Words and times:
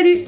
salut 0.00 0.24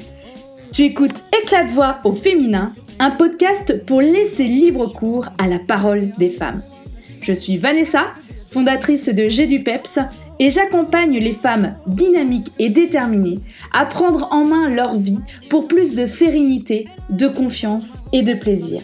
Tu 0.71 0.83
écoutes 0.83 1.23
Éclat 1.41 1.63
de 1.63 1.69
voix 1.69 1.97
au 2.03 2.13
féminin, 2.13 2.73
un 2.99 3.09
podcast 3.09 3.83
pour 3.87 4.01
laisser 4.01 4.43
libre 4.43 4.93
cours 4.93 5.29
à 5.39 5.47
la 5.47 5.57
parole 5.57 6.11
des 6.19 6.29
femmes. 6.29 6.61
Je 7.21 7.33
suis 7.33 7.57
Vanessa, 7.57 8.13
fondatrice 8.47 9.09
de 9.09 9.27
G 9.29 9.47
du 9.47 9.63
Peps, 9.63 9.97
et 10.37 10.51
j'accompagne 10.51 11.17
les 11.17 11.33
femmes 11.33 11.75
dynamiques 11.87 12.51
et 12.59 12.69
déterminées 12.69 13.39
à 13.71 13.87
prendre 13.87 14.27
en 14.31 14.45
main 14.45 14.69
leur 14.69 14.95
vie 14.95 15.19
pour 15.49 15.67
plus 15.67 15.93
de 15.93 16.05
sérénité, 16.05 16.87
de 17.09 17.27
confiance 17.27 17.97
et 18.11 18.21
de 18.21 18.35
plaisir. 18.35 18.83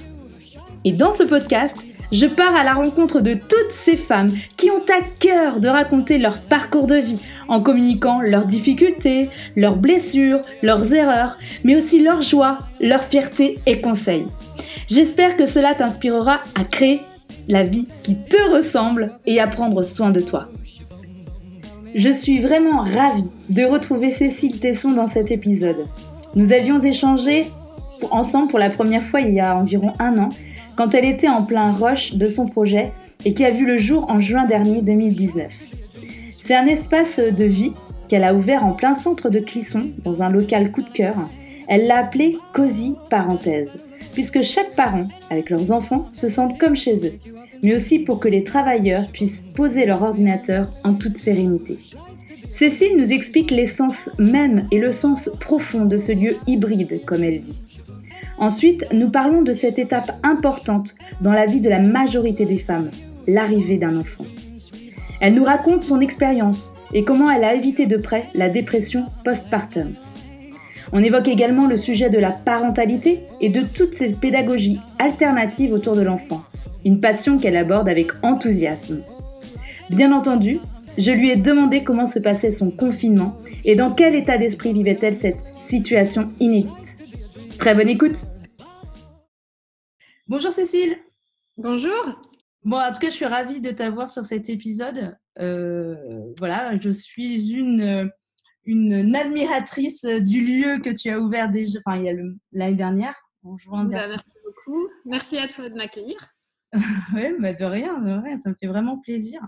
Et 0.86 0.92
dans 0.92 1.12
ce 1.12 1.22
podcast, 1.22 1.78
je 2.12 2.26
pars 2.26 2.56
à 2.56 2.64
la 2.64 2.74
rencontre 2.74 3.22
de 3.22 3.34
toutes 3.34 3.72
ces 3.72 3.96
femmes 3.96 4.34
qui 4.58 4.70
ont 4.72 4.84
à 4.90 5.02
cœur 5.20 5.60
de 5.60 5.68
raconter 5.68 6.18
leur 6.18 6.42
parcours 6.42 6.88
de 6.88 6.96
vie 6.96 7.22
en 7.48 7.62
communiquant 7.62 8.22
leurs 8.22 8.46
difficultés, 8.46 9.30
leurs 9.56 9.78
blessures, 9.78 10.42
leurs 10.64 10.94
erreurs, 10.94 11.38
mais 11.64 11.76
aussi 11.76 12.02
leurs 12.02 12.22
joies, 12.22 12.60
leurs 12.80 13.04
fiertés 13.04 13.60
et 13.66 13.82
conseils. 13.82 14.28
J'espère 14.88 15.38
que 15.38 15.46
cela 15.46 15.76
t'inspirera 15.76 16.40
à 16.56 16.64
créer 16.64 17.02
la 17.48 17.64
vie 17.64 17.88
qui 18.04 18.16
te 18.16 18.56
ressemble 18.56 19.10
et 19.26 19.40
à 19.40 19.48
prendre 19.48 19.84
soin 19.84 20.12
de 20.12 20.22
toi. 20.22 20.50
Je 21.96 22.10
suis 22.10 22.40
vraiment 22.40 22.84
ravie 22.84 23.26
de 23.50 23.64
retrouver 23.64 24.12
Cécile 24.12 24.60
Tesson 24.60 24.92
dans 24.92 25.08
cet 25.08 25.32
épisode. 25.32 25.88
Nous 26.36 26.54
avions 26.54 26.78
échangé 26.78 27.48
ensemble 28.12 28.50
pour 28.50 28.60
la 28.60 28.70
première 28.70 29.04
fois 29.04 29.22
il 29.22 29.34
y 29.34 29.40
a 29.40 29.56
environ 29.56 29.94
un 30.00 30.18
an 30.20 30.30
quand 30.80 30.96
elle 30.96 31.04
était 31.04 31.28
en 31.28 31.44
plein 31.44 31.74
rush 31.74 32.14
de 32.14 32.28
son 32.28 32.46
projet 32.46 32.94
et 33.26 33.34
qui 33.34 33.44
a 33.44 33.52
vu 33.52 33.66
le 33.66 33.78
jour 33.78 34.06
en 34.10 34.22
juin 34.22 34.46
dernier 34.46 34.82
2019. 34.82 35.52
C'est 36.40 36.56
un 36.56 36.68
espace 36.68 37.20
de 37.20 37.44
vie 37.44 37.74
qu'elle 38.08 38.24
a 38.24 38.34
ouvert 38.34 38.66
en 38.66 38.72
plein 38.72 38.94
centre 38.94 39.30
de 39.30 39.40
Clisson, 39.40 39.90
dans 40.06 40.24
un 40.24 40.30
local 40.30 40.72
coup 40.72 40.82
de 40.82 40.90
cœur. 40.90 41.16
Elle 41.68 41.86
l'a 41.86 41.98
appelé 41.98 42.38
Cozy 42.54 42.96
Parenthèse, 43.10 43.84
puisque 44.14 44.42
chaque 44.42 44.74
parent, 44.74 45.10
avec 45.30 45.50
leurs 45.50 45.74
enfants, 45.74 46.08
se 46.14 46.30
sentent 46.30 46.58
comme 46.58 46.78
chez 46.78 47.06
eux, 47.06 47.20
mais 47.62 47.76
aussi 47.76 48.00
pour 48.00 48.22
que 48.22 48.30
les 48.30 48.46
travailleurs 48.46 49.10
puissent 49.12 49.44
poser 49.54 49.86
leur 49.86 50.02
ordinateur 50.02 50.70
en 50.86 50.94
toute 50.94 51.18
sérénité. 51.18 51.78
Cécile 52.50 52.96
nous 52.96 53.12
explique 53.12 53.52
l'essence 53.52 54.12
même 54.18 54.66
et 54.72 54.80
le 54.80 54.94
sens 54.94 55.30
profond 55.42 55.84
de 55.84 55.98
ce 55.98 56.14
lieu 56.14 56.38
hybride, 56.48 57.02
comme 57.06 57.26
elle 57.26 57.42
dit. 57.42 57.64
Ensuite, 58.40 58.88
nous 58.94 59.10
parlons 59.10 59.42
de 59.42 59.52
cette 59.52 59.80
étape 59.80 60.18
importante 60.24 60.96
dans 61.20 61.34
la 61.34 61.46
vie 61.46 61.60
de 61.60 61.70
la 61.70 61.80
majorité 61.80 62.46
des 62.46 62.58
femmes, 62.58 62.90
l'arrivée 63.28 63.78
d'un 63.78 63.98
enfant. 63.98 64.26
Elle 65.20 65.34
nous 65.34 65.44
raconte 65.44 65.84
son 65.84 66.00
expérience 66.00 66.76
et 66.94 67.04
comment 67.04 67.30
elle 67.30 67.44
a 67.44 67.54
évité 67.54 67.86
de 67.86 67.98
près 67.98 68.26
la 68.34 68.48
dépression 68.48 69.06
postpartum. 69.26 69.94
On 70.94 71.04
évoque 71.04 71.28
également 71.28 71.68
le 71.68 71.76
sujet 71.76 72.10
de 72.10 72.18
la 72.18 72.32
parentalité 72.32 73.24
et 73.42 73.50
de 73.50 73.62
toutes 73.62 73.94
ces 73.94 74.14
pédagogies 74.14 74.80
alternatives 74.98 75.74
autour 75.74 75.98
de 75.98 76.02
l'enfant, 76.02 76.42
une 76.86 77.02
passion 77.02 77.38
qu'elle 77.38 77.58
aborde 77.58 77.90
avec 77.90 78.12
enthousiasme. 78.24 79.02
Bien 79.90 80.14
entendu, 80.14 80.60
je 80.98 81.12
lui 81.12 81.30
ai 81.30 81.36
demandé 81.36 81.84
comment 81.84 82.06
se 82.06 82.20
passait 82.20 82.52
son 82.52 82.72
confinement 82.72 83.36
et 83.66 83.76
dans 83.76 83.92
quel 83.92 84.16
état 84.16 84.38
d'esprit 84.38 84.72
vivait-elle 84.72 85.14
cette 85.14 85.44
situation 85.60 86.30
inédite. 86.40 86.98
Très 87.60 87.76
bonne 87.76 87.90
écoute. 87.90 88.16
Bonjour 90.30 90.54
Cécile. 90.54 90.96
Bonjour. 91.58 92.22
Bon, 92.64 92.78
en 92.78 92.94
tout 92.94 93.00
cas, 93.00 93.10
je 93.10 93.16
suis 93.16 93.26
ravie 93.26 93.60
de 93.60 93.72
t'avoir 93.72 94.10
sur 94.10 94.24
cet 94.24 94.50
épisode. 94.50 95.18
Euh, 95.40 96.34
voilà, 96.40 96.74
je 96.80 96.90
suis 96.90 97.52
une, 97.52 98.10
une 98.64 99.14
admiratrice 99.14 100.06
du 100.06 100.40
lieu 100.40 100.80
que 100.80 100.90
tu 100.90 101.10
as 101.10 101.20
ouvert 101.20 101.50
déjà, 101.50 101.80
enfin, 101.86 101.98
il 101.98 102.06
y 102.06 102.10
a 102.10 102.14
l'année 102.54 102.76
dernière, 102.76 103.16
en 103.44 103.58
juin 103.58 103.84
bah, 103.84 104.08
Merci 104.08 104.32
beaucoup. 104.46 104.88
Merci 105.04 105.38
à 105.38 105.50
toi 105.50 105.70
de 105.70 105.76
m'accueillir. 105.76 106.34
oui, 107.14 107.34
bah 107.40 107.54
de 107.54 107.66
rien, 107.66 108.00
de 108.00 108.22
rien, 108.24 108.38
ça 108.38 108.50
me 108.52 108.56
fait 108.56 108.68
vraiment 108.68 109.00
plaisir. 109.00 109.42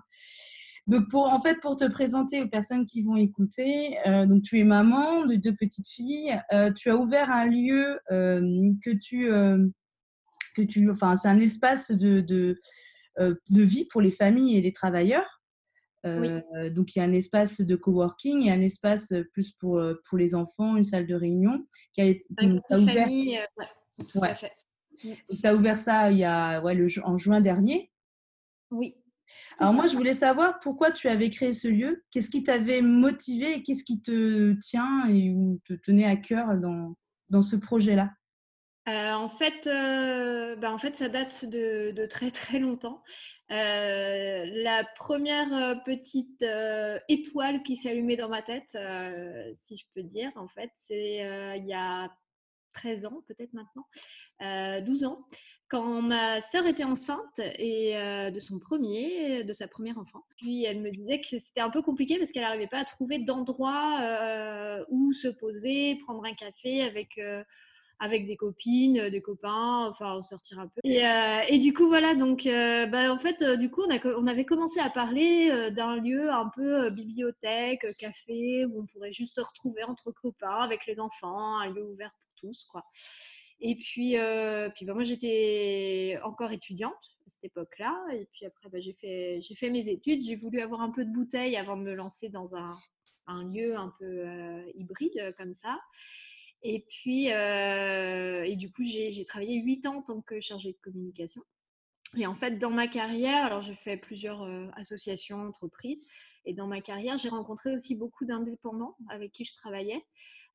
Donc, 0.87 1.09
pour, 1.09 1.31
en 1.31 1.39
fait, 1.39 1.59
pour 1.61 1.75
te 1.75 1.85
présenter 1.85 2.41
aux 2.41 2.47
personnes 2.47 2.85
qui 2.85 3.03
vont 3.03 3.15
écouter, 3.15 3.97
euh, 4.07 4.25
donc 4.25 4.41
tu 4.43 4.59
es 4.59 4.63
maman 4.63 5.25
de 5.25 5.35
deux 5.35 5.55
petites 5.55 5.87
filles. 5.87 6.39
Euh, 6.51 6.71
tu 6.73 6.89
as 6.89 6.97
ouvert 6.97 7.29
un 7.29 7.45
lieu 7.45 7.99
euh, 8.11 8.71
que 8.83 8.91
tu, 8.91 9.27
que 10.55 10.61
tu, 10.63 10.89
enfin, 10.89 11.15
c'est 11.17 11.27
un 11.27 11.39
espace 11.39 11.91
de, 11.91 12.21
de, 12.21 12.59
de, 13.19 13.61
vie 13.61 13.85
pour 13.85 14.01
les 14.01 14.11
familles 14.11 14.57
et 14.57 14.61
les 14.61 14.73
travailleurs. 14.73 15.41
Donc, 16.03 16.95
il 16.95 16.99
y 16.99 16.99
a 16.99 17.03
un 17.03 17.13
espace 17.13 17.61
de 17.61 17.75
coworking, 17.75 18.49
a 18.49 18.53
un 18.53 18.61
espace 18.61 19.13
plus 19.33 19.51
pour, 19.51 19.79
pour 20.09 20.17
les 20.17 20.33
enfants, 20.33 20.77
une 20.77 20.83
salle 20.83 21.05
de 21.05 21.13
réunion 21.13 21.63
qui 21.93 22.01
a 22.01 22.05
été 22.05 22.25
ouvert. 22.71 23.05
Famille, 23.05 23.39
ouais, 24.15 24.33
Tu 25.03 25.47
as 25.47 25.55
ouvert 25.55 25.77
ça 25.77 26.11
il 26.11 26.17
y 26.17 26.23
a, 26.23 26.59
ouais, 26.61 26.73
le, 26.73 26.87
en 27.03 27.17
juin 27.17 27.39
dernier. 27.39 27.91
Oui. 28.71 28.95
Alors 29.59 29.73
moi, 29.73 29.87
je 29.87 29.95
voulais 29.95 30.13
savoir 30.13 30.59
pourquoi 30.59 30.91
tu 30.91 31.07
avais 31.07 31.29
créé 31.29 31.53
ce 31.53 31.67
lieu, 31.67 32.03
qu'est-ce 32.11 32.29
qui 32.29 32.43
t'avait 32.43 32.81
motivé 32.81 33.53
et 33.53 33.63
qu'est-ce 33.63 33.83
qui 33.83 34.01
te 34.01 34.53
tient 34.59 35.05
et 35.07 35.31
ou 35.31 35.59
te 35.65 35.73
tenait 35.73 36.05
à 36.05 36.15
cœur 36.15 36.57
dans, 36.59 36.95
dans 37.29 37.41
ce 37.41 37.55
projet-là? 37.55 38.11
Euh, 38.87 39.11
en, 39.11 39.29
fait, 39.29 39.67
euh, 39.67 40.55
bah, 40.55 40.71
en 40.71 40.79
fait, 40.79 40.95
ça 40.95 41.07
date 41.07 41.45
de, 41.45 41.91
de 41.91 42.05
très 42.07 42.31
très 42.31 42.59
longtemps. 42.59 43.03
Euh, 43.51 44.45
la 44.45 44.83
première 44.95 45.83
petite 45.83 46.43
étoile 47.09 47.63
qui 47.63 47.77
s'est 47.77 47.91
allumée 47.91 48.15
dans 48.15 48.29
ma 48.29 48.41
tête, 48.41 48.77
si 49.57 49.77
je 49.77 49.85
peux 49.93 50.03
dire, 50.03 50.31
en 50.35 50.47
fait, 50.47 50.71
c'est 50.77 51.57
il 51.57 51.65
y 51.67 51.73
a 51.73 52.09
13 52.73 53.05
ans, 53.05 53.23
peut-être 53.27 53.53
maintenant, 53.53 53.85
12 54.85 55.03
ans, 55.03 55.27
quand 55.71 56.01
ma 56.01 56.41
sœur 56.41 56.67
était 56.67 56.83
enceinte 56.83 57.39
et 57.39 57.97
euh, 57.97 58.29
de 58.29 58.39
son 58.41 58.59
premier, 58.59 59.45
de 59.45 59.53
sa 59.53 59.69
première 59.69 59.97
enfant. 59.97 60.25
Puis 60.35 60.65
elle 60.65 60.81
me 60.81 60.91
disait 60.91 61.21
que 61.21 61.39
c'était 61.39 61.61
un 61.61 61.69
peu 61.69 61.81
compliqué 61.81 62.19
parce 62.19 62.31
qu'elle 62.33 62.43
n'arrivait 62.43 62.67
pas 62.67 62.79
à 62.79 62.83
trouver 62.83 63.19
d'endroit 63.19 63.99
euh, 64.01 64.83
où 64.89 65.13
se 65.13 65.29
poser, 65.29 65.97
prendre 66.03 66.25
un 66.25 66.33
café 66.33 66.81
avec 66.81 67.17
euh, 67.17 67.41
avec 68.01 68.25
des 68.25 68.35
copines, 68.35 69.09
des 69.09 69.21
copains, 69.21 69.87
enfin 69.89 70.21
sortir 70.23 70.59
un 70.59 70.67
peu. 70.67 70.81
Et, 70.83 71.59
du 71.59 71.71
coup 71.71 71.87
voilà, 71.87 72.15
donc 72.15 72.45
bah, 72.45 73.13
en 73.13 73.19
fait 73.19 73.41
du 73.57 73.69
coup 73.69 73.83
on, 73.87 73.95
a, 73.95 73.99
on 74.17 74.27
avait 74.27 74.43
commencé 74.43 74.79
à 74.79 74.89
parler 74.89 75.71
d'un 75.71 75.97
lieu 75.97 76.31
un 76.31 76.49
peu 76.53 76.89
bibliothèque, 76.89 77.85
café 77.97 78.65
où 78.65 78.81
on 78.81 78.85
pourrait 78.87 79.13
juste 79.13 79.35
se 79.35 79.41
retrouver 79.41 79.83
entre 79.83 80.11
copains 80.11 80.63
avec 80.63 80.85
les 80.87 80.99
enfants, 80.99 81.59
un 81.59 81.69
lieu 81.69 81.83
ouvert 81.83 82.11
pour 82.11 82.49
tous 82.49 82.65
quoi. 82.71 82.83
Et 83.61 83.75
puis, 83.75 84.17
euh, 84.17 84.69
puis 84.69 84.85
bah, 84.85 84.93
moi, 84.95 85.03
j'étais 85.03 86.19
encore 86.23 86.51
étudiante 86.51 87.11
à 87.27 87.29
cette 87.29 87.43
époque-là. 87.43 87.95
Et 88.11 88.27
puis 88.33 88.45
après, 88.45 88.69
bah, 88.69 88.79
j'ai 88.79 88.93
fait, 88.93 89.69
mes 89.69 89.87
études. 89.87 90.23
J'ai 90.23 90.35
voulu 90.35 90.61
avoir 90.61 90.81
un 90.81 90.89
peu 90.89 91.05
de 91.05 91.11
bouteille 91.11 91.55
avant 91.55 91.77
de 91.77 91.83
me 91.83 91.93
lancer 91.93 92.29
dans 92.29 92.55
un, 92.55 92.75
lieu 93.53 93.77
un 93.77 93.93
peu 93.99 94.05
euh, 94.05 94.63
hybride 94.75 95.17
euh, 95.17 95.31
comme 95.37 95.53
ça. 95.53 95.79
Et 96.63 96.85
puis, 96.87 97.27
et 97.27 98.55
du 98.55 98.71
coup, 98.71 98.83
j'ai 98.83 99.25
travaillé 99.25 99.59
huit 99.61 99.85
ans 99.87 99.97
en 99.97 100.01
tant 100.03 100.21
que 100.21 100.39
chargée 100.41 100.73
de 100.73 100.77
communication. 100.83 101.41
Et 102.17 102.27
en 102.27 102.35
fait, 102.35 102.59
dans 102.59 102.69
ma 102.69 102.87
carrière, 102.87 103.45
alors 103.45 103.63
j'ai 103.63 103.73
fait 103.73 103.97
plusieurs 103.97 104.43
associations, 104.75 105.41
entreprises. 105.41 106.05
Et 106.45 106.53
dans 106.53 106.67
ma 106.67 106.79
carrière, 106.79 107.17
j'ai 107.17 107.29
rencontré 107.29 107.73
aussi 107.73 107.95
beaucoup 107.95 108.25
d'indépendants 108.25 108.95
avec 109.09 109.31
qui 109.31 109.43
je 109.43 109.55
travaillais. 109.55 110.05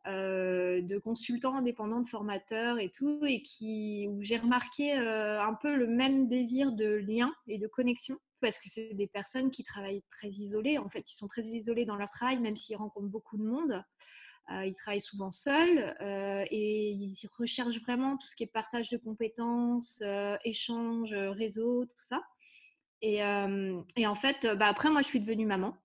Euh, 0.09 0.83
de 0.83 0.99
consultants 0.99 1.57
indépendants, 1.57 2.01
de 2.01 2.09
formateurs 2.09 2.79
et 2.79 2.91
tout, 2.91 3.25
et 3.27 3.43
qui, 3.43 4.07
où 4.09 4.23
j'ai 4.23 4.37
remarqué 4.37 4.97
euh, 4.97 5.43
un 5.43 5.55
peu 5.55 5.75
le 5.75 5.89
même 5.89 6.29
désir 6.29 6.71
de 6.71 6.87
lien 6.87 7.35
et 7.49 7.59
de 7.59 7.67
connexion, 7.67 8.17
parce 8.41 8.57
que 8.59 8.69
c'est 8.69 8.95
des 8.95 9.09
personnes 9.09 9.51
qui 9.51 9.65
travaillent 9.65 10.05
très 10.11 10.29
isolées, 10.29 10.79
en 10.79 10.89
fait, 10.89 11.03
qui 11.03 11.17
sont 11.17 11.27
très 11.27 11.43
isolées 11.43 11.87
dans 11.87 11.97
leur 11.97 12.09
travail, 12.09 12.39
même 12.39 12.57
s'ils 12.57 12.77
rencontrent 12.77 13.09
beaucoup 13.09 13.37
de 13.37 13.43
monde. 13.43 13.83
Euh, 14.53 14.65
ils 14.65 14.75
travaillent 14.75 15.01
souvent 15.01 15.33
seuls 15.33 15.97
et 16.01 16.91
ils 16.91 17.17
recherchent 17.37 17.81
vraiment 17.81 18.17
tout 18.17 18.29
ce 18.29 18.37
qui 18.37 18.45
est 18.45 18.53
partage 18.53 18.91
de 18.91 18.99
compétences, 18.99 20.01
échange, 20.45 21.15
réseau, 21.15 21.85
tout 21.85 22.01
ça. 22.01 22.23
Et, 23.03 23.23
et 23.97 24.07
en 24.07 24.15
fait, 24.15 24.47
bah 24.57 24.69
après, 24.69 24.89
moi, 24.89 25.03
je 25.03 25.09
suis 25.09 25.21
devenue 25.21 25.47
maman 25.47 25.77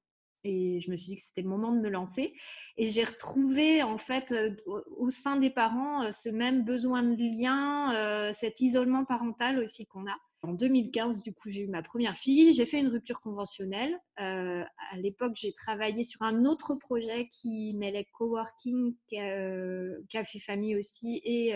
et 0.43 0.81
je 0.81 0.89
me 0.91 0.97
suis 0.97 1.07
dit 1.07 1.15
que 1.17 1.23
c'était 1.23 1.41
le 1.41 1.49
moment 1.49 1.71
de 1.71 1.79
me 1.79 1.89
lancer. 1.89 2.33
Et 2.77 2.89
j'ai 2.89 3.03
retrouvé 3.03 3.83
en 3.83 3.97
fait 3.97 4.33
au 4.65 5.09
sein 5.09 5.37
des 5.37 5.49
parents 5.49 6.11
ce 6.11 6.29
même 6.29 6.63
besoin 6.63 7.03
de 7.03 7.15
lien, 7.15 8.33
cet 8.33 8.61
isolement 8.61 9.05
parental 9.05 9.59
aussi 9.59 9.85
qu'on 9.85 10.07
a. 10.07 10.17
En 10.43 10.53
2015, 10.53 11.21
du 11.21 11.33
coup, 11.33 11.51
j'ai 11.51 11.61
eu 11.61 11.67
ma 11.67 11.83
première 11.83 12.17
fille. 12.17 12.53
J'ai 12.53 12.65
fait 12.65 12.79
une 12.79 12.87
rupture 12.87 13.21
conventionnelle. 13.21 13.99
à 14.15 14.97
l'époque, 14.97 15.33
j'ai 15.35 15.53
travaillé 15.53 16.03
sur 16.03 16.23
un 16.23 16.45
autre 16.45 16.75
projet 16.75 17.29
qui 17.29 17.75
mêlait 17.75 18.07
coworking, 18.11 18.95
café 20.09 20.39
famille 20.39 20.75
aussi, 20.75 21.21
et, 21.23 21.49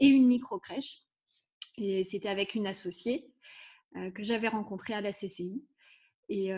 et 0.00 0.06
une 0.06 0.26
micro 0.26 0.58
crèche. 0.58 1.02
Et 1.76 2.04
c'était 2.04 2.30
avec 2.30 2.54
une 2.54 2.66
associée 2.66 3.30
que 4.14 4.22
j'avais 4.22 4.48
rencontrée 4.48 4.94
à 4.94 5.02
la 5.02 5.12
CCI. 5.12 5.62
Et, 6.28 6.50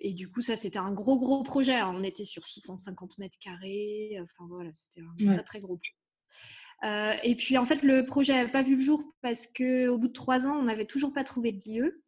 et, 0.00 0.12
du 0.14 0.30
coup, 0.30 0.40
ça, 0.40 0.56
c'était 0.56 0.78
un 0.78 0.92
gros, 0.92 1.18
gros 1.18 1.42
projet. 1.42 1.82
On 1.82 2.04
était 2.04 2.24
sur 2.24 2.46
650 2.46 3.18
mètres 3.18 3.38
carrés. 3.40 4.18
Enfin, 4.22 4.46
voilà, 4.48 4.70
c'était 4.72 5.00
un 5.00 5.34
très, 5.34 5.42
très 5.42 5.60
gros 5.60 5.76
projet. 5.76 7.20
et 7.24 7.34
puis, 7.34 7.58
en 7.58 7.66
fait, 7.66 7.82
le 7.82 8.04
projet 8.04 8.34
n'avait 8.34 8.52
pas 8.52 8.62
vu 8.62 8.76
le 8.76 8.82
jour 8.82 9.02
parce 9.22 9.46
qu'au 9.46 9.98
bout 9.98 10.08
de 10.08 10.12
trois 10.12 10.46
ans, 10.46 10.56
on 10.56 10.64
n'avait 10.64 10.84
toujours 10.84 11.12
pas 11.12 11.24
trouvé 11.24 11.52
de 11.52 11.68
lieu. 11.68 12.02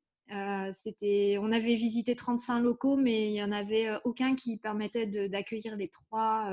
c'était, 0.73 1.37
on 1.41 1.51
avait 1.51 1.75
visité 1.75 2.15
35 2.15 2.61
locaux, 2.61 2.97
mais 2.97 3.29
il 3.29 3.33
n'y 3.33 3.43
en 3.43 3.53
avait 3.53 3.89
aucun 4.05 4.37
qui 4.37 4.57
permettait 4.57 5.29
d'accueillir 5.29 5.77
les 5.77 5.89
trois 5.89 6.53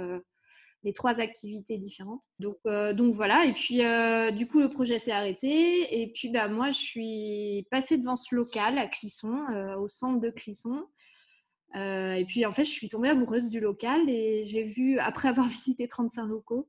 les 0.84 0.94
trois 0.94 1.20
activités 1.20 1.78
différentes. 1.78 2.24
Donc, 2.40 2.58
euh, 2.66 2.94
donc 2.94 3.14
voilà, 3.14 3.46
et 3.46 3.54
puis 3.54 3.86
euh, 3.86 4.32
du 4.32 4.48
coup 4.48 4.60
le 4.60 4.70
projet 4.70 5.00
s'est 5.00 5.12
arrêté, 5.12 6.02
et 6.02 6.12
puis 6.12 6.30
bah, 6.30 6.48
moi 6.48 6.72
je 6.72 6.80
suis 6.80 7.68
passée 7.72 7.98
devant 7.98 8.16
ce 8.16 8.36
local 8.36 8.78
à 8.78 8.88
Clisson, 8.88 9.46
euh, 9.52 9.76
au 9.78 9.88
centre 9.88 10.20
de 10.20 10.30
Clisson. 10.30 10.86
et 11.76 12.26
puis 12.28 12.46
en 12.46 12.52
fait 12.52 12.66
je 12.66 12.72
suis 12.72 12.90
tombée 12.90 13.10
amoureuse 13.10 13.50
du 13.50 13.60
local 13.60 14.10
et 14.10 14.46
j'ai 14.46 14.64
vu, 14.64 15.00
après 15.00 15.30
avoir 15.30 15.48
visité 15.50 15.88
35 15.88 16.28
locaux, 16.28 16.68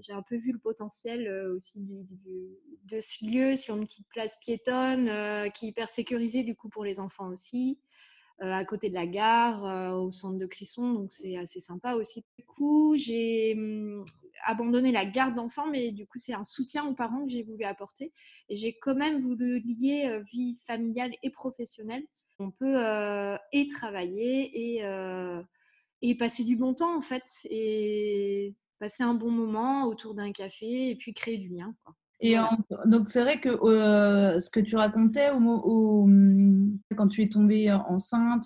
j'ai 0.00 0.14
un 0.14 0.22
peu 0.22 0.36
vu 0.36 0.52
le 0.52 0.58
potentiel 0.58 1.30
aussi 1.54 1.78
de 2.84 3.00
ce 3.00 3.26
lieu 3.26 3.56
sur 3.56 3.76
une 3.76 3.84
petite 3.84 4.08
place 4.08 4.34
piétonne 4.40 5.04
qui 5.52 5.66
est 5.66 5.68
hyper 5.68 5.90
sécurisée 5.90 6.44
du 6.44 6.54
coup 6.54 6.70
pour 6.70 6.82
les 6.82 6.98
enfants 6.98 7.28
aussi. 7.28 7.78
Euh, 8.42 8.52
à 8.52 8.66
côté 8.66 8.90
de 8.90 8.94
la 8.94 9.06
gare, 9.06 9.64
euh, 9.64 9.98
au 9.98 10.10
centre 10.10 10.36
de 10.36 10.44
Clisson, 10.44 10.92
donc 10.92 11.10
c'est 11.10 11.38
assez 11.38 11.58
sympa 11.58 11.94
aussi. 11.94 12.22
Du 12.38 12.44
coup, 12.44 12.94
j'ai 12.98 13.54
hum, 13.56 14.04
abandonné 14.44 14.92
la 14.92 15.06
garde 15.06 15.34
d'enfants, 15.34 15.70
mais 15.70 15.90
du 15.90 16.06
coup, 16.06 16.18
c'est 16.18 16.34
un 16.34 16.44
soutien 16.44 16.84
aux 16.84 16.94
parents 16.94 17.24
que 17.24 17.30
j'ai 17.30 17.42
voulu 17.42 17.64
apporter. 17.64 18.12
Et 18.50 18.56
j'ai 18.56 18.76
quand 18.78 18.94
même 18.94 19.22
voulu 19.22 19.60
lier 19.60 20.20
vie 20.30 20.58
familiale 20.66 21.12
et 21.22 21.30
professionnelle. 21.30 22.04
On 22.38 22.50
peut 22.50 22.76
et 23.52 23.66
travailler 23.68 24.76
et, 24.76 24.82
et 26.02 26.14
passer 26.16 26.44
du 26.44 26.56
bon 26.56 26.74
temps, 26.74 26.94
en 26.94 27.00
fait, 27.00 27.24
et 27.44 28.54
passer 28.78 29.02
un 29.02 29.14
bon 29.14 29.30
moment 29.30 29.86
autour 29.86 30.14
d'un 30.14 30.32
café 30.32 30.90
et 30.90 30.96
puis 30.96 31.14
créer 31.14 31.38
du 31.38 31.48
lien. 31.48 31.74
Et 32.20 32.36
donc, 32.86 33.08
c'est 33.08 33.20
vrai 33.20 33.40
que 33.40 33.48
euh, 33.48 34.40
ce 34.40 34.48
que 34.48 34.60
tu 34.60 34.76
racontais 34.76 35.30
au, 35.32 36.08
quand 36.96 37.08
tu 37.08 37.22
es 37.22 37.28
tombée 37.28 37.70
enceinte, 37.70 38.44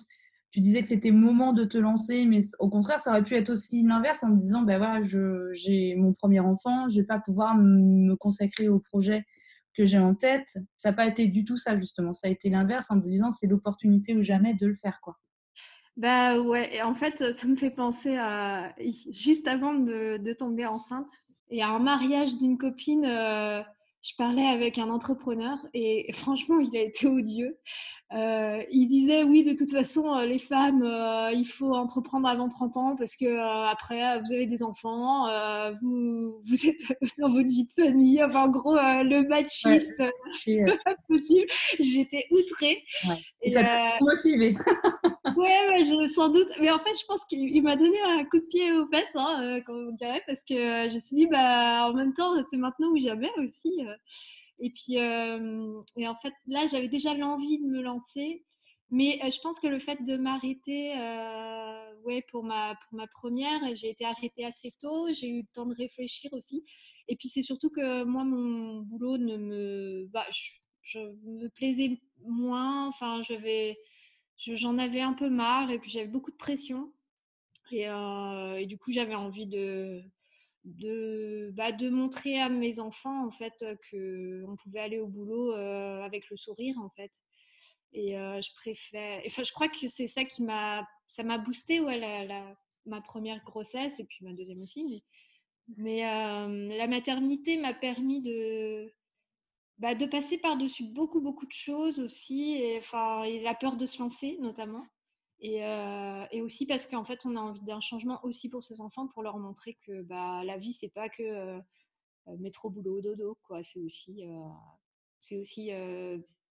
tu 0.51 0.59
disais 0.59 0.81
que 0.81 0.87
c'était 0.87 1.11
moment 1.11 1.53
de 1.53 1.63
te 1.63 1.77
lancer, 1.77 2.25
mais 2.25 2.41
au 2.59 2.69
contraire, 2.69 2.99
ça 2.99 3.11
aurait 3.11 3.23
pu 3.23 3.35
être 3.35 3.49
aussi 3.51 3.83
l'inverse 3.83 4.23
en 4.23 4.35
te 4.35 4.41
disant 4.41 4.63
ben 4.63 4.77
voilà, 4.77 5.01
j'ai 5.53 5.95
mon 5.95 6.13
premier 6.13 6.41
enfant, 6.41 6.89
je 6.89 6.99
vais 6.99 7.07
pas 7.07 7.19
pouvoir 7.19 7.55
me 7.55 8.15
consacrer 8.15 8.67
au 8.67 8.79
projet 8.79 9.23
que 9.73 9.85
j'ai 9.85 9.99
en 9.99 10.13
tête. 10.13 10.57
Ça 10.75 10.89
n'a 10.89 10.93
pas 10.93 11.05
été 11.07 11.27
du 11.27 11.45
tout 11.45 11.55
ça, 11.55 11.79
justement. 11.79 12.13
Ça 12.13 12.27
a 12.27 12.31
été 12.31 12.49
l'inverse 12.49 12.91
en 12.91 12.99
te 12.99 13.07
disant 13.07 13.31
c'est 13.31 13.47
l'opportunité 13.47 14.13
ou 14.13 14.23
jamais 14.23 14.53
de 14.53 14.67
le 14.67 14.75
faire. 14.75 14.99
quoi. 15.01 15.17
Bah 15.95 16.41
ouais, 16.41 16.75
et 16.75 16.81
en 16.81 16.93
fait, 16.93 17.35
ça 17.37 17.47
me 17.47 17.55
fait 17.55 17.69
penser 17.69 18.17
à 18.17 18.73
juste 19.11 19.47
avant 19.47 19.73
de, 19.75 20.17
de 20.17 20.33
tomber 20.33 20.65
enceinte, 20.65 21.11
et 21.51 21.61
à 21.61 21.69
un 21.69 21.79
mariage 21.79 22.37
d'une 22.37 22.57
copine, 22.57 23.05
euh, 23.05 23.61
je 24.01 24.13
parlais 24.17 24.47
avec 24.47 24.77
un 24.77 24.89
entrepreneur 24.89 25.57
et 25.73 26.11
franchement, 26.13 26.59
il 26.59 26.75
a 26.75 26.81
été 26.81 27.05
odieux. 27.07 27.59
Euh, 28.13 28.63
il 28.71 28.87
disait 28.87 29.23
oui, 29.23 29.43
de 29.43 29.53
toute 29.53 29.71
façon, 29.71 30.15
euh, 30.15 30.25
les 30.25 30.39
femmes, 30.39 30.83
il 31.33 31.45
faut 31.45 31.75
entreprendre 31.75 32.27
avant 32.27 32.47
30 32.47 32.77
ans 32.77 32.95
parce 32.95 33.15
que 33.15 33.37
après, 33.69 34.19
vous 34.21 34.33
avez 34.33 34.47
des 34.47 34.63
enfants, 34.63 35.27
vous, 35.81 36.41
vous 36.47 36.65
êtes 36.65 36.81
dans 37.19 37.29
votre 37.29 37.47
vie 37.47 37.65
de 37.65 37.83
famille. 37.83 38.23
Enfin, 38.23 38.45
en 38.45 38.49
gros, 38.49 38.75
le 38.75 39.27
machiste, 39.27 40.01
ouais. 40.47 40.65
pas 40.85 40.95
possible. 41.07 41.47
J'étais 41.79 42.25
outrée. 42.31 42.83
Et, 43.43 43.51
ça 43.51 43.63
t'a 43.63 43.97
motivé. 44.01 44.55
ouais, 45.37 45.85
je, 45.85 46.07
sans 46.13 46.29
doute. 46.29 46.47
Mais 46.59 46.71
en 46.71 46.79
fait, 46.79 46.95
je 46.99 47.05
pense 47.05 47.23
qu'il 47.25 47.61
m'a 47.63 47.75
donné 47.75 47.99
un 48.01 48.23
coup 48.25 48.39
de 48.39 48.45
pied 48.45 48.71
aux 48.71 48.87
fesses, 48.87 49.05
hein, 49.15 49.61
on 49.67 49.91
dirait, 49.93 50.23
parce 50.27 50.39
que 50.47 50.89
je 50.89 50.93
me 50.93 50.99
suis 50.99 51.15
dit, 51.15 51.27
bah, 51.27 51.89
en 51.89 51.93
même 51.93 52.13
temps, 52.13 52.33
c'est 52.49 52.57
maintenant 52.57 52.89
ou 52.89 52.97
jamais 52.97 53.31
aussi. 53.37 53.71
Et 54.59 54.69
puis, 54.69 54.95
et 54.95 56.07
en 56.07 56.15
fait, 56.21 56.33
là, 56.47 56.67
j'avais 56.67 56.87
déjà 56.87 57.13
l'envie 57.13 57.59
de 57.59 57.65
me 57.65 57.81
lancer. 57.81 58.43
Mais 58.93 59.19
je 59.23 59.39
pense 59.41 59.57
que 59.59 59.67
le 59.67 59.79
fait 59.79 60.03
de 60.05 60.17
m'arrêter 60.17 60.93
ouais, 62.03 62.23
pour, 62.29 62.43
ma, 62.43 62.75
pour 62.75 62.97
ma 62.97 63.07
première, 63.07 63.59
j'ai 63.75 63.89
été 63.89 64.05
arrêtée 64.05 64.45
assez 64.45 64.73
tôt, 64.81 65.07
j'ai 65.13 65.27
eu 65.27 65.41
le 65.41 65.47
temps 65.53 65.65
de 65.65 65.75
réfléchir 65.75 66.31
aussi. 66.33 66.63
Et 67.07 67.15
puis 67.15 67.29
c'est 67.29 67.41
surtout 67.41 67.69
que 67.69 68.03
moi, 68.03 68.23
mon 68.23 68.81
boulot 68.81 69.17
ne 69.17 69.37
me... 69.37 70.07
Bah, 70.11 70.25
je, 70.83 70.99
me 70.99 71.47
plaisais 71.49 72.01
moins, 72.25 72.87
enfin, 72.87 73.21
j'en 74.45 74.77
avais 74.77 75.01
un 75.01 75.13
peu 75.13 75.29
marre 75.29 75.71
et 75.71 75.79
puis 75.79 75.89
j'avais 75.89 76.07
beaucoup 76.07 76.31
de 76.31 76.37
pression. 76.37 76.93
Et, 77.71 77.85
et 77.85 78.65
du 78.65 78.77
coup, 78.77 78.91
j'avais 78.91 79.15
envie 79.15 79.47
de, 79.47 80.03
de, 80.65 81.51
bah, 81.53 81.71
de 81.71 81.89
montrer 81.89 82.39
à 82.39 82.49
mes 82.49 82.79
enfants 82.79 83.25
en 83.25 83.31
fait 83.31 83.53
qu'on 83.89 84.57
pouvait 84.57 84.79
aller 84.79 84.99
au 84.99 85.07
boulot 85.07 85.53
avec 85.53 86.29
le 86.29 86.37
sourire 86.37 86.75
en 86.79 86.89
fait. 86.89 87.11
Et 87.93 88.13
je 88.13 88.53
préfère, 88.55 89.21
enfin 89.25 89.43
je 89.43 89.51
crois 89.51 89.69
que 89.69 89.89
c'est 89.89 90.07
ça 90.07 90.25
qui 90.25 90.43
m'a, 90.43 90.85
ça 91.07 91.23
m'a 91.23 91.37
boosté 91.37 91.79
ouais, 91.79 91.97
la, 91.97 92.55
ma 92.85 93.01
première 93.01 93.43
grossesse 93.43 93.99
et 93.99 94.03
puis 94.03 94.25
ma 94.25 94.33
deuxième 94.33 94.61
aussi. 94.61 95.03
Mais, 95.77 96.01
la 96.01 96.87
maternité 96.87 97.57
m'a 97.57 97.73
permis 97.73 98.21
de, 98.21 98.91
bah, 99.81 99.95
de 99.95 100.05
passer 100.05 100.37
par-dessus 100.37 100.83
beaucoup 100.83 101.21
beaucoup 101.21 101.47
de 101.47 101.51
choses 101.51 101.99
aussi 101.99 102.53
et 102.53 102.77
enfin 102.77 103.23
et 103.23 103.41
la 103.41 103.55
peur 103.55 103.75
de 103.75 103.85
se 103.85 103.99
lancer 103.99 104.37
notamment. 104.39 104.85
Euh, 105.43 106.25
et, 106.31 106.41
aussi 106.41 106.67
parce 106.67 106.85
qu'en 106.85 107.03
fait, 107.03 107.25
on 107.25 107.35
a 107.35 107.39
envie 107.39 107.65
d'un 107.65 107.81
changement 107.81 108.19
aussi 108.23 108.47
pour 108.47 108.63
ses 108.63 108.79
enfants, 108.79 109.07
pour 109.07 109.23
leur 109.23 109.39
montrer 109.39 109.77
que 109.87 110.03
bah, 110.03 110.43
la 110.43 110.57
vie, 110.57 110.73
c'est 110.73 110.93
pas 110.93 111.09
que 111.09 111.23
euh, 111.23 111.57
euh, 112.27 112.37
métro, 112.39 112.69
boulot, 112.69 113.01
dodo. 113.01 113.37
Quoi. 113.41 113.63
C'est 113.63 113.79
aussi, 113.79 114.23
c'est 115.17 115.37
aussi 115.37 115.71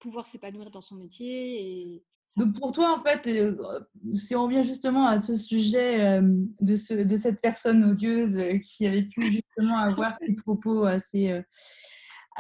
pouvoir 0.01 0.27
s'épanouir 0.27 0.73
dans 0.73 0.81
son 0.81 0.97
métier. 0.97 1.95
Et 1.95 2.05
Donc 2.37 2.59
pour 2.59 2.73
toi, 2.73 2.99
en 2.99 3.03
fait, 3.05 3.31
si 4.15 4.35
on 4.35 4.45
revient 4.45 4.65
justement 4.65 5.07
à 5.07 5.21
ce 5.21 5.37
sujet 5.37 6.21
de, 6.61 6.75
ce, 6.75 6.95
de 6.95 7.17
cette 7.17 7.41
personne 7.41 7.85
odieuse 7.85 8.41
qui 8.65 8.89
avait 8.89 9.05
pu 9.05 9.31
justement 9.31 9.77
avoir 9.77 10.17
ces 10.21 10.35
propos 10.35 10.83
assez 10.83 11.41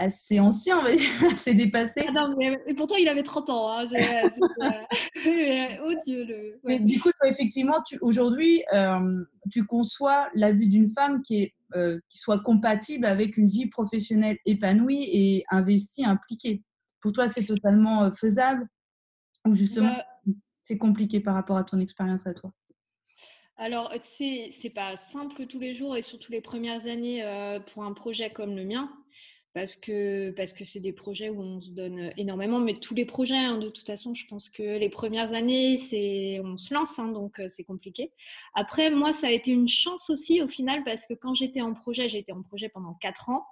assez 0.00 0.40
ancien, 0.40 0.78
on 0.78 0.82
va 0.82 0.96
dire, 0.96 1.08
assez 1.32 1.54
dépassé. 1.54 2.04
Ah 2.08 2.12
non, 2.12 2.34
mais, 2.36 2.58
pourtant, 2.74 2.96
il 2.96 3.08
avait 3.08 3.22
30 3.22 3.50
ans. 3.50 3.70
Hein, 3.70 3.86
oh 5.84 5.92
Dieu, 6.06 6.24
le... 6.24 6.60
Mais 6.64 6.80
du 6.80 6.98
coup, 6.98 7.10
toi, 7.20 7.28
effectivement, 7.28 7.82
aujourd'hui, 8.00 8.64
euh, 8.72 9.24
tu 9.50 9.64
conçois 9.64 10.30
la 10.34 10.52
vie 10.52 10.68
d'une 10.68 10.88
femme 10.88 11.22
qui, 11.22 11.42
est, 11.42 11.54
euh, 11.74 12.00
qui 12.08 12.18
soit 12.18 12.40
compatible 12.40 13.04
avec 13.04 13.36
une 13.36 13.48
vie 13.48 13.66
professionnelle 13.66 14.38
épanouie 14.46 15.08
et 15.12 15.44
investie, 15.50 16.04
impliquée. 16.04 16.64
Pour 17.02 17.12
toi, 17.12 17.28
c'est 17.28 17.44
totalement 17.44 18.04
euh, 18.04 18.10
faisable 18.10 18.66
ou 19.46 19.54
justement, 19.54 19.92
bah 19.92 20.34
c'est 20.62 20.78
compliqué 20.78 21.20
par 21.20 21.34
rapport 21.34 21.56
à 21.56 21.64
ton 21.64 21.80
expérience 21.80 22.26
à 22.26 22.34
toi? 22.34 22.52
Alors, 23.56 23.92
c'est 24.02 24.50
n'est 24.62 24.70
pas 24.70 24.96
simple 24.96 25.46
tous 25.46 25.58
les 25.58 25.74
jours 25.74 25.96
et 25.96 26.02
surtout 26.02 26.30
les 26.32 26.40
premières 26.40 26.86
années 26.86 27.24
pour 27.72 27.84
un 27.84 27.92
projet 27.92 28.30
comme 28.30 28.54
le 28.54 28.64
mien 28.64 28.90
parce 29.52 29.74
que 29.74 30.32
c'est 30.64 30.80
des 30.80 30.92
projets 30.92 31.28
où 31.28 31.40
on 31.40 31.60
se 31.60 31.70
donne 31.70 32.12
énormément, 32.16 32.60
mais 32.60 32.74
tous 32.74 32.94
les 32.94 33.04
projets, 33.04 33.34
hein, 33.34 33.58
de 33.58 33.68
toute 33.68 33.86
façon, 33.86 34.14
je 34.14 34.24
pense 34.26 34.48
que 34.48 34.62
les 34.62 34.88
premières 34.88 35.32
années, 35.32 35.76
c'est 35.76 36.40
on 36.44 36.56
se 36.56 36.72
lance, 36.72 36.98
hein, 36.98 37.08
donc 37.08 37.40
c'est 37.48 37.64
compliqué. 37.64 38.12
Après, 38.54 38.90
moi, 38.90 39.12
ça 39.12 39.26
a 39.26 39.30
été 39.30 39.50
une 39.50 39.68
chance 39.68 40.08
aussi 40.08 40.40
au 40.40 40.48
final 40.48 40.84
parce 40.84 41.04
que 41.04 41.14
quand 41.14 41.34
j'étais 41.34 41.62
en 41.62 41.74
projet, 41.74 42.08
j'étais 42.08 42.32
en 42.32 42.42
projet 42.42 42.68
pendant 42.68 42.94
quatre 42.94 43.28
ans. 43.28 43.44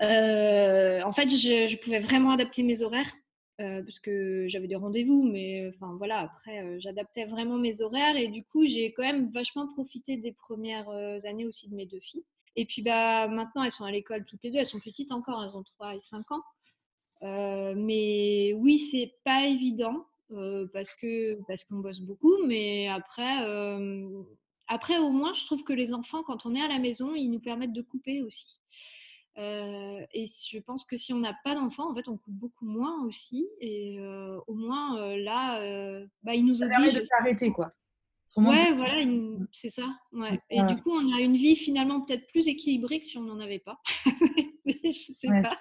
en 0.00 1.12
fait, 1.12 1.28
je, 1.30 1.76
pouvais 1.76 2.00
vraiment 2.00 2.30
adapter 2.32 2.62
mes 2.62 2.82
horaires. 2.82 3.12
parce 3.58 3.98
que 4.00 4.46
j'avais 4.48 4.68
des 4.68 4.76
rendez-vous, 4.76 5.22
mais 5.32 5.70
enfin 5.74 5.94
voilà, 5.96 6.20
après 6.20 6.78
j'adaptais 6.78 7.24
vraiment 7.24 7.56
mes 7.56 7.80
horaires 7.80 8.16
et 8.16 8.28
du 8.28 8.44
coup 8.44 8.66
j'ai 8.66 8.92
quand 8.92 9.02
même 9.02 9.30
vachement 9.32 9.66
profité 9.66 10.16
des 10.16 10.32
premières 10.32 10.90
années 11.24 11.46
aussi 11.46 11.68
de 11.68 11.74
mes 11.74 11.86
deux 11.86 12.00
filles. 12.00 12.24
Et 12.58 12.64
puis 12.64 12.82
bah, 12.82 13.28
maintenant, 13.28 13.62
elles 13.62 13.70
sont 13.70 13.84
à 13.84 13.92
l'école 13.92 14.24
toutes 14.24 14.42
les 14.42 14.50
deux. 14.50 14.58
Elles 14.58 14.66
sont 14.66 14.80
petites 14.80 15.12
encore, 15.12 15.44
elles 15.44 15.56
ont 15.56 15.62
3 15.62 15.94
et 15.94 16.00
5 16.00 16.32
ans. 16.32 16.42
Euh, 17.22 17.74
mais 17.76 18.52
oui, 18.56 18.80
c'est 18.80 19.14
pas 19.24 19.46
évident 19.46 20.04
euh, 20.32 20.66
parce 20.72 20.92
que 20.94 21.38
parce 21.46 21.62
qu'on 21.62 21.76
bosse 21.76 22.00
beaucoup. 22.00 22.34
Mais 22.46 22.88
après, 22.88 23.46
euh, 23.46 24.24
après, 24.66 24.98
au 24.98 25.10
moins, 25.10 25.34
je 25.34 25.44
trouve 25.44 25.62
que 25.62 25.72
les 25.72 25.94
enfants, 25.94 26.24
quand 26.24 26.46
on 26.46 26.54
est 26.56 26.60
à 26.60 26.66
la 26.66 26.80
maison, 26.80 27.14
ils 27.14 27.28
nous 27.30 27.38
permettent 27.38 27.72
de 27.72 27.82
couper 27.82 28.22
aussi. 28.22 28.58
et 29.36 30.26
je 30.26 30.58
pense 30.58 30.84
que 30.84 30.96
si 30.96 31.12
on 31.12 31.20
n'a 31.20 31.36
pas 31.44 31.54
d'enfants, 31.54 31.88
en 31.88 31.94
fait, 31.94 32.08
on 32.08 32.16
coupe 32.16 32.34
beaucoup 32.34 32.66
moins 32.66 33.04
aussi. 33.04 33.48
Et 33.60 34.00
au 34.48 34.54
moins, 34.54 35.16
là, 35.16 35.62
bah, 36.24 36.34
ils 36.34 36.44
nous 36.44 36.60
obligent. 36.60 36.94
de 36.94 37.04
s'arrêter, 37.04 37.52
quoi. 37.52 37.72
Ouais, 38.46 38.72
voilà, 38.72 39.02
c'est 39.52 39.70
ça. 39.70 39.88
Ouais. 40.12 40.38
Et 40.50 40.62
du 40.64 40.76
coup, 40.82 40.90
on 40.90 41.16
a 41.16 41.20
une 41.20 41.36
vie 41.36 41.56
finalement 41.56 42.00
peut-être 42.00 42.26
plus 42.28 42.46
équilibrée 42.46 43.00
que 43.00 43.06
si 43.06 43.18
on 43.18 43.22
n'en 43.22 43.40
avait 43.40 43.58
pas. 43.58 43.80
je 44.66 44.92
sais 44.92 45.28
pas. 45.42 45.58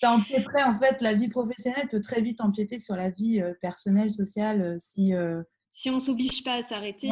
ça 0.00 0.12
empiéterait 0.12 0.64
en 0.64 0.74
fait, 0.74 1.00
la 1.00 1.14
vie 1.14 1.28
professionnelle 1.28 1.88
peut 1.88 2.00
très 2.00 2.20
vite 2.20 2.40
empiéter 2.40 2.78
sur 2.78 2.94
la 2.94 3.10
vie 3.10 3.42
personnelle, 3.60 4.10
sociale, 4.10 4.76
si. 4.78 5.12
Si 5.70 5.88
on 5.88 6.00
s'oblige 6.00 6.44
pas 6.44 6.56
à 6.56 6.62
s'arrêter. 6.62 7.08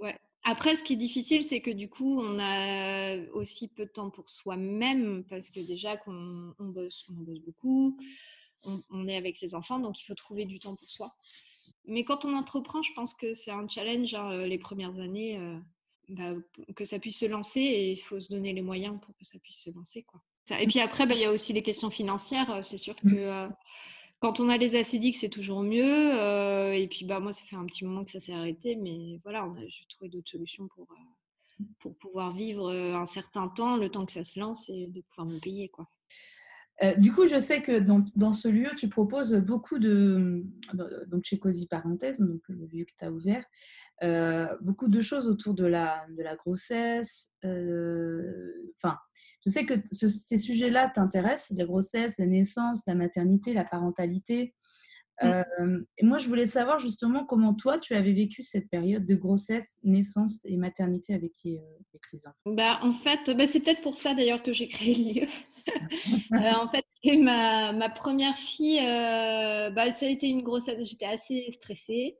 Ouais, 0.00 0.18
Après, 0.44 0.76
ce 0.76 0.82
qui 0.82 0.94
est 0.94 0.96
difficile, 0.96 1.44
c'est 1.44 1.60
que 1.60 1.70
du 1.70 1.90
coup, 1.90 2.18
on 2.18 2.38
a 2.40 3.18
aussi 3.34 3.68
peu 3.68 3.84
de 3.84 3.90
temps 3.90 4.08
pour 4.08 4.30
soi-même 4.30 5.24
parce 5.28 5.50
que 5.50 5.60
déjà 5.60 5.98
qu'on 5.98 6.54
on 6.58 6.64
bosse, 6.64 7.04
on 7.10 7.20
bosse 7.20 7.40
beaucoup, 7.40 7.98
on, 8.64 9.08
est 9.08 9.16
avec 9.16 9.40
les 9.40 9.54
enfants, 9.54 9.78
donc 9.78 10.00
il 10.00 10.04
faut 10.04 10.14
trouver 10.14 10.44
du 10.44 10.58
temps 10.58 10.74
pour 10.74 10.90
soi. 10.90 11.14
Mais 11.86 12.04
quand 12.04 12.24
on 12.24 12.34
entreprend, 12.34 12.82
je 12.82 12.92
pense 12.94 13.14
que 13.14 13.34
c'est 13.34 13.50
un 13.50 13.66
challenge 13.68 14.14
hein, 14.14 14.46
les 14.46 14.58
premières 14.58 14.98
années, 15.00 15.38
bah, 16.08 16.34
que 16.76 16.84
ça 16.84 16.98
puisse 16.98 17.18
se 17.18 17.24
lancer 17.24 17.60
et 17.60 17.92
il 17.92 17.96
faut 17.96 18.20
se 18.20 18.28
donner 18.28 18.52
les 18.52 18.62
moyens 18.62 18.98
pour 19.00 19.16
que 19.16 19.24
ça 19.24 19.38
puisse 19.38 19.62
se 19.64 19.70
lancer. 19.70 20.02
Quoi. 20.02 20.20
Et 20.60 20.66
puis 20.66 20.80
après, 20.80 21.06
bah, 21.06 21.14
il 21.14 21.20
y 21.20 21.24
a 21.24 21.32
aussi 21.32 21.52
les 21.52 21.62
questions 21.62 21.90
financières. 21.90 22.60
C'est 22.64 22.78
sûr 22.78 22.94
mmh. 23.02 23.10
que 23.10 23.48
quand 24.20 24.38
on 24.38 24.50
a 24.50 24.58
les 24.58 24.76
acidiques, 24.76 25.16
c'est 25.16 25.30
toujours 25.30 25.62
mieux. 25.62 26.14
Euh, 26.14 26.72
et 26.72 26.86
puis, 26.86 27.06
bah, 27.06 27.20
moi, 27.20 27.32
ça 27.32 27.44
fait 27.46 27.56
un 27.56 27.64
petit 27.64 27.84
moment 27.84 28.04
que 28.04 28.10
ça 28.10 28.20
s'est 28.20 28.34
arrêté, 28.34 28.76
mais 28.76 29.18
voilà, 29.24 29.50
j'ai 29.66 29.86
trouvé 29.88 30.10
d'autres 30.10 30.30
solutions 30.30 30.68
pour, 30.68 30.86
euh, 30.92 31.64
pour 31.80 31.96
pouvoir 31.96 32.34
vivre 32.34 32.70
euh, 32.70 32.94
un 32.94 33.06
certain 33.06 33.48
temps, 33.48 33.78
le 33.78 33.90
temps 33.90 34.04
que 34.04 34.12
ça 34.12 34.22
se 34.22 34.38
lance 34.38 34.68
et 34.68 34.86
de 34.88 35.00
pouvoir 35.00 35.26
me 35.26 35.38
payer. 35.38 35.70
Quoi. 35.70 35.86
Du 36.98 37.12
coup, 37.12 37.26
je 37.26 37.38
sais 37.38 37.62
que 37.62 37.78
dans, 37.78 38.32
ce 38.32 38.48
lieu, 38.48 38.70
tu 38.76 38.88
proposes 38.88 39.34
beaucoup 39.34 39.78
de, 39.78 40.44
donc 41.08 41.24
chez 41.24 41.38
donc 41.38 42.42
que 42.42 42.52
tu 42.98 43.04
as 43.04 43.12
ouvert, 43.12 43.44
beaucoup 44.62 44.88
de 44.88 45.00
choses 45.00 45.28
autour 45.28 45.54
de 45.54 45.66
la, 45.66 46.06
de 46.16 46.22
la 46.22 46.36
grossesse, 46.36 47.30
enfin, 47.44 48.96
je 49.44 49.50
sais 49.50 49.64
que 49.64 49.74
ces 49.92 50.36
sujets-là 50.36 50.90
t'intéressent, 50.94 51.56
la 51.56 51.64
grossesse, 51.64 52.18
la 52.18 52.26
naissance, 52.26 52.82
la 52.86 52.94
maternité, 52.94 53.54
la 53.54 53.64
parentalité. 53.64 54.54
Mmh. 55.22 55.26
Euh, 55.26 55.80
et 55.98 56.04
moi, 56.04 56.18
je 56.18 56.26
voulais 56.28 56.46
savoir 56.46 56.78
justement 56.78 57.24
comment 57.24 57.54
toi, 57.54 57.78
tu 57.78 57.94
avais 57.94 58.12
vécu 58.12 58.42
cette 58.42 58.68
période 58.70 59.06
de 59.06 59.14
grossesse, 59.14 59.78
naissance 59.82 60.40
et 60.44 60.56
maternité 60.56 61.14
avec 61.14 61.34
tes, 61.42 61.58
euh, 61.58 62.18
enfants. 62.26 62.34
Bah, 62.46 62.78
en 62.82 62.92
fait, 62.92 63.30
bah, 63.36 63.46
c'est 63.46 63.60
peut-être 63.60 63.82
pour 63.82 63.96
ça 63.96 64.14
d'ailleurs 64.14 64.42
que 64.42 64.52
j'ai 64.52 64.68
créé 64.68 64.94
le 64.94 65.20
lieu. 65.20 65.26
Euh, 66.32 66.52
en 66.52 66.68
fait, 66.68 66.84
ma, 67.18 67.72
ma 67.72 67.90
première 67.90 68.36
fille, 68.36 68.80
bah, 68.80 69.90
ça 69.92 70.06
a 70.06 70.08
été 70.08 70.26
une 70.26 70.42
grossesse, 70.42 70.78
j'étais 70.88 71.04
assez 71.04 71.48
stressée 71.52 72.16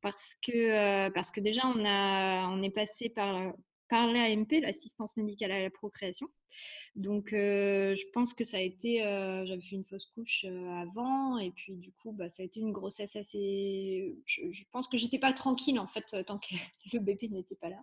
parce 0.00 0.34
que, 0.42 1.10
parce 1.10 1.30
que 1.30 1.40
déjà, 1.40 1.62
on, 1.66 1.84
a, 1.84 2.48
on 2.48 2.62
est 2.62 2.70
passé 2.70 3.10
par 3.10 3.52
par 3.88 4.06
l'AMP, 4.06 4.60
l'assistance 4.60 5.16
médicale 5.16 5.52
à 5.52 5.62
la 5.62 5.70
procréation. 5.70 6.28
Donc, 6.96 7.32
euh, 7.32 7.94
je 7.94 8.04
pense 8.12 8.34
que 8.34 8.44
ça 8.44 8.56
a 8.56 8.60
été, 8.60 9.04
euh, 9.04 9.44
j'avais 9.46 9.60
fait 9.60 9.76
une 9.76 9.84
fausse 9.84 10.06
couche 10.06 10.44
euh, 10.48 10.82
avant, 10.82 11.38
et 11.38 11.50
puis 11.50 11.74
du 11.74 11.92
coup, 11.92 12.12
bah, 12.12 12.28
ça 12.28 12.42
a 12.42 12.46
été 12.46 12.60
une 12.60 12.72
grossesse 12.72 13.16
assez. 13.16 14.16
Je, 14.26 14.64
pense 14.72 14.88
que 14.88 14.96
j'étais 14.96 15.18
pas 15.18 15.32
tranquille 15.32 15.78
en 15.78 15.86
fait 15.86 16.24
tant 16.24 16.38
que 16.38 16.48
le 16.92 17.00
bébé 17.00 17.28
n'était 17.28 17.56
pas 17.56 17.68
là. 17.68 17.82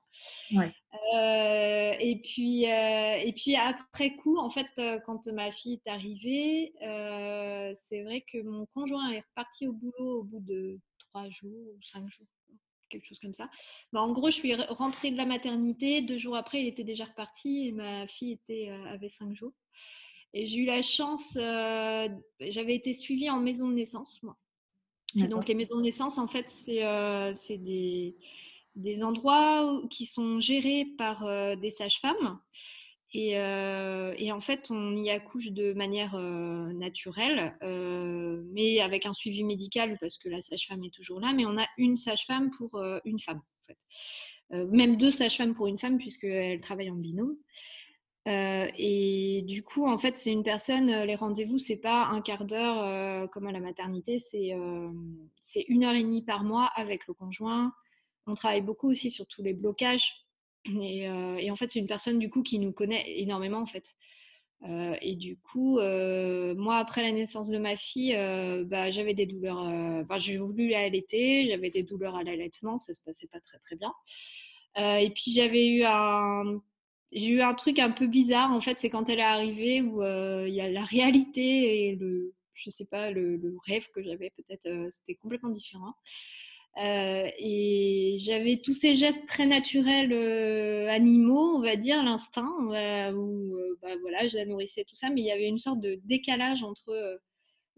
et 2.00 2.22
puis, 2.24 2.64
et 2.64 3.34
puis 3.34 3.56
après 3.56 4.16
coup, 4.18 4.38
en 4.38 4.50
fait, 4.50 4.68
quand 5.06 5.28
ma 5.28 5.52
fille 5.52 5.82
est 5.86 5.90
arrivée, 5.90 6.74
c'est 6.80 8.04
vrai 8.04 8.22
que 8.22 8.42
mon 8.44 8.66
conjoint 8.68 9.12
est 9.12 9.22
reparti 9.22 9.68
au 9.68 9.74
boulot 9.74 10.20
au 10.20 10.24
bout 10.24 10.42
de 10.42 10.80
trois 10.98 11.30
jours 11.30 11.68
ou 11.76 11.82
cinq 11.82 12.08
jours 12.10 12.28
quelque 12.96 13.08
chose 13.08 13.20
comme 13.20 13.34
ça. 13.34 13.50
Bah, 13.92 14.02
en 14.02 14.12
gros, 14.12 14.30
je 14.30 14.36
suis 14.36 14.56
rentrée 14.56 15.12
de 15.12 15.18
la 15.18 15.26
maternité. 15.26 16.02
Deux 16.02 16.18
jours 16.18 16.36
après, 16.36 16.62
il 16.62 16.68
était 16.68 16.84
déjà 16.84 17.06
reparti 17.06 17.68
et 17.68 17.72
ma 17.72 18.08
fille 18.08 18.34
était, 18.34 18.70
euh, 18.70 18.86
avait 18.86 19.10
cinq 19.10 19.34
jours. 19.34 19.54
Et 20.34 20.46
j'ai 20.48 20.58
eu 20.58 20.66
la 20.66 20.82
chance, 20.82 21.38
euh, 21.38 22.10
j'avais 22.42 22.76
été 22.76 22.94
suivie 22.94 23.30
en 23.30 23.40
maison 23.40 23.70
de 23.70 23.74
naissance, 23.74 24.22
moi. 24.22 24.36
donc, 25.16 25.48
les 25.48 25.56
maisons 25.56 25.78
de 25.78 25.84
naissance, 25.84 26.18
en 26.18 26.28
fait, 26.28 26.50
c'est 26.50 26.84
euh, 26.84 27.32
des, 27.50 28.18
des, 28.76 29.04
endroits 29.04 29.82
qui 29.90 30.06
sont 30.06 30.42
gérés 30.42 30.88
par 30.98 31.26
des 31.58 31.72
sages-femmes. 31.72 32.40
Euh, 33.16 34.14
et, 34.18 34.32
en 34.32 34.42
fait, 34.42 34.70
on 34.72 34.96
y 34.96 35.10
accouche 35.10 35.52
de 35.52 35.74
manière 35.74 36.16
euh, 36.16 36.74
naturelle, 36.74 37.58
euh, 37.64 38.44
mais 38.52 38.80
avec 38.80 39.06
un 39.06 39.14
suivi 39.14 39.44
médical 39.44 39.98
parce 40.00 40.18
que 40.18 40.30
la 40.30 40.42
sage-femme 40.42 40.84
est 40.84 40.94
toujours 40.94 41.20
là. 41.20 41.34
Mais 41.34 41.46
on 41.46 41.58
a 41.58 41.66
une 41.78 41.98
sage-femme 41.98 42.52
pour 42.52 42.82
une 43.06 43.20
femme, 43.20 43.42
même 44.52 44.98
deux 44.98 45.12
sages-femmes 45.12 45.54
pour 45.54 45.68
une 45.68 45.78
femme 45.78 45.98
puisqu'elles 45.98 46.62
travaillent 46.62 46.92
en 46.92 46.96
binôme. 46.96 47.38
et 48.28 49.44
du 49.48 49.64
coup, 49.64 49.86
en 49.86 49.98
fait, 49.98 50.18
c'est 50.18 50.32
une 50.32 50.44
personne. 50.44 50.88
Les 51.04 51.16
rendez-vous, 51.16 51.60
c'est 51.60 51.78
pas 51.78 52.08
un 52.08 52.22
quart 52.22 52.46
d'heure 52.46 53.30
comme 53.30 53.48
à 53.48 53.52
la 53.52 53.60
maternité, 53.60 54.20
c'est 54.20 54.52
une 55.68 55.84
heure 55.84 55.96
et 55.96 56.04
demie 56.04 56.24
par 56.24 56.44
mois 56.44 56.70
avec 56.76 57.08
le 57.08 57.14
conjoint. 57.14 57.72
On 58.28 58.34
travaille 58.34 58.62
beaucoup 58.62 58.90
aussi 58.90 59.12
sur 59.12 59.28
tous 59.28 59.44
les 59.44 59.54
blocages 59.54 60.25
euh, 60.68 61.38
et, 61.38 61.52
en 61.52 61.56
fait, 61.56 61.72
c'est 61.72 61.80
une 61.80 61.88
personne 61.88 62.20
du 62.20 62.30
coup 62.30 62.44
qui 62.44 62.60
nous 62.60 62.72
connaît 62.72 63.20
énormément 63.20 63.60
en 63.60 63.66
fait. 63.66 63.94
Euh, 64.64 64.96
et 65.02 65.16
du 65.16 65.38
coup, 65.38 65.80
euh, 65.80 66.56
moi, 66.56 66.78
après 66.78 67.04
la 67.04 67.12
naissance 67.12 67.50
de 67.50 67.58
ma 67.58 67.76
fille, 67.76 68.16
bah, 68.66 68.90
j'avais 68.90 69.14
des 69.14 69.26
douleurs. 69.26 69.60
Enfin, 69.60 70.18
j'ai 70.18 70.38
voulu 70.38 70.70
l'allaiter, 70.70 71.48
j'avais 71.48 71.70
des 71.70 71.84
douleurs 71.84 72.16
à 72.16 72.24
l'allaitement, 72.24 72.78
ça 72.78 72.94
se 72.94 73.02
passait 73.02 73.28
pas 73.28 73.40
très 73.40 73.60
très 73.60 73.76
bien. 73.76 73.94
et 74.78 75.10
puis 75.12 75.34
j'avais 75.34 75.68
eu 75.68 75.84
un, 75.84 76.62
j'ai 77.12 77.28
eu 77.30 77.42
un 77.42 77.54
truc 77.54 77.80
un 77.80 77.92
peu 77.92 78.08
bizarre 78.08 78.52
en 78.52 78.62
fait, 78.62 78.80
c'est 78.80 78.90
quand 78.90 79.10
elle 79.10 79.20
est 79.20 79.22
arrivée 79.22 79.82
où 79.82 80.02
il 80.04 80.54
y 80.54 80.62
a 80.62 80.70
la 80.70 80.86
réalité 80.86 81.90
et 81.90 81.96
le, 81.96 82.34
je 82.54 82.70
sais 82.70 82.86
pas, 82.86 83.12
le, 83.12 83.38
le 83.38 83.56
rêve 83.68 83.88
que 83.94 84.02
j'avais 84.02 84.32
peut-être, 84.32 84.68
c'était 84.90 85.16
complètement 85.16 85.50
différent. 85.50 85.94
Euh, 86.78 87.30
et 87.38 88.18
j'avais 88.20 88.58
tous 88.58 88.74
ces 88.74 88.96
gestes 88.96 89.26
très 89.28 89.46
naturels 89.46 90.12
euh, 90.12 90.90
animaux, 90.90 91.56
on 91.56 91.62
va 91.62 91.78
dire, 91.78 92.04
l'instinct, 92.04 92.52
où 92.60 92.74
euh, 92.74 93.78
bah, 93.82 93.96
voilà, 94.02 94.28
je 94.28 94.36
la 94.38 94.46
nourrissais, 94.46 94.84
tout 94.84 94.96
ça, 94.96 95.10
mais 95.10 95.22
il 95.22 95.26
y 95.26 95.32
avait 95.32 95.48
une 95.48 95.58
sorte 95.60 95.80
de 95.80 96.00
décalage 96.04 96.64
entre. 96.64 97.20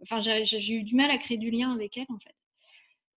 enfin, 0.02 0.20
j'ai 0.20 0.74
eu 0.74 0.84
du 0.84 0.96
mal 0.96 1.12
à 1.12 1.18
créer 1.18 1.38
du 1.38 1.52
lien 1.52 1.74
avec 1.74 1.98
elle, 1.98 2.08
en 2.10 2.20
fait. 2.20 2.34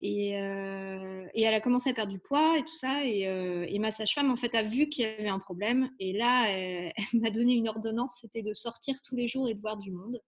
Et, 0.02 0.30
et, 0.30 1.42
elle 1.42 1.54
a 1.54 1.60
commencé 1.60 1.90
à 1.90 1.94
perdre 1.94 2.12
du 2.12 2.18
poids 2.18 2.58
et 2.58 2.62
tout 2.62 2.76
ça. 2.76 3.04
Et, 3.06 3.22
et 3.22 3.78
ma 3.78 3.92
sage-femme, 3.92 4.30
en 4.30 4.36
fait, 4.36 4.54
a 4.54 4.62
vu 4.62 4.88
qu'il 4.88 5.04
y 5.04 5.08
avait 5.08 5.28
un 5.28 5.38
problème. 5.38 5.90
Et 5.98 6.12
là, 6.12 6.48
elle 6.50 6.92
m'a 7.14 7.30
donné 7.30 7.54
une 7.54 7.68
ordonnance 7.68 8.18
c'était 8.20 8.42
de 8.42 8.52
sortir 8.54 8.96
tous 9.06 9.16
les 9.16 9.28
jours 9.28 9.48
et 9.48 9.54
de 9.54 9.60
voir 9.60 9.76
du 9.78 9.90
monde 9.92 10.20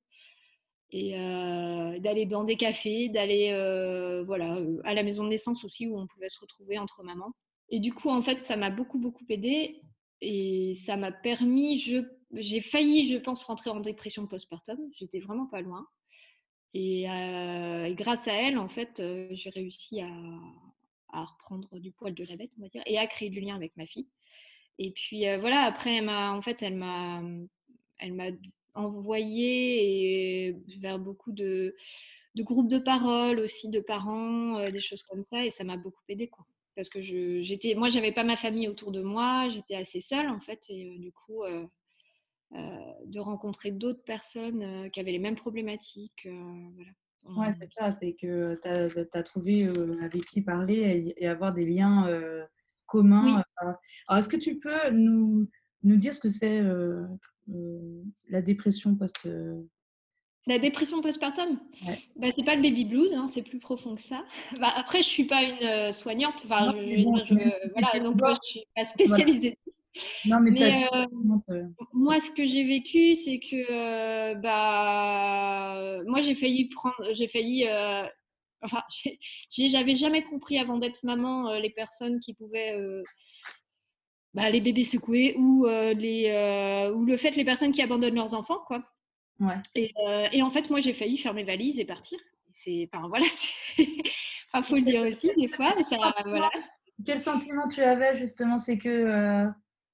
et 0.93 1.19
euh, 1.19 1.99
d'aller 2.01 2.27
dans 2.27 2.45
des 2.45 2.57
cafés, 2.57 3.09
d'aller 3.09 3.51
euh, 3.53 4.23
voilà, 4.25 4.57
euh, 4.57 4.81
à 4.85 4.93
la 4.93 5.03
maison 5.03 5.25
de 5.25 5.31
naissance 5.31 5.65
aussi 5.65 5.87
où 5.87 5.99
on 5.99 6.07
pouvait 6.07 6.29
se 6.29 6.39
retrouver 6.39 6.79
entre 6.79 7.03
mamans. 7.03 7.33
Et 7.71 7.81
du 7.81 7.95
coup, 7.95 8.11
en 8.11 8.23
fait, 8.23 8.41
ça 8.43 8.57
m'a 8.57 8.69
beaucoup, 8.69 8.99
beaucoup 8.99 9.25
aidé 9.31 9.81
et 10.21 10.75
ça 10.85 10.97
m'a 10.97 11.11
permis, 11.11 11.79
je, 11.79 12.03
j'ai 12.35 12.61
failli, 12.61 13.11
je 13.11 13.17
pense, 13.17 13.43
rentrer 13.45 13.71
en 13.71 13.81
dépression 13.81 14.27
postpartum. 14.27 14.79
J'étais 14.99 15.21
vraiment 15.21 15.47
pas 15.47 15.63
loin. 15.63 15.87
Et, 16.75 17.05
grâce 17.97 18.29
à 18.29 18.33
elle, 18.33 18.59
en 18.59 18.69
fait, 18.69 19.03
j'ai 19.31 19.51
réussi 19.51 20.01
à, 20.01 20.11
à, 21.13 21.25
reprendre 21.25 21.79
du 21.79 21.93
poil 21.93 22.15
de 22.15 22.25
la 22.25 22.37
bête, 22.37 22.51
on 22.59 22.63
va 22.63 22.69
dire, 22.69 22.83
et 22.87 22.99
à 22.99 23.07
créer 23.07 23.31
du 23.31 23.41
lien 23.41 23.57
avec 23.57 23.77
ma 23.77 23.87
fille. 23.87 24.09
Et 24.79 24.91
puis 24.91 25.25
voilà, 25.39 25.63
après, 25.63 25.97
elle 25.97 26.05
m'a, 26.05 26.33
en 26.33 26.41
fait, 26.41 26.63
elle 26.63 26.77
m'a, 26.77 27.23
elle 27.99 28.13
m'a 28.15 28.31
envoyé 28.75 30.57
vers 30.81 30.99
beaucoup 30.99 31.33
de, 31.33 31.75
de, 32.35 32.43
groupes 32.43 32.69
de 32.69 32.79
parole 32.79 33.41
aussi, 33.41 33.69
de 33.69 33.81
parents, 33.81 34.59
euh, 34.59 34.71
des 34.71 34.81
choses 34.81 35.03
comme 35.03 35.23
ça. 35.23 35.45
Et 35.45 35.51
ça 35.51 35.65
m'a 35.65 35.77
beaucoup 35.77 36.03
aidé, 36.09 36.29
quoi. 36.29 36.47
Parce 36.75 36.89
que 36.89 37.03
je, 37.03 37.41
j'étais, 37.43 37.75
moi, 37.75 37.91
j'avais 37.91 38.13
pas 38.13 38.25
ma 38.25 38.37
famille 38.37 38.69
autour 38.69 38.93
de 38.93 39.03
moi, 39.03 39.49
j'étais 39.51 39.75
assez 39.75 40.01
seule, 40.01 40.29
en 40.29 40.41
fait. 40.41 40.65
Et 40.69 40.87
euh, 40.87 40.99
du 40.99 41.13
coup, 41.13 41.45
euh, 41.45 41.67
de 43.07 43.21
rencontrer 43.21 43.71
d'autres 43.71 44.03
personnes 44.05 44.91
qui 44.91 45.01
avaient 45.01 45.13
les 45.13 45.19
mêmes 45.19 45.37
problématiques. 45.37 46.27
voilà. 46.27 46.91
Ouais, 47.25 47.55
c'est 47.59 47.71
ça, 47.71 47.93
c'est 47.93 48.15
que 48.15 48.59
tu 48.61 48.69
as, 48.69 49.23
trouvé 49.23 49.65
avec 50.03 50.25
qui 50.25 50.43
parler 50.43 51.15
et, 51.17 51.27
avoir 51.27 51.55
des 51.55 51.65
liens 51.65 52.07
communs. 52.87 53.43
Alors, 53.57 53.77
est-ce 54.19 54.29
que 54.29 54.37
tu 54.37 54.59
peux 54.59 54.91
nous, 54.91 55.49
nous 55.85 55.97
dire 55.97 56.15
ce 56.15 56.21
que 56.21 56.29
c'est 56.29 56.61
euh, 56.61 57.07
la 58.29 58.43
dépression 58.43 58.95
post 58.95 59.27
euh, 59.27 59.61
la 60.47 60.59
dépression 60.59 61.01
postpartum? 61.03 61.61
Ouais. 61.87 61.99
bah, 62.17 62.27
C'est 62.35 62.45
pas 62.45 62.57
le 62.57 62.63
baby 62.63 62.85
blues, 62.85 63.15
hein, 63.15 63.29
c'est 63.29 63.43
plus 63.43 63.61
profond 63.61 63.95
que 63.95 64.01
ça. 64.01 64.25
Bah, 64.61 64.73
après, 64.75 64.99
je 64.99 65.09
suis 65.09 65.25
pas 65.25 65.41
une 65.45 65.65
euh, 65.65 65.93
soignante, 65.93 66.43
enfin, 66.45 66.73
je, 66.73 67.71
voilà, 67.71 68.05
donc 68.05 68.21
moi, 68.21 68.35
je 68.35 68.49
suis 68.49 68.67
pas 68.75 68.85
spécialisée. 68.85 69.57
Non, 70.25 70.41
mais, 70.41 70.51
mais 70.51 70.89
moi, 71.93 72.19
ce 72.19 72.31
que 72.33 72.45
j'ai 72.45 72.65
vécu, 72.65 73.15
c'est 73.15 73.39
que 73.39 74.35
bah, 74.41 76.01
moi, 76.07 76.23
j'ai 76.23 76.35
failli 76.35 76.69
prendre, 76.71 76.97
j'ai 77.13 77.29
failli, 77.29 77.69
enfin, 78.63 78.83
j'avais 79.57 79.95
jamais 79.95 80.25
compris 80.25 80.59
avant 80.59 80.79
d'être 80.79 81.05
maman 81.05 81.55
les 81.55 81.71
personnes 81.71 82.19
qui 82.19 82.35
pouvaient 82.35 82.77
bah, 84.35 84.49
les 84.51 84.61
bébés 84.61 84.85
secoués 84.85 85.35
ou, 85.37 85.67
euh, 85.67 85.93
les, 85.93 86.31
euh, 86.31 86.93
ou 86.93 87.05
le 87.05 87.17
fait 87.17 87.33
les 87.33 87.45
personnes 87.45 87.73
qui 87.73 87.83
abandonnent 87.83 88.15
leurs 88.15 88.35
enfants. 88.35 88.61
Quoi. 88.67 88.83
Ouais. 89.41 89.57
Et, 89.75 90.43
en 90.43 90.51
fait, 90.51 90.71
moi, 90.71 90.81
j'ai 90.81 90.93
failli 90.93 91.19
faire 91.19 91.35
mes 91.35 91.45
valises 91.45 91.79
et 91.79 91.85
partir. 91.85 92.19
C'est, 92.53 92.89
enfin, 92.93 93.09
voilà, 93.09 93.27
enfin, 94.53 94.63
faut 94.63 94.77
le 94.77 94.83
dire 94.83 95.03
aussi 95.03 95.31
des 95.37 95.49
fois. 95.49 95.75
voilà. 96.25 96.51
Quel 97.05 97.19
sentiment 97.19 97.69
tu 97.69 97.81
avais 97.83 98.15
justement 98.17 98.59
C'est 98.59 98.79
que 98.79 99.47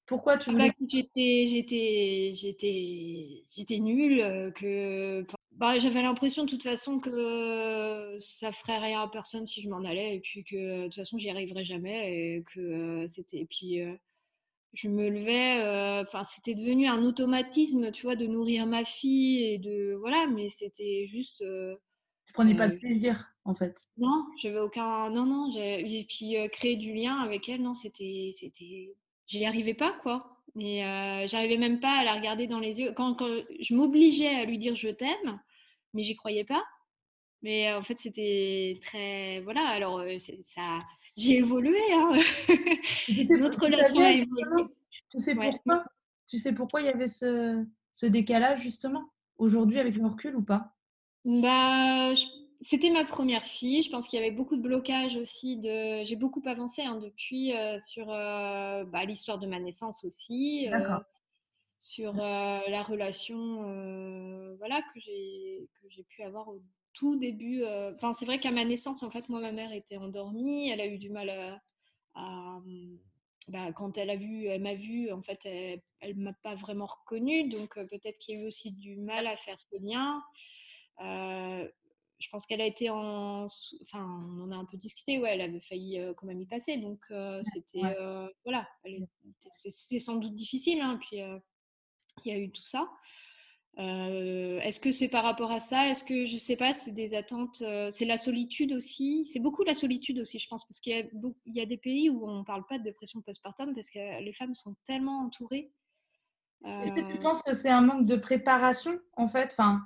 pourquoi 0.05 0.37
tu 0.37 0.49
ah 0.49 0.53
bah, 0.53 0.59
voulais... 0.59 0.73
j'étais, 0.89 1.47
j'étais, 1.47 2.31
j'étais, 2.35 3.43
j'étais 3.49 3.79
nulle, 3.79 4.51
que 4.55 5.25
bah, 5.53 5.79
j'avais 5.79 6.01
l'impression 6.01 6.43
de 6.43 6.49
toute 6.49 6.63
façon 6.63 6.99
que 6.99 8.17
ça 8.19 8.51
ferait 8.51 8.79
rien 8.79 9.01
à 9.01 9.07
personne 9.07 9.47
si 9.47 9.61
je 9.61 9.69
m'en 9.69 9.83
allais 9.83 10.15
et 10.15 10.19
puis 10.19 10.43
que 10.43 10.55
de 10.55 10.85
toute 10.85 10.95
façon 10.95 11.17
j'y 11.17 11.29
arriverais 11.29 11.63
jamais 11.63 12.13
et 12.13 12.43
que 12.53 13.05
c'était 13.07 13.39
et 13.39 13.45
puis 13.45 13.81
je 14.73 14.87
me 14.87 15.09
levais 15.09 16.01
enfin 16.01 16.23
c'était 16.23 16.55
devenu 16.55 16.87
un 16.87 17.03
automatisme 17.03 17.91
tu 17.91 18.03
vois 18.03 18.15
de 18.15 18.27
nourrir 18.27 18.67
ma 18.67 18.85
fille 18.85 19.43
et 19.43 19.57
de 19.57 19.95
voilà 19.99 20.27
mais 20.27 20.49
c'était 20.49 21.07
juste 21.07 21.43
tu 22.25 22.33
prenais 22.33 22.55
pas 22.55 22.67
de 22.67 22.75
plaisir 22.75 23.33
en 23.45 23.55
fait 23.55 23.87
non 23.97 24.25
j'avais 24.41 24.59
aucun 24.59 25.09
non 25.09 25.25
non 25.25 25.51
et 25.57 26.05
puis 26.07 26.35
créer 26.51 26.77
du 26.77 26.93
lien 26.93 27.15
avec 27.15 27.49
elle 27.49 27.63
non 27.63 27.73
c'était 27.73 28.31
c'était 28.37 28.93
j'y 29.25 29.45
arrivais 29.45 29.73
pas 29.73 29.93
quoi 30.03 30.37
et 30.59 30.81
j'arrivais 31.27 31.57
même 31.57 31.79
pas 31.79 31.99
à 31.99 32.03
la 32.03 32.13
regarder 32.13 32.45
dans 32.45 32.59
les 32.59 32.79
yeux 32.79 32.93
quand, 32.95 33.15
quand 33.15 33.29
je 33.59 33.73
m'obligeais 33.73 34.35
à 34.35 34.45
lui 34.45 34.59
dire 34.59 34.75
je 34.75 34.89
t'aime 34.89 35.39
mais 35.93 36.03
j'y 36.03 36.15
croyais 36.15 36.43
pas. 36.43 36.63
Mais 37.41 37.71
en 37.73 37.83
fait, 37.83 37.97
c'était 37.99 38.79
très. 38.81 39.39
Voilà, 39.41 39.65
alors 39.67 40.03
ça. 40.41 40.79
J'ai 41.19 41.37
évolué. 41.37 41.79
Hein. 41.93 42.11
Notre 43.39 43.61
relation 43.61 44.01
a 44.01 44.11
évolué. 44.11 44.65
Tu 45.11 45.19
sais 45.19 45.35
pourquoi? 45.35 45.85
Tu 46.27 46.37
sais 46.37 46.53
pourquoi 46.53 46.81
il 46.81 46.85
y 46.85 46.89
avait 46.89 47.07
ce, 47.07 47.65
ce 47.91 48.05
décalage, 48.05 48.61
justement, 48.61 49.09
aujourd'hui 49.37 49.79
avec 49.79 49.95
le 49.95 50.05
recul 50.05 50.35
ou 50.35 50.43
pas? 50.43 50.75
Bah, 51.25 52.13
C'était 52.61 52.91
ma 52.91 53.03
première 53.03 53.43
fille. 53.43 53.83
Je 53.83 53.89
pense 53.89 54.07
qu'il 54.07 54.19
y 54.19 54.21
avait 54.21 54.35
beaucoup 54.35 54.55
de 54.55 54.61
blocages 54.61 55.17
aussi. 55.17 55.57
De... 55.57 56.05
J'ai 56.05 56.15
beaucoup 56.15 56.41
avancé 56.45 56.83
hein, 56.83 56.99
depuis 57.01 57.53
sur 57.85 58.07
bah, 58.07 59.05
l'histoire 59.05 59.39
de 59.39 59.47
ma 59.47 59.59
naissance 59.59 60.03
aussi. 60.03 60.67
D'accord 60.69 61.03
sur 61.81 62.13
la 62.13 62.83
relation 62.83 64.55
voilà, 64.57 64.81
que 64.93 64.99
j'ai 64.99 66.03
pu 66.09 66.23
avoir 66.23 66.47
au 66.47 66.61
tout 66.93 67.17
début. 67.17 67.63
Enfin, 67.95 68.13
c'est 68.13 68.25
vrai 68.25 68.39
qu'à 68.39 68.51
ma 68.51 68.65
naissance, 68.65 69.03
en 69.03 69.11
fait, 69.11 69.29
moi, 69.29 69.39
ma 69.39 69.51
mère 69.51 69.71
était 69.71 69.97
endormie. 69.97 70.69
Elle 70.69 70.81
a 70.81 70.87
eu 70.87 70.97
du 70.97 71.09
mal 71.09 71.29
à. 72.15 72.59
Mmh, 72.65 72.97
bah, 73.47 73.71
quand 73.73 73.97
elle 73.97 74.11
a 74.11 74.15
vu, 74.15 74.45
elle 74.45 74.61
m'a 74.61 74.75
vu, 74.75 75.11
en 75.11 75.23
fait, 75.23 75.39
elle 75.45 76.17
ne 76.17 76.23
m'a 76.23 76.33
pas 76.33 76.55
vraiment 76.55 76.85
reconnue. 76.85 77.49
Donc, 77.49 77.75
peut-être 77.75 78.17
qu'il 78.19 78.35
y 78.35 78.37
a 78.37 78.41
eu 78.41 78.47
aussi 78.47 78.71
du 78.71 78.97
mal 78.97 79.27
à 79.27 79.35
faire 79.37 79.57
ce 79.57 79.75
lien. 79.81 80.21
je 80.99 82.29
pense 82.31 82.45
qu'elle 82.45 82.61
a 82.61 82.65
été 82.65 82.89
en. 82.89 83.47
Enfin, 83.83 84.05
on 84.37 84.41
en 84.43 84.51
a 84.51 84.55
un 84.55 84.65
peu 84.65 84.77
discuté. 84.77 85.19
Ouais, 85.19 85.31
elle 85.33 85.41
avait 85.41 85.61
failli 85.61 85.99
quand 86.17 86.27
même 86.27 86.41
y 86.41 86.45
passer. 86.45 86.77
Donc, 86.77 86.99
c'était. 87.43 87.95
voilà. 88.43 88.67
C'était 89.51 89.99
sans 89.99 90.15
doute 90.17 90.35
difficile. 90.35 90.81
Hein, 90.81 90.99
puis 91.01 91.19
il 92.25 92.31
y 92.31 92.35
a 92.35 92.37
eu 92.37 92.51
tout 92.51 92.63
ça. 92.63 92.89
Euh, 93.79 94.59
est-ce 94.59 94.79
que 94.79 94.91
c'est 94.91 95.07
par 95.07 95.23
rapport 95.23 95.51
à 95.51 95.61
ça? 95.61 95.87
Est-ce 95.87 96.03
que 96.03 96.25
je 96.25 96.37
sais 96.37 96.57
pas, 96.57 96.73
c'est 96.73 96.91
des 96.91 97.15
attentes, 97.15 97.61
euh, 97.61 97.89
c'est 97.91 98.05
la 98.05 98.17
solitude 98.17 98.73
aussi? 98.73 99.25
C'est 99.25 99.39
beaucoup 99.39 99.63
la 99.63 99.73
solitude 99.73 100.19
aussi, 100.19 100.37
je 100.37 100.47
pense, 100.49 100.65
parce 100.65 100.81
qu'il 100.81 100.93
y, 100.93 101.59
y, 101.59 101.61
a 101.61 101.65
des 101.65 101.77
pays 101.77 102.09
où 102.09 102.27
on 102.27 102.39
ne 102.39 102.43
parle 102.43 102.65
pas 102.67 102.77
de 102.77 102.83
dépression 102.83 103.21
postpartum 103.21 103.73
parce 103.73 103.89
que 103.89 104.21
les 104.21 104.33
femmes 104.33 104.53
sont 104.53 104.75
tellement 104.85 105.21
entourées. 105.21 105.71
Est-ce 106.65 106.91
que 106.91 107.09
tu 107.09 107.17
euh 107.17 107.21
penses 107.21 107.41
que 107.41 107.53
c'est 107.53 107.69
un 107.69 107.81
manque 107.81 108.05
de 108.05 108.17
préparation 108.17 108.99
en 109.13 109.29
fait? 109.29 109.55
Enfin, 109.57 109.81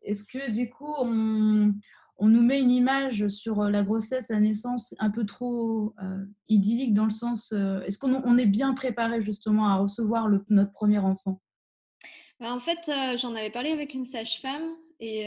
Est-ce 0.00 0.24
que 0.24 0.50
du 0.50 0.70
coup 0.70 0.94
on, 0.98 1.74
on 2.16 2.28
nous 2.28 2.40
met 2.40 2.62
une 2.62 2.70
image 2.70 3.28
sur 3.28 3.64
la 3.64 3.82
grossesse, 3.82 4.30
la 4.30 4.40
naissance 4.40 4.94
un 4.98 5.10
peu 5.10 5.26
trop 5.26 5.94
idyllique 6.48 6.94
dans 6.94 7.04
le 7.04 7.10
sens, 7.10 7.52
est-ce 7.52 7.98
qu'on 7.98 8.38
est 8.38 8.46
bien 8.46 8.72
préparé 8.72 9.20
justement 9.20 9.68
à 9.68 9.76
recevoir 9.76 10.30
notre 10.48 10.72
premier 10.72 10.98
enfant? 10.98 11.42
En 12.40 12.60
fait, 12.60 12.78
j'en 13.18 13.34
avais 13.34 13.50
parlé 13.50 13.70
avec 13.70 13.94
une 13.94 14.06
sage-femme. 14.06 14.74
Et 15.00 15.26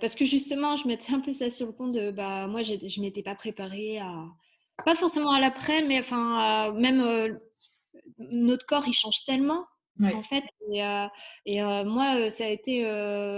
parce 0.00 0.14
que 0.14 0.24
justement, 0.24 0.76
je 0.76 0.86
mettais 0.86 1.12
un 1.12 1.20
peu 1.20 1.32
ça 1.32 1.50
sur 1.50 1.66
le 1.66 1.72
compte 1.72 1.92
de, 1.92 2.10
bah, 2.10 2.46
moi, 2.46 2.62
je 2.62 2.74
ne 2.74 3.00
m'étais 3.02 3.22
pas 3.22 3.34
préparée 3.34 3.98
à, 3.98 4.26
pas 4.84 4.94
forcément 4.96 5.30
à 5.30 5.40
l'après, 5.40 5.82
mais 5.82 6.00
enfin, 6.00 6.72
même 6.74 7.38
notre 8.18 8.66
corps, 8.66 8.86
il 8.86 8.94
change 8.94 9.24
tellement 9.24 9.64
en 10.02 10.22
fait, 10.22 10.44
et, 10.72 10.82
et 11.46 11.62
moi, 11.62 12.30
ça 12.30 12.44
a 12.44 12.48
été 12.48 12.82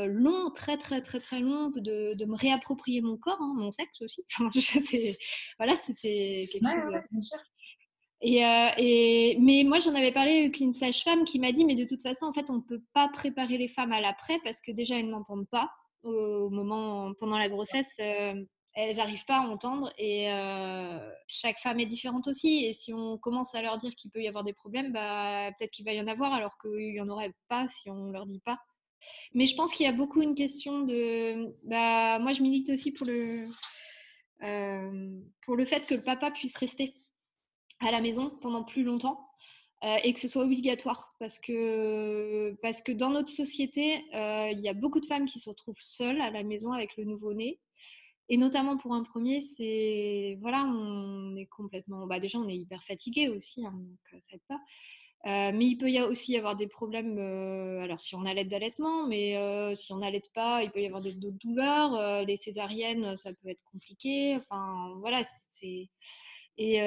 long, 0.06 0.50
très 0.50 0.78
très 0.78 1.02
très 1.02 1.20
très 1.20 1.40
long 1.40 1.70
de, 1.70 2.14
de 2.14 2.24
me 2.24 2.34
réapproprier 2.36 3.02
mon 3.02 3.16
corps, 3.16 3.40
hein, 3.40 3.54
mon 3.56 3.70
sexe 3.70 4.00
aussi. 4.00 4.24
voilà, 5.58 5.76
c'était 5.76 6.48
quelque 6.50 6.66
chose. 6.66 7.30
Et, 8.22 9.36
mais 9.40 9.62
moi, 9.64 9.80
j'en 9.80 9.94
avais 9.94 10.12
parlé 10.12 10.38
avec 10.40 10.60
une 10.60 10.74
sage-femme 10.74 11.24
qui 11.24 11.38
m'a 11.38 11.52
dit, 11.52 11.64
mais 11.64 11.74
de 11.74 11.84
toute 11.84 12.02
façon, 12.02 12.26
en 12.26 12.32
fait, 12.32 12.48
on 12.50 12.56
ne 12.56 12.62
peut 12.62 12.82
pas 12.94 13.08
préparer 13.08 13.58
les 13.58 13.68
femmes 13.68 13.92
à 13.92 14.00
l'après 14.00 14.38
parce 14.44 14.60
que 14.60 14.72
déjà, 14.72 14.98
elles 14.98 15.10
n'entendent 15.10 15.48
pas 15.48 15.70
au 16.02 16.50
moment 16.50 17.12
pendant 17.18 17.38
la 17.38 17.48
grossesse 17.48 17.94
elles 18.76 18.96
n'arrivent 18.96 19.24
pas 19.24 19.38
à 19.38 19.48
entendre 19.48 19.90
et 19.98 20.28
chaque 21.26 21.58
femme 21.58 21.80
est 21.80 21.86
différente 21.86 22.28
aussi. 22.28 22.66
Et 22.66 22.74
si 22.74 22.92
on 22.92 23.16
commence 23.16 23.54
à 23.54 23.62
leur 23.62 23.78
dire 23.78 23.94
qu'il 23.96 24.10
peut 24.10 24.22
y 24.22 24.28
avoir 24.28 24.44
des 24.44 24.52
problèmes, 24.52 24.92
bah, 24.92 25.50
peut-être 25.58 25.70
qu'il 25.70 25.86
va 25.86 25.94
y 25.94 26.00
en 26.00 26.06
avoir 26.06 26.34
alors 26.34 26.58
qu'il 26.58 26.92
n'y 26.92 27.00
en 27.00 27.08
aurait 27.08 27.32
pas 27.48 27.66
si 27.68 27.90
on 27.90 28.06
ne 28.06 28.12
leur 28.12 28.26
dit 28.26 28.40
pas. 28.44 28.58
Mais 29.32 29.46
je 29.46 29.56
pense 29.56 29.72
qu'il 29.72 29.86
y 29.86 29.88
a 29.88 29.92
beaucoup 29.92 30.20
une 30.20 30.34
question 30.34 30.82
de... 30.82 31.54
Bah, 31.64 32.18
moi, 32.18 32.34
je 32.34 32.42
milite 32.42 32.68
aussi 32.68 32.92
pour 32.92 33.06
le, 33.06 33.46
pour 35.40 35.56
le 35.56 35.64
fait 35.64 35.86
que 35.86 35.94
le 35.94 36.04
papa 36.04 36.30
puisse 36.30 36.56
rester 36.58 36.94
à 37.80 37.90
la 37.90 38.00
maison 38.00 38.30
pendant 38.40 38.64
plus 38.64 38.82
longtemps. 38.82 39.22
et 40.04 40.12
que 40.14 40.20
ce 40.20 40.28
soit 40.28 40.44
obligatoire 40.44 41.14
parce 41.20 41.38
que, 41.38 42.56
parce 42.62 42.82
que 42.82 42.92
dans 42.92 43.10
notre 43.10 43.28
société, 43.28 44.04
il 44.12 44.60
y 44.60 44.68
a 44.68 44.74
beaucoup 44.74 45.00
de 45.00 45.06
femmes 45.06 45.26
qui 45.26 45.40
se 45.40 45.48
retrouvent 45.48 45.74
seules 45.78 46.20
à 46.20 46.30
la 46.30 46.42
maison 46.42 46.72
avec 46.72 46.96
le 46.96 47.04
nouveau-né 47.04 47.58
et 48.28 48.36
notamment 48.36 48.76
pour 48.76 48.92
un 48.94 49.04
premier, 49.04 49.40
c'est 49.40 50.36
voilà, 50.40 50.64
on 50.64 51.36
est 51.36 51.46
complètement. 51.46 52.06
Bah 52.06 52.18
déjà, 52.18 52.38
on 52.38 52.48
est 52.48 52.56
hyper 52.56 52.82
fatigué 52.84 53.28
aussi, 53.28 53.64
hein, 53.64 53.72
donc 53.72 54.22
ça 54.22 54.34
aide 54.34 54.40
pas. 54.48 54.60
Euh, 55.26 55.50
mais 55.52 55.66
il 55.66 55.76
peut 55.76 55.90
y 55.90 56.00
aussi 56.00 56.32
y 56.32 56.36
avoir 56.36 56.56
des 56.56 56.66
problèmes. 56.66 57.18
Euh, 57.18 57.80
alors, 57.82 58.00
si 58.00 58.14
on 58.14 58.24
a 58.26 58.34
l'aide 58.34 58.48
d'allaitement, 58.48 59.06
mais 59.06 59.36
euh, 59.36 59.74
si 59.74 59.92
on 59.92 59.98
n'allaite 59.98 60.32
pas, 60.34 60.62
il 60.62 60.70
peut 60.70 60.80
y 60.80 60.86
avoir 60.86 61.02
d'autres 61.02 61.16
douleurs. 61.18 62.24
les 62.24 62.36
césariennes, 62.36 63.16
ça 63.16 63.32
peut 63.32 63.48
être 63.48 63.62
compliqué. 63.64 64.36
Enfin, 64.36 64.94
voilà, 65.00 65.22
c'est. 65.50 65.88
Et, 66.58 66.80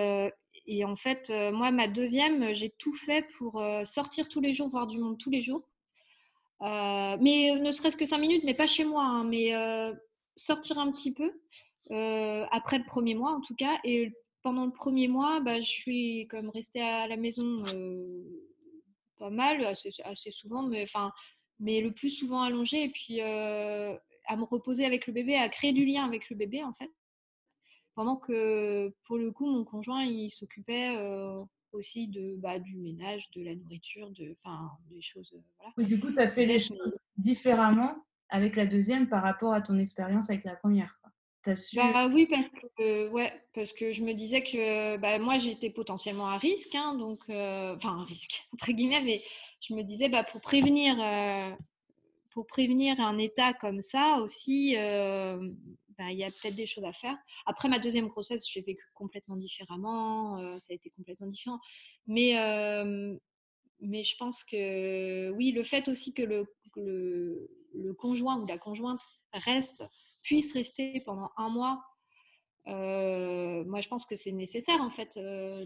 et, 0.69 0.85
en 0.85 0.95
fait, 0.95 1.31
moi, 1.51 1.71
ma 1.71 1.87
deuxième, 1.87 2.53
j'ai 2.53 2.69
tout 2.69 2.93
fait 2.93 3.27
pour 3.37 3.61
sortir 3.85 4.27
tous 4.29 4.39
les 4.39 4.53
jours, 4.53 4.69
voir 4.69 4.87
du 4.87 4.97
monde 4.99 5.17
tous 5.17 5.29
les 5.29 5.41
jours. 5.41 5.67
mais 6.61 7.55
ne 7.59 7.71
serait-ce 7.71 7.97
que 7.97 8.05
cinq 8.05 8.19
minutes, 8.19 8.43
mais 8.45 8.53
pas 8.53 8.67
chez 8.67 8.85
moi. 8.85 9.03
Hein, 9.03 9.23
mais 9.23 9.53
sortir 10.39 10.79
un 10.79 10.91
petit 10.91 11.11
peu, 11.11 11.31
euh, 11.91 12.45
après 12.51 12.77
le 12.77 12.85
premier 12.85 13.15
mois 13.15 13.31
en 13.31 13.41
tout 13.41 13.55
cas. 13.55 13.79
Et 13.83 14.11
pendant 14.41 14.65
le 14.65 14.71
premier 14.71 15.07
mois, 15.07 15.39
bah, 15.41 15.59
je 15.59 15.67
suis 15.67 16.27
comme 16.29 16.49
restée 16.49 16.81
à 16.81 17.07
la 17.07 17.17
maison 17.17 17.63
euh, 17.73 18.23
pas 19.17 19.29
mal, 19.29 19.63
assez, 19.65 20.31
souvent, 20.31 20.63
mais, 20.63 20.85
mais 21.59 21.81
le 21.81 21.93
plus 21.93 22.09
souvent 22.09 22.41
allongée 22.41 22.83
et 22.83 22.89
puis 22.89 23.21
euh, 23.21 23.95
à 24.27 24.35
me 24.37 24.43
reposer 24.43 24.85
avec 24.85 25.07
le 25.07 25.13
bébé, 25.13 25.35
à 25.35 25.49
créer 25.49 25.73
du 25.73 25.85
lien 25.85 26.05
avec 26.05 26.29
le 26.29 26.35
bébé 26.35 26.63
en 26.63 26.73
fait. 26.73 26.89
Pendant 27.99 28.15
que 28.15 28.93
pour 29.03 29.17
le 29.17 29.29
coup, 29.29 29.45
mon 29.45 29.65
conjoint, 29.65 30.05
il 30.05 30.29
s'occupait 30.29 30.95
aussi 31.73 32.07
de, 32.07 32.37
bah, 32.37 32.57
du 32.57 32.77
ménage, 32.77 33.29
de 33.35 33.43
la 33.43 33.53
nourriture, 33.55 34.09
de, 34.11 34.37
des 34.89 35.01
choses. 35.01 35.35
Voilà. 35.57 35.89
du 35.89 35.99
coup, 35.99 36.09
tu 36.09 36.17
as 36.17 36.29
fait 36.29 36.45
les 36.45 36.59
choses 36.59 36.97
différemment 37.17 37.93
avec 38.29 38.55
la 38.55 38.65
deuxième 38.65 39.09
par 39.09 39.21
rapport 39.21 39.51
à 39.51 39.61
ton 39.61 39.77
expérience 39.77 40.29
avec 40.29 40.45
la 40.45 40.55
première 40.55 40.97
bah, 41.73 42.09
oui, 42.13 42.27
parce 42.27 42.49
que, 42.49 43.09
ouais, 43.09 43.31
parce 43.53 43.71
que 43.73 43.91
je 43.91 44.03
me 44.03 44.13
disais 44.13 44.43
que 44.43 44.97
bah, 44.97 45.19
moi, 45.19 45.37
j'étais 45.37 45.69
potentiellement 45.69 46.27
à 46.27 46.37
risque, 46.37 46.75
hein, 46.75 46.95
donc, 46.95 47.21
euh, 47.29 47.75
enfin, 47.75 47.97
un 47.97 48.05
risque, 48.05 48.47
entre 48.53 48.71
guillemets, 48.71 49.01
mais 49.03 49.21
je 49.61 49.73
me 49.73 49.83
disais, 49.83 50.09
bah, 50.09 50.23
pour, 50.23 50.41
prévenir, 50.41 50.95
euh, 50.99 51.51
pour 52.39 52.47
prévenir 52.47 53.01
un 53.01 53.17
état 53.17 53.53
comme 53.53 53.81
ça 53.81 54.21
aussi, 54.21 54.77
euh, 54.77 55.37
bah, 55.97 56.09
il 56.09 56.17
y 56.17 56.23
a 56.23 56.27
peut-être 56.27 56.55
des 56.55 56.65
choses 56.65 56.85
à 56.85 56.93
faire. 56.93 57.17
Après 57.45 57.67
ma 57.67 57.79
deuxième 57.79 58.07
grossesse, 58.07 58.49
j'ai 58.49 58.61
vécu 58.61 58.85
complètement 58.93 59.35
différemment, 59.35 60.57
ça 60.57 60.67
a 60.69 60.73
été 60.73 60.89
complètement 60.91 61.27
différent. 61.27 61.59
Mais, 62.07 62.31
mais 63.81 64.05
je 64.05 64.15
pense 64.15 64.45
que 64.45 65.31
oui, 65.31 65.51
le 65.51 65.65
fait 65.65 65.89
aussi 65.89 66.13
que 66.13 66.21
le, 66.21 66.45
le, 66.77 67.93
conjoint 67.97 68.39
ou 68.39 68.45
la 68.45 68.57
conjointe 68.57 69.01
reste, 69.33 69.83
puisse 70.21 70.53
rester 70.53 71.01
pendant 71.05 71.31
un 71.35 71.49
mois, 71.49 71.83
euh, 72.67 73.65
moi 73.65 73.81
je 73.81 73.89
pense 73.89 74.05
que 74.05 74.15
c'est 74.15 74.31
nécessaire 74.31 74.81
en 74.81 74.91
fait 74.91 75.17
euh, 75.17 75.65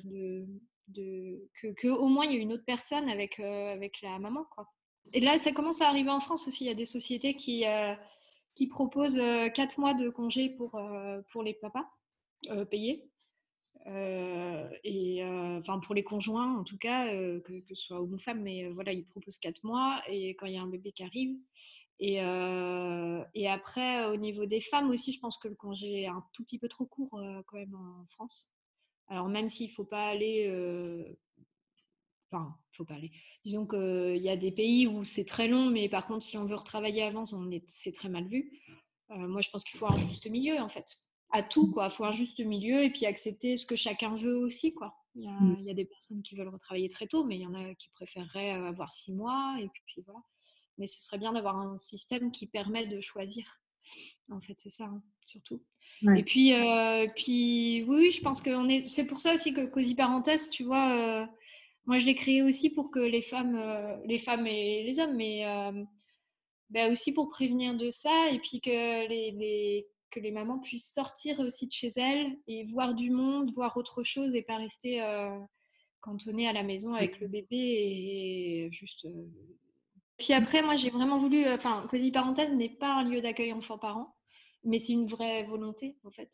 de, 0.88 1.48
que, 1.62 1.88
au 1.88 2.08
moins 2.08 2.26
il 2.26 2.32
y 2.32 2.36
ait 2.38 2.42
une 2.42 2.54
autre 2.54 2.66
personne 2.66 3.10
avec, 3.10 3.40
euh, 3.40 3.74
avec 3.74 4.02
la 4.02 4.18
maman 4.18 4.46
quoi. 4.56 4.68
Et 5.12 5.20
là, 5.20 5.38
ça 5.38 5.52
commence 5.52 5.82
à 5.82 5.88
arriver 5.88 6.10
en 6.10 6.20
France 6.20 6.48
aussi. 6.48 6.64
Il 6.64 6.68
y 6.68 6.72
a 6.72 6.76
des 6.76 6.86
sociétés 6.86 7.36
qui, 7.36 7.66
qui 8.56 8.68
proposent 8.68 9.20
4 9.54 9.80
mois 9.80 9.94
de 9.94 10.10
congé 10.10 10.50
pour, 10.50 10.80
pour 11.32 11.44
les 11.44 11.54
papas 11.54 11.86
payés. 12.72 13.10
et 13.86 15.24
enfin 15.60 15.80
pour 15.80 15.94
les 15.94 16.04
conjoints 16.04 16.58
en 16.58 16.64
tout 16.64 16.78
cas, 16.78 17.10
que, 17.10 17.60
que, 17.60 17.76
ce 17.76 17.88
soit 17.88 18.02
homme 18.02 18.14
ou 18.14 18.18
femme, 18.18 18.42
mais 18.42 18.70
voilà, 18.70 18.94
ils 18.94 19.06
proposent 19.06 19.38
4 19.40 19.64
mois 19.64 20.02
et 20.08 20.32
quand 20.36 20.46
il 20.46 20.54
y 20.54 20.58
a 20.58 20.62
un 20.62 20.68
bébé 20.68 20.92
qui 20.92 21.04
arrive. 21.04 21.38
Et, 22.00 22.16
et 22.16 23.50
après, 23.50 24.06
au 24.06 24.16
niveau 24.16 24.46
des 24.46 24.62
femmes 24.62 24.90
aussi, 24.90 25.12
je 25.12 25.20
pense 25.20 25.38
que 25.38 25.48
le 25.48 25.56
congé 25.56 26.02
est 26.02 26.08
un 26.08 26.26
tout 26.34 26.44
petit 26.44 26.60
peu 26.60 26.68
trop 26.68 26.86
court 26.86 27.22
quand 27.46 27.58
même 27.58 27.76
en 27.76 28.06
France. 28.12 28.50
Alors 29.08 29.28
même 29.28 29.50
s'il 29.50 29.70
ne 29.70 29.74
faut 29.74 29.86
pas 29.86 30.08
aller 30.08 30.50
Enfin, 32.34 32.56
faut 32.72 32.86
pas 32.86 32.96
aller. 32.96 33.12
Disons 33.46 33.68
qu'il 33.68 34.22
y 34.22 34.30
a 34.30 34.36
des 34.36 34.52
pays 34.52 34.88
où 34.88 35.04
c'est 35.04 35.26
très 35.26 35.48
long, 35.48 35.70
mais 35.70 35.88
par 35.88 36.08
contre, 36.08 36.26
si 36.26 36.38
on 36.38 36.46
veut 36.46 36.56
retravailler 36.56 37.04
avant, 37.04 37.26
c'est 37.68 37.92
très 37.92 38.10
mal 38.10 38.28
vu. 38.28 38.60
Euh, 39.12 39.28
moi, 39.28 39.42
je 39.42 39.50
pense 39.50 39.64
qu'il 39.64 39.78
faut 39.78 39.86
un 39.86 39.98
juste 39.98 40.28
milieu, 40.28 40.60
en 40.60 40.70
fait. 40.70 40.98
À 41.32 41.44
tout, 41.44 41.72
quoi. 41.72 41.86
Il 41.86 41.92
faut 41.92 42.06
un 42.06 42.12
juste 42.12 42.40
milieu 42.40 42.84
et 42.84 42.90
puis 42.90 43.06
accepter 43.06 43.58
ce 43.58 43.66
que 43.66 43.76
chacun 43.76 44.16
veut 44.16 44.38
aussi, 44.38 44.74
quoi. 44.74 44.96
Il 45.16 45.24
y, 45.24 45.28
a, 45.28 45.32
mmh. 45.32 45.58
il 45.60 45.66
y 45.66 45.70
a 45.70 45.76
des 45.76 45.86
personnes 45.86 46.24
qui 46.24 46.36
veulent 46.36 46.50
retravailler 46.50 46.90
très 46.90 47.06
tôt, 47.06 47.24
mais 47.24 47.36
il 47.36 47.42
y 47.42 47.48
en 47.48 47.54
a 47.54 47.76
qui 47.76 47.90
préféreraient 47.90 48.52
avoir 48.52 48.92
six 48.92 49.14
mois, 49.14 49.56
et 49.62 49.70
puis, 49.70 50.02
voilà. 50.06 50.20
Mais 50.80 50.88
ce 50.88 51.04
serait 51.04 51.20
bien 51.20 51.34
d'avoir 51.34 51.58
un 51.58 51.78
système 51.78 52.32
qui 52.32 52.48
permet 52.48 52.88
de 52.88 53.00
choisir. 53.00 53.62
En 54.32 54.42
fait, 54.42 54.56
c'est 54.58 54.72
ça, 54.72 54.86
hein, 54.86 55.04
surtout. 55.26 55.62
Et 56.18 56.24
puis, 56.24 56.54
euh, 56.54 57.08
puis, 57.16 57.84
oui, 57.88 58.12
je 58.12 58.22
pense 58.22 58.42
que 58.42 58.70
est. 58.70 58.88
C'est 58.88 59.06
pour 59.06 59.20
ça 59.20 59.34
aussi 59.34 59.54
que 59.54 59.66
Cosy 59.66 59.96
Parenthèse, 59.96 60.50
tu 60.50 60.64
vois, 60.64 60.92
euh, 60.92 61.26
moi, 61.86 62.00
je 62.00 62.06
l'ai 62.06 62.16
créé 62.16 62.42
aussi 62.42 62.70
pour 62.70 62.92
que 62.92 63.00
les 63.00 63.22
femmes, 63.22 63.56
euh, 63.56 63.98
les 64.06 64.20
femmes 64.20 64.48
et 64.48 64.84
les 64.84 65.00
hommes, 65.00 65.16
mais 65.16 65.46
euh, 65.46 65.84
bah, 66.70 66.90
aussi 66.90 67.12
pour 67.12 67.30
prévenir 67.30 67.76
de 67.76 67.92
ça 67.92 68.30
et 68.32 68.40
puis 68.40 68.62
que 68.62 69.08
les, 69.08 69.86
que 70.10 70.20
les 70.20 70.32
mamans 70.32 70.60
puissent 70.60 70.94
sortir 70.94 71.40
aussi 71.42 71.68
de 71.68 71.74
chez 71.74 71.92
elles 71.98 72.38
et 72.48 72.66
voir 72.66 72.94
du 72.96 73.12
monde, 73.12 73.52
voir 73.54 73.76
autre 73.76 74.04
chose 74.04 74.34
et 74.34 74.44
pas 74.44 74.58
rester 74.58 75.02
euh, 75.02 75.38
cantonnées 76.00 76.48
à 76.48 76.54
la 76.54 76.64
maison 76.64 76.94
avec 76.94 77.20
le 77.20 77.28
bébé 77.28 77.58
et, 77.58 78.70
juste. 78.72 79.06
Puis 80.18 80.34
après, 80.34 80.62
moi, 80.62 80.78
j'ai 80.78 80.90
vraiment 80.90 81.20
voulu. 81.20 81.46
Enfin, 81.50 81.86
Cosy 81.90 82.12
Parenthèse 82.12 82.52
n'est 82.54 82.70
pas 82.70 82.94
un 82.96 83.04
lieu 83.04 83.20
d'accueil 83.20 83.52
enfants-parents, 83.52 84.16
mais 84.64 84.80
c'est 84.80 84.94
une 84.94 85.08
vraie 85.08 85.44
volonté, 85.44 85.98
en 86.06 86.12
fait. 86.12 86.32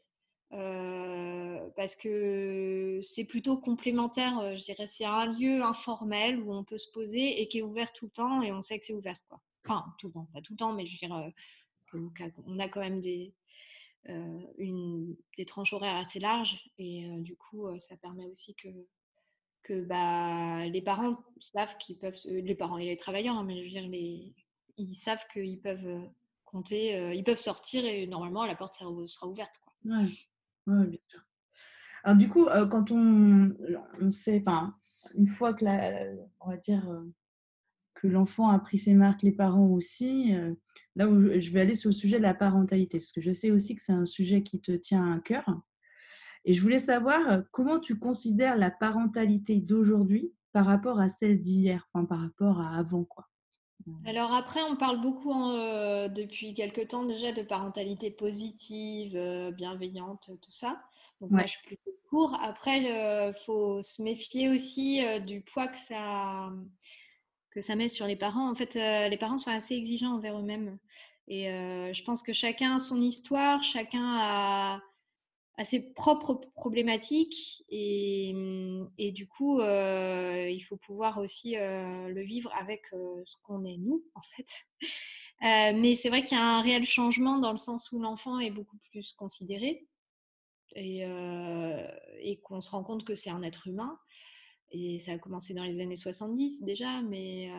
Euh, 0.52 1.70
parce 1.76 1.96
que 1.96 3.00
c'est 3.04 3.26
plutôt 3.26 3.58
complémentaire, 3.58 4.40
euh, 4.40 4.56
je 4.56 4.64
dirais. 4.64 4.88
C'est 4.88 5.06
un 5.06 5.34
lieu 5.34 5.62
informel 5.62 6.40
où 6.42 6.54
on 6.54 6.64
peut 6.64 6.78
se 6.78 6.92
poser 6.92 7.42
et 7.42 7.48
qui 7.48 7.60
est 7.60 7.62
ouvert 7.62 7.94
tout 7.94 8.06
le 8.06 8.12
temps 8.12 8.42
et 8.42 8.52
on 8.52 8.62
sait 8.62 8.80
que 8.80 8.86
c'est 8.86 8.94
ouvert. 8.94 9.20
Quoi. 9.28 9.40
Enfin, 9.66 9.86
tout 10.00 10.08
le 10.08 10.14
temps, 10.14 10.28
pas 10.34 10.42
tout 10.42 10.54
le 10.54 10.58
temps, 10.58 10.74
mais 10.74 10.88
je 10.88 10.94
veux 10.94 11.08
dire, 11.08 11.16
euh, 11.16 11.30
on 12.48 12.60
a 12.60 12.68
quand 12.68 12.82
même 12.82 13.02
des, 13.02 13.34
des 14.06 15.46
tranches 15.46 15.74
horaires 15.74 15.98
assez 15.98 16.20
larges 16.20 16.64
et 16.78 17.08
du 17.20 17.36
coup, 17.36 17.68
ça 17.80 17.98
permet 17.98 18.28
aussi 18.28 18.54
que, 18.54 18.70
que 19.64 19.82
bah, 19.82 20.66
les 20.68 20.82
parents 20.82 21.18
savent 21.40 21.76
qu'ils 21.78 21.98
peuvent, 21.98 22.16
les 22.26 22.54
parents 22.54 22.78
et 22.78 22.86
les 22.86 22.96
travailleurs, 22.96 23.38
hein, 23.38 23.44
mais 23.44 23.58
je 23.58 23.64
veux 23.64 23.88
dire, 23.88 24.34
ils 24.78 24.96
savent 24.96 25.26
qu'ils 25.34 25.60
peuvent 25.60 26.08
compter, 26.46 27.12
ils 27.16 27.24
peuvent 27.24 27.40
sortir 27.40 27.86
et 27.86 28.06
normalement 28.06 28.46
la 28.46 28.56
porte 28.56 28.76
sera, 28.76 29.28
ouverte. 29.28 29.60
Quoi. 29.64 29.74
Oui, 30.70 30.88
bien 30.88 31.00
sûr. 31.08 31.22
Alors, 32.04 32.18
du 32.18 32.30
coup, 32.30 32.46
quand 32.70 32.92
on, 32.92 33.54
on 34.00 34.12
sait, 34.12 34.42
enfin, 34.46 34.76
une 35.16 35.28
fois 35.28 35.54
que 35.54 35.66
on 36.40 36.50
va 36.50 36.58
dire 36.58 36.88
que 37.96 38.08
l'enfant 38.08 38.50
a 38.50 38.60
pris 38.60 38.78
ses 38.78 38.94
marques, 38.94 39.24
les 39.24 39.32
parents 39.32 39.68
aussi, 39.68 40.34
là 40.96 41.10
où 41.10 41.40
je 41.40 41.52
vais 41.52 41.62
aller 41.62 41.76
sur 41.76 41.90
le 41.90 41.96
sujet 41.96 42.18
de 42.18 42.24
la 42.24 42.34
parentalité, 42.34 43.00
parce 43.00 43.12
que 43.12 43.20
je 43.22 43.32
sais 43.32 43.52
aussi 43.52 43.76
que 43.76 43.82
c'est 43.82 43.92
un 43.92 44.06
sujet 44.06 44.44
qui 44.44 44.62
te 44.62 44.72
tient 44.72 45.12
à 45.12 45.20
cœur. 45.20 45.62
Et 46.46 46.54
je 46.54 46.62
voulais 46.62 46.78
savoir 46.78 47.44
comment 47.52 47.80
tu 47.80 48.00
considères 48.00 48.56
la 48.58 48.72
parentalité 48.72 49.60
d'aujourd'hui 49.60 50.32
par 50.54 50.66
rapport 50.66 51.00
à 51.00 51.10
celle 51.10 51.40
d'hier, 51.40 51.90
enfin 51.92 52.06
par 52.06 52.20
rapport 52.20 52.62
à 52.62 52.78
avant, 52.78 53.04
quoi? 53.04 53.28
Alors 54.06 54.34
après, 54.34 54.62
on 54.64 54.76
parle 54.76 55.02
beaucoup 55.02 55.34
euh, 55.34 56.08
depuis 56.08 56.54
quelque 56.54 56.82
temps 56.82 57.04
déjà 57.04 57.32
de 57.32 57.42
parentalité 57.42 58.12
positive, 58.12 59.16
euh, 59.16 59.52
bienveillante, 59.52 60.32
tout 60.42 60.52
ça. 60.52 60.82
Donc 61.22 61.32
moi, 61.32 61.46
je 61.46 61.52
suis 61.52 61.66
plutôt 61.66 61.92
pour. 62.10 62.36
Après, 62.42 62.82
il 62.82 62.88
euh, 62.88 63.34
faut 63.34 63.82
se 63.82 64.02
méfier 64.02 64.50
aussi 64.50 65.02
du 65.26 65.42
poids 65.42 65.68
que 65.68 65.78
ça, 65.78 66.52
que 67.52 67.62
ça 67.62 67.76
met 67.76 67.90
sur 67.90 68.08
les 68.08 68.16
parents. 68.16 68.50
En 68.50 68.56
fait, 68.56 68.76
les 68.76 69.18
parents 69.18 69.38
sont 69.38 69.52
assez 69.52 69.76
exigeants 69.76 70.16
envers 70.16 70.38
eux-mêmes. 70.38 70.78
Et 71.28 71.46
je 71.46 72.04
pense 72.04 72.24
que 72.24 72.34
chacun 72.34 72.78
a 72.78 72.80
son 72.80 73.00
histoire, 73.02 73.62
chacun 73.62 74.18
a 74.20 74.82
à 75.60 75.66
ses 75.66 75.82
propres 75.82 76.36
problématiques 76.56 77.66
et, 77.68 78.32
mmh, 78.34 78.92
et 78.98 79.12
du 79.12 79.28
coup, 79.28 79.60
il 79.60 80.66
faut 80.70 80.78
pouvoir 80.78 81.18
aussi 81.18 81.56
le 81.56 82.22
vivre 82.22 82.50
avec 82.58 82.86
ce 82.90 83.36
qu'on 83.44 83.66
est 83.66 83.76
nous, 83.76 84.02
en 84.16 84.22
fait. 84.22 84.48
mais 85.78 85.96
c'est 85.96 86.08
vrai 86.08 86.24
qu'il 86.24 86.38
y 86.38 86.42
a 86.42 86.46
un 86.46 86.62
réel 86.62 86.86
changement 86.86 87.40
dans 87.40 87.52
le 87.52 87.58
sens 87.58 87.92
où 87.92 88.00
l'enfant 88.00 88.40
est 88.40 88.52
beaucoup 88.52 88.78
plus 88.90 89.12
considéré 89.12 89.86
et 90.78 91.04
qu'on 92.44 92.62
se 92.62 92.70
rend 92.70 92.86
compte 92.86 93.04
que 93.04 93.16
c'est 93.16 93.30
un 93.30 93.44
être 93.44 93.68
humain. 93.68 94.00
Et 94.72 95.00
ça 95.00 95.14
a 95.14 95.18
commencé 95.18 95.54
dans 95.54 95.64
les 95.64 95.82
années 95.82 95.98
70 95.98 96.64
déjà, 96.64 97.02
mais 97.02 97.52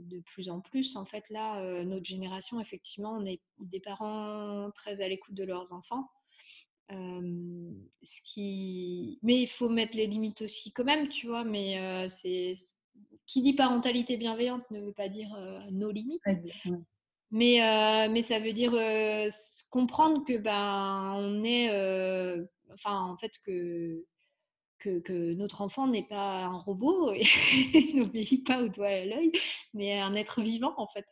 de 0.00 0.20
plus 0.20 0.48
en 0.48 0.60
plus, 0.60 0.96
en 0.96 1.04
fait, 1.04 1.28
là, 1.28 1.84
notre 1.84 2.06
génération, 2.06 2.58
effectivement, 2.58 3.18
on 3.18 3.26
est 3.26 3.42
des 3.58 3.80
parents 3.80 4.70
très 4.70 5.02
à 5.02 5.08
l'écoute 5.08 5.34
de 5.34 5.44
leurs 5.44 5.74
enfants 5.74 6.08
ce 6.90 8.20
qui... 8.24 9.18
Mais 9.22 9.42
il 9.42 9.48
faut 9.48 9.68
mettre 9.68 9.96
les 9.96 10.06
limites 10.06 10.42
aussi 10.42 10.72
quand 10.72 10.84
même, 10.84 11.08
tu 11.08 11.26
vois. 11.26 11.44
Mais 11.44 12.08
c'est 12.08 12.54
qui 13.26 13.42
dit 13.42 13.52
parentalité 13.52 14.16
bienveillante 14.16 14.70
ne 14.70 14.80
veut 14.80 14.92
pas 14.92 15.08
dire 15.08 15.28
nos 15.70 15.90
limites. 15.90 16.22
Mais, 17.30 18.08
mais 18.10 18.22
ça 18.22 18.38
veut 18.40 18.54
dire 18.54 18.72
comprendre 19.70 20.24
que 20.24 20.38
ben 20.38 21.12
on 21.14 21.44
est, 21.44 21.68
enfin 22.72 23.02
en 23.02 23.16
fait 23.18 23.32
que 23.44 24.04
que, 24.78 25.32
notre 25.34 25.60
enfant 25.60 25.86
n'est 25.86 26.06
pas 26.06 26.44
un 26.44 26.56
robot 26.56 27.12
et 27.14 27.92
n'obéit 27.94 28.46
pas 28.46 28.62
au 28.62 28.68
doigt 28.68 28.90
et 28.90 29.02
à 29.02 29.04
l'œil, 29.04 29.32
mais 29.74 29.98
un 29.98 30.14
être 30.14 30.40
vivant 30.42 30.74
en 30.76 30.88
fait, 30.88 31.06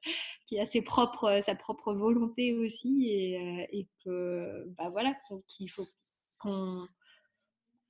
qui 0.46 0.58
a 0.58 0.66
ses 0.66 0.82
propres, 0.82 1.40
sa 1.42 1.54
propre 1.54 1.94
volonté 1.94 2.54
aussi 2.54 3.08
et, 3.08 3.38
euh, 3.38 3.66
et 3.72 3.88
que 4.04 4.64
bah 4.78 4.88
voilà 4.90 5.14
qu'il 5.48 5.70
faut 5.70 5.86
qu'on 6.38 6.86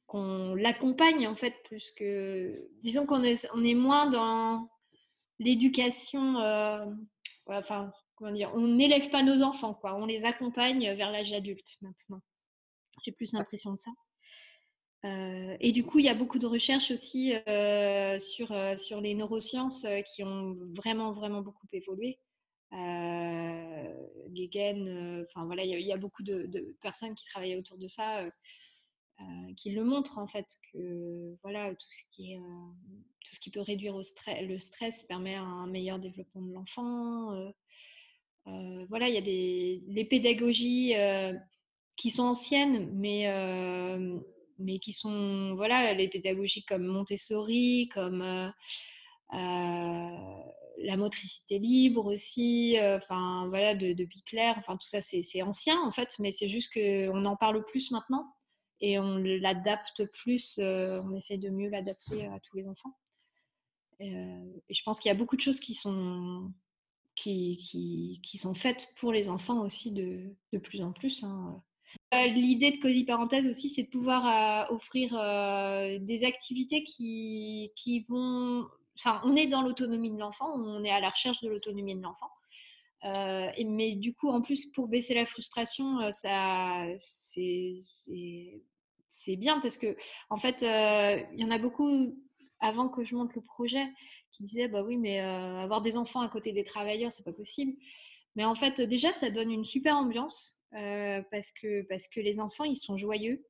qu'on 0.07 0.55
l'accompagne 0.55 1.27
en 1.27 1.35
fait 1.35 1.55
plus 1.65 1.91
que 1.93 2.69
disons 2.83 3.07
qu'on 3.07 3.25
est 3.25 3.49
on 3.55 3.65
est 3.65 3.75
moins 3.75 4.09
dans 4.09 4.69
l'éducation 5.41 6.39
euh, 6.39 6.87
enfin 7.47 7.93
comment 8.15 8.33
dire 8.33 8.51
on 8.55 8.69
n'élève 8.69 9.11
pas 9.11 9.23
nos 9.23 9.43
enfants 9.43 9.75
quoi. 9.75 9.95
On 9.97 10.07
les 10.07 10.25
accompagne 10.25 10.93
vers 10.95 11.11
l'âge 11.11 11.33
adulte 11.33 11.77
maintenant. 11.83 12.21
J'ai 13.05 13.12
plus 13.12 13.33
l'impression 13.33 13.73
de 13.73 13.79
ça 13.79 13.91
euh, 15.07 15.57
et 15.61 15.73
du 15.73 15.85
coup, 15.85 15.99
il 15.99 16.05
y 16.05 16.09
a 16.09 16.14
beaucoup 16.14 16.38
de 16.38 16.47
recherches 16.47 16.90
aussi 16.90 17.35
euh, 17.49 18.19
sur, 18.19 18.51
euh, 18.53 18.77
sur 18.79 19.01
les 19.01 19.14
neurosciences 19.14 19.87
qui 20.12 20.25
ont 20.25 20.57
vraiment, 20.75 21.12
vraiment 21.12 21.42
beaucoup 21.42 21.66
évolué. 21.73 22.19
Euh, 22.73 23.95
enfin 25.31 25.47
voilà, 25.47 25.64
il 25.64 25.81
y, 25.81 25.92
a 25.92 25.97
beaucoup 25.97 26.23
de, 26.23 26.77
personnes 26.83 27.14
qui 27.14 27.25
travaillent 27.25 27.57
autour 27.57 27.79
de 27.79 27.87
ça, 27.87 28.25
qui 29.57 29.71
le 29.71 29.85
montrent 29.85 30.19
en 30.19 30.27
fait 30.27 30.47
que 30.73 31.37
voilà 31.42 31.71
tout 31.75 31.90
ce 31.90 32.03
qui 32.11 32.35
est 32.35 32.38
tout 32.38 33.35
ce 33.35 33.40
qui 33.40 33.51
peut 33.51 33.61
réduire 33.61 33.97
le 33.97 34.59
stress 34.59 35.05
permet 35.05 35.37
un 35.37 35.66
meilleur 35.69 35.99
développement 35.99 36.42
de 36.42 36.53
l'enfant. 36.53 37.53
voilà, 38.45 39.09
il 39.09 39.14
y 39.14 39.19
a 39.19 39.23
des 39.23 39.83
les 39.87 40.05
pédagogies 40.05 40.95
qui 41.97 42.11
sont 42.11 42.25
anciennes, 42.25 42.90
mais 42.92 43.27
mais 44.59 44.79
qui 44.79 44.92
sont, 44.92 45.55
voilà, 45.55 45.95
les 45.95 46.09
pédagogies 46.09 46.64
comme 46.64 46.87
Montessori, 46.87 47.88
comme 47.92 48.23
euh, 48.23 48.49
euh, 49.35 50.42
la 50.79 50.97
motricité 50.97 51.59
libre 51.59 52.12
aussi, 52.12 52.79
euh, 52.79 52.99
enfin, 52.99 53.49
voilà, 53.49 53.75
de, 53.75 53.92
de 53.92 54.07
enfin, 54.59 54.77
tout 54.77 54.88
ça, 54.88 55.01
c'est 55.01 55.42
ancien, 55.42 55.81
en 55.83 55.90
fait, 55.90 56.19
mais 56.19 56.33
c'est 56.33 56.49
juste 56.49 56.73
qu'on 56.73 57.25
en 57.25 57.37
parle 57.37 57.64
plus 57.64 57.90
maintenant 57.90 58.33
et 58.81 58.99
on 58.99 59.16
l'adapte 59.16 60.05
plus, 60.12 60.59
on 60.59 61.14
essaye 61.14 61.38
de 61.38 61.49
mieux 61.49 61.71
l'adapter 61.71 62.27
à 62.27 62.38
tous 62.40 62.57
les 62.57 62.69
enfants. 62.69 62.95
Et, 64.01 64.12
je 64.69 64.83
pense 64.83 65.01
qu'il 65.01 65.09
y 65.09 65.12
a 65.12 65.16
beaucoup 65.16 65.37
de 65.37 65.40
choses 65.40 65.61
qui 65.61 65.73
sont, 65.73 66.53
qui, 67.14 68.21
qui, 68.23 68.38
sont 68.38 68.53
faites 68.53 68.88
pour 68.99 69.12
les 69.12 69.31
enfants 69.31 69.62
aussi 69.62 69.92
de, 69.92 70.37
de 70.53 70.59
plus 70.59 70.83
en 70.83 70.92
plus. 70.92 71.25
Hein. 71.25 71.62
Euh, 72.15 72.27
l'idée 72.27 72.71
de 72.73 72.81
Cosy 72.81 73.05
Parenthèse 73.05 73.47
aussi, 73.49 73.69
c'est 73.69 73.83
de 73.85 73.89
pouvoir 73.89 74.69
euh, 74.71 74.75
offrir 74.75 75.17
euh, 75.19 75.99
des 75.99 76.25
activités 76.25 76.85
qui, 76.85 78.05
vont 78.09 78.67
enfin, 78.97 79.21
on 79.25 79.35
est 79.37 79.49
dans 79.49 79.63
l'autonomie 79.63 80.11
de 80.11 80.19
l'enfant, 80.19 80.53
on 80.55 80.85
est 80.85 80.91
à 80.91 81.01
la 81.01 81.11
recherche 81.11 81.43
de 81.43 81.49
l'autonomie 81.49 81.97
de 81.97 82.03
l'enfant. 82.03 82.31
Mais 83.03 83.95
du 83.95 84.15
coup, 84.15 84.29
en 84.29 84.41
plus, 84.41 84.67
pour 84.67 84.89
baisser 84.89 85.15
la 85.15 85.27
frustration, 85.27 86.11
ça, 86.11 86.87
c'est 86.99 87.77
bien 89.37 89.61
parce 89.61 89.79
que, 89.79 89.97
en 90.31 90.39
fait, 90.39 90.63
il 90.63 91.41
y 91.41 91.45
en 91.45 91.51
a 91.51 91.59
beaucoup 91.59 92.19
avant 92.61 92.89
que 92.89 93.05
je 93.05 93.15
monte 93.15 93.35
le 93.35 93.43
projet 93.43 93.87
qui 94.33 94.43
disaient 94.43 94.69
bah 94.69 94.83
oui, 94.83 94.97
mais 94.97 95.21
avoir 95.21 95.83
des 95.83 95.97
enfants 95.97 96.21
à 96.21 96.29
côté 96.29 96.53
des 96.53 96.65
travailleurs, 96.65 97.13
c'est 97.13 97.25
pas 97.25 97.33
possible. 97.33 97.75
Mais 98.35 98.45
en 98.45 98.55
fait, 98.57 98.81
déjà, 98.81 99.13
ça 99.13 99.31
donne 99.31 99.53
une 99.53 99.65
super 99.65 99.97
ambiance 99.97 100.56
parce 101.31 101.53
que 101.53 101.83
parce 101.89 102.09
que 102.09 102.21
les 102.21 102.41
enfants, 102.41 102.65
ils 102.65 102.77
sont 102.77 102.97
joyeux 102.97 103.45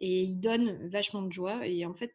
et 0.00 0.22
ils 0.22 0.36
donnent 0.36 0.88
vachement 0.88 1.22
de 1.22 1.32
joie. 1.32 1.66
Et 1.66 1.84
en 1.84 1.94
fait, 1.94 2.12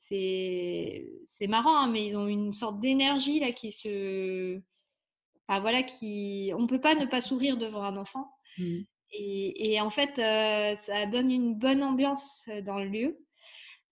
c'est 0.00 1.46
marrant, 1.46 1.76
hein, 1.76 1.90
mais 1.90 2.06
ils 2.06 2.16
ont 2.16 2.28
une 2.28 2.52
sorte 2.52 2.80
d'énergie 2.80 3.40
là 3.40 3.52
qui 3.52 3.72
se 3.72 4.60
voilà, 5.48 5.82
qui, 5.82 6.52
on 6.56 6.66
peut 6.66 6.80
pas 6.80 6.94
ne 6.94 7.06
pas 7.06 7.20
sourire 7.20 7.56
devant 7.56 7.82
un 7.82 7.96
enfant. 7.96 8.30
Mmh. 8.58 8.80
Et, 9.16 9.80
en 9.80 9.90
fait, 9.90 10.18
euh, 10.18 10.74
ça 10.74 11.06
donne 11.06 11.30
une 11.30 11.54
bonne 11.54 11.84
ambiance 11.84 12.44
euh, 12.48 12.62
dans 12.62 12.78
le 12.78 12.88
lieu. 12.88 13.24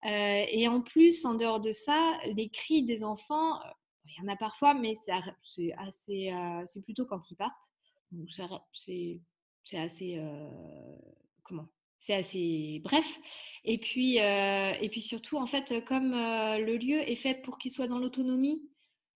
Euh, 0.05 0.45
et 0.49 0.67
en 0.67 0.81
plus, 0.81 1.25
en 1.25 1.35
dehors 1.35 1.61
de 1.61 1.73
ça, 1.73 2.19
les 2.35 2.49
cris 2.49 2.83
des 2.83 3.05
enfants, 3.05 3.61
il 4.05 4.15
y 4.19 4.29
en 4.29 4.33
a 4.33 4.37
parfois, 4.37 4.75
mais 4.75 4.95
c'est 4.97 5.13
assez, 5.13 6.35
c'est 6.67 6.83
plutôt 6.83 7.07
quand 7.07 7.31
ils 7.31 7.37
partent. 7.37 7.73
C'est 8.73 9.21
assez, 9.79 10.21
comment? 11.43 11.69
C'est 11.99 12.15
assez 12.15 12.81
bref. 12.83 13.07
Et 13.65 13.79
puis, 13.79 14.17
et 14.17 14.89
puis 14.91 15.03
surtout, 15.03 15.37
en 15.37 15.47
fait, 15.47 15.85
comme 15.85 16.13
le 16.13 16.77
lieu 16.77 16.99
est 17.09 17.17
fait 17.17 17.43
pour 17.43 17.59
qu'ils 17.59 17.71
soient 17.73 17.89
dans 17.89 17.99
l'autonomie, 17.99 18.63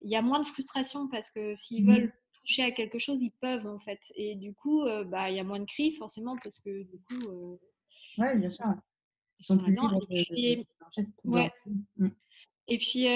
il 0.03 0.11
y 0.11 0.17
a 0.17 0.23
moins 0.23 0.41
de 0.41 0.47
frustration 0.47 1.09
parce 1.09 1.31
que 1.31 1.55
s'ils 1.55 1.85
mmh. 1.85 1.95
veulent 1.95 2.13
toucher 2.41 2.63
à 2.63 2.71
quelque 2.71 2.99
chose, 2.99 3.21
ils 3.21 3.33
peuvent 3.33 3.67
en 3.67 3.79
fait. 3.79 4.13
Et 4.15 4.35
du 4.35 4.55
coup, 4.55 4.83
euh, 4.83 5.05
bah, 5.05 5.31
il 5.31 5.37
y 5.37 5.41
a 5.41 5.45
moins 5.45 5.59
de 5.59 5.65
cris 5.65 5.93
forcément 5.93 6.37
parce 6.43 6.61
que 6.61 6.83
du 6.83 6.99
coup. 7.01 7.59
Ouais, 8.19 8.37
bien 8.37 8.49
sûr. 8.49 8.67
Ils 9.39 9.45
sont, 9.45 9.59
Et 10.11 10.25
puis, 10.25 10.67
ouais. 11.25 11.53
Mmh. 11.97 12.09
Et 12.69 12.79
puis 12.79 13.07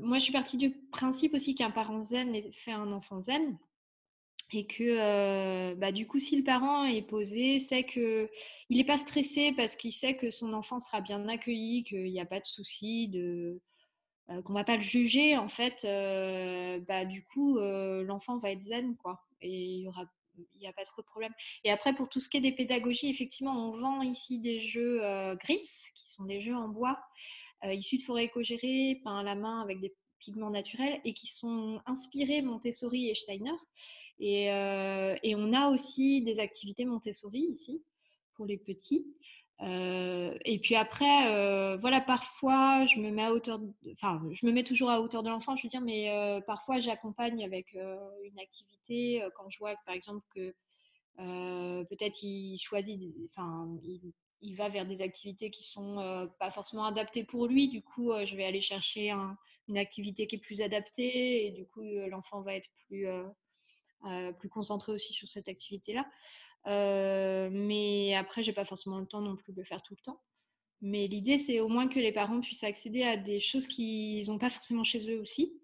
moi, 0.00 0.18
je 0.18 0.22
suis 0.22 0.32
partie 0.32 0.56
du 0.56 0.70
principe 0.90 1.34
aussi 1.34 1.54
qu'un 1.54 1.70
parent 1.70 2.02
zen 2.02 2.34
fait 2.52 2.72
un 2.72 2.92
enfant 2.92 3.20
zen. 3.20 3.58
Et 4.52 4.66
que 4.66 5.74
bah, 5.74 5.92
du 5.92 6.06
coup, 6.06 6.20
si 6.20 6.36
le 6.36 6.44
parent 6.44 6.84
est 6.84 7.02
posé, 7.02 7.58
c'est 7.58 7.84
que 7.84 8.30
il 8.68 8.78
n'est 8.78 8.84
pas 8.84 8.98
stressé 8.98 9.52
parce 9.56 9.76
qu'il 9.76 9.92
sait 9.92 10.16
que 10.16 10.30
son 10.30 10.52
enfant 10.52 10.78
sera 10.78 11.00
bien 11.00 11.28
accueilli, 11.28 11.82
qu'il 11.84 12.04
n'y 12.12 12.20
a 12.20 12.26
pas 12.26 12.40
de 12.40 12.46
souci, 12.46 13.08
de, 13.08 13.60
euh, 14.30 14.42
qu'on 14.42 14.54
va 14.54 14.64
pas 14.64 14.76
le 14.76 14.82
juger 14.82 15.36
en 15.36 15.48
fait, 15.48 15.82
bah, 16.86 17.04
du 17.04 17.24
coup 17.24 17.58
l'enfant 17.58 18.38
va 18.38 18.50
être 18.50 18.62
zen 18.62 18.96
quoi 18.96 19.20
et 19.40 19.50
il 19.50 19.80
y 19.82 19.88
aura 19.88 20.04
il 20.38 20.60
n'y 20.60 20.66
a 20.66 20.72
pas 20.74 20.84
trop 20.84 21.00
de 21.00 21.06
problème. 21.06 21.32
Et 21.64 21.70
après, 21.70 21.94
pour 21.94 22.10
tout 22.10 22.20
ce 22.20 22.28
qui 22.28 22.36
est 22.36 22.42
des 22.42 22.52
pédagogies, 22.52 23.08
effectivement, 23.08 23.70
on 23.70 23.78
vend 23.78 24.02
ici 24.02 24.38
des 24.38 24.60
jeux 24.60 25.00
Grips, 25.36 25.90
qui 25.94 26.10
sont 26.10 26.24
des 26.24 26.40
jeux 26.40 26.54
en 26.54 26.68
bois, 26.68 26.98
issus 27.64 27.96
de 27.96 28.02
forêts 28.02 28.24
éco-gérées, 28.24 29.00
peints 29.02 29.20
à 29.20 29.22
la 29.22 29.34
main 29.34 29.62
avec 29.62 29.80
des 29.80 29.94
pigments 30.26 30.50
naturels, 30.50 31.00
et 31.04 31.14
qui 31.14 31.26
sont 31.26 31.80
inspirés 31.86 32.42
Montessori 32.42 33.08
et 33.08 33.14
Steiner. 33.14 33.56
Et, 34.18 34.46
et 34.46 35.34
on 35.36 35.52
a 35.52 35.68
aussi 35.68 36.22
des 36.22 36.40
activités 36.40 36.84
Montessori 36.84 37.46
ici, 37.50 37.82
pour 38.34 38.46
les 38.46 38.56
petits. 38.56 39.06
Euh, 39.62 40.36
et 40.44 40.58
puis 40.58 40.74
après, 40.74 41.32
euh, 41.32 41.76
voilà, 41.78 42.00
parfois, 42.00 42.84
je 42.86 43.00
me 43.00 43.10
mets 43.10 43.24
à 43.24 43.32
hauteur, 43.32 43.60
enfin, 43.92 44.22
je 44.30 44.44
me 44.44 44.52
mets 44.52 44.64
toujours 44.64 44.90
à 44.90 45.00
hauteur 45.00 45.22
de 45.22 45.30
l'enfant, 45.30 45.56
je 45.56 45.62
veux 45.62 45.70
dire, 45.70 45.80
mais 45.80 46.10
euh, 46.10 46.40
parfois, 46.40 46.78
j'accompagne 46.78 47.42
avec 47.44 47.74
une 47.74 48.38
activité 48.38 49.22
quand 49.36 49.48
je 49.48 49.58
vois, 49.58 49.74
par 49.86 49.94
exemple, 49.94 50.24
que 50.34 50.54
peut-être 51.88 52.22
il 52.22 52.58
choisit, 52.58 53.00
enfin, 53.30 53.68
il, 54.42 54.54
va 54.54 54.68
vers 54.68 54.86
des 54.86 55.02
activités 55.02 55.50
qui 55.50 55.64
sont 55.64 56.28
pas 56.38 56.50
forcément 56.50 56.84
adaptées 56.84 57.24
pour 57.24 57.46
lui. 57.46 57.68
Du 57.68 57.82
coup, 57.82 58.12
je 58.24 58.36
vais 58.36 58.44
aller 58.44 58.60
chercher 58.60 59.12
une 59.68 59.78
activité 59.78 60.26
qui 60.26 60.36
est 60.36 60.40
plus 60.40 60.60
adaptée 60.60 61.46
et 61.46 61.50
du 61.50 61.66
coup, 61.66 61.82
l'enfant 62.08 62.42
va 62.42 62.54
être 62.54 62.68
plus 62.86 63.06
plus 64.38 64.48
concentré 64.48 64.92
aussi 64.92 65.12
sur 65.12 65.26
cette 65.26 65.48
activité-là. 65.48 66.06
Euh, 66.66 67.48
mais 67.52 68.14
après, 68.14 68.42
j'ai 68.42 68.52
pas 68.52 68.64
forcément 68.64 68.98
le 68.98 69.06
temps 69.06 69.20
non 69.20 69.36
plus 69.36 69.52
de 69.52 69.58
le 69.58 69.64
faire 69.64 69.82
tout 69.82 69.94
le 69.94 70.02
temps. 70.02 70.20
Mais 70.82 71.06
l'idée, 71.06 71.38
c'est 71.38 71.60
au 71.60 71.68
moins 71.68 71.88
que 71.88 71.98
les 71.98 72.12
parents 72.12 72.40
puissent 72.40 72.64
accéder 72.64 73.02
à 73.02 73.16
des 73.16 73.40
choses 73.40 73.66
qu'ils 73.66 74.26
n'ont 74.26 74.38
pas 74.38 74.50
forcément 74.50 74.84
chez 74.84 75.10
eux 75.10 75.20
aussi, 75.20 75.54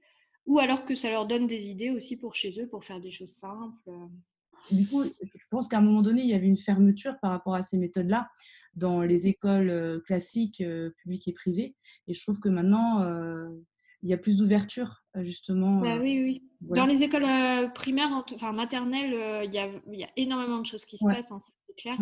ou 0.46 0.58
alors 0.58 0.84
que 0.84 0.94
ça 0.94 1.10
leur 1.10 1.26
donne 1.26 1.46
des 1.46 1.66
idées 1.66 1.90
aussi 1.90 2.16
pour 2.16 2.34
chez 2.34 2.58
eux, 2.60 2.68
pour 2.68 2.84
faire 2.84 3.00
des 3.00 3.10
choses 3.10 3.34
simples. 3.34 3.90
Du 4.70 4.86
coup, 4.86 5.04
je 5.04 5.44
pense 5.50 5.68
qu'à 5.68 5.78
un 5.78 5.82
moment 5.82 6.02
donné, 6.02 6.22
il 6.22 6.28
y 6.28 6.34
avait 6.34 6.46
une 6.46 6.56
fermeture 6.56 7.18
par 7.20 7.32
rapport 7.32 7.54
à 7.54 7.62
ces 7.62 7.76
méthodes-là 7.76 8.30
dans 8.74 9.02
les 9.02 9.26
écoles 9.26 9.68
euh, 9.68 10.00
classiques, 10.00 10.62
euh, 10.62 10.90
publiques 10.98 11.28
et 11.28 11.32
privées. 11.32 11.76
Et 12.06 12.14
je 12.14 12.22
trouve 12.22 12.40
que 12.40 12.48
maintenant, 12.48 13.02
il 14.02 14.08
y 14.08 14.12
a 14.12 14.18
plus 14.18 14.36
d'ouverture, 14.36 15.04
justement. 15.16 15.80
Bah 15.80 15.98
oui, 16.00 16.22
oui. 16.22 16.42
Dans 16.60 16.86
les 16.86 17.02
écoles 17.02 17.24
euh, 17.24 17.68
primaires, 17.68 18.24
enfin 18.34 18.52
maternelles, 18.52 19.14
euh, 19.14 19.44
il 19.44 19.52
y, 19.52 19.58
a, 19.58 19.68
y, 19.90 20.04
a, 20.04 20.10
énormément 20.16 20.58
de 20.58 20.66
choses 20.66 20.84
qui 20.84 20.96
se 20.96 21.04
passent, 21.04 21.30
hein, 21.30 21.38
c'est 21.40 21.74
clair. 21.76 21.98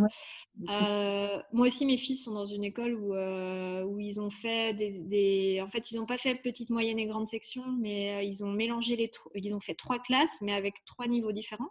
Euh, 0.69 1.39
moi 1.53 1.67
aussi, 1.67 1.87
mes 1.87 1.97
fils 1.97 2.25
sont 2.25 2.33
dans 2.33 2.47
une 2.47 2.65
école 2.65 2.95
où, 2.95 3.15
où 3.15 4.01
ils 4.01 4.21
ont 4.21 4.31
fait 4.31 4.75
des, 4.75 5.61
En 5.63 5.71
fait, 5.71 5.91
ils 5.91 5.97
n'ont 5.97 6.07
pas 6.07 6.19
fait 6.19 6.35
petite, 6.37 6.71
moyenne 6.71 6.99
et 6.99 7.07
grande 7.07 7.27
section, 7.27 7.65
mais 7.81 8.27
ils 8.27 8.45
ont 8.45 8.51
mélangé 8.51 8.97
les. 8.97 9.11
Ils 9.35 9.55
ont 9.55 9.61
fait 9.61 9.75
trois 9.75 9.99
classes, 9.99 10.31
mais 10.41 10.53
avec 10.53 10.85
trois 10.87 11.07
niveaux 11.07 11.33
différents. 11.33 11.71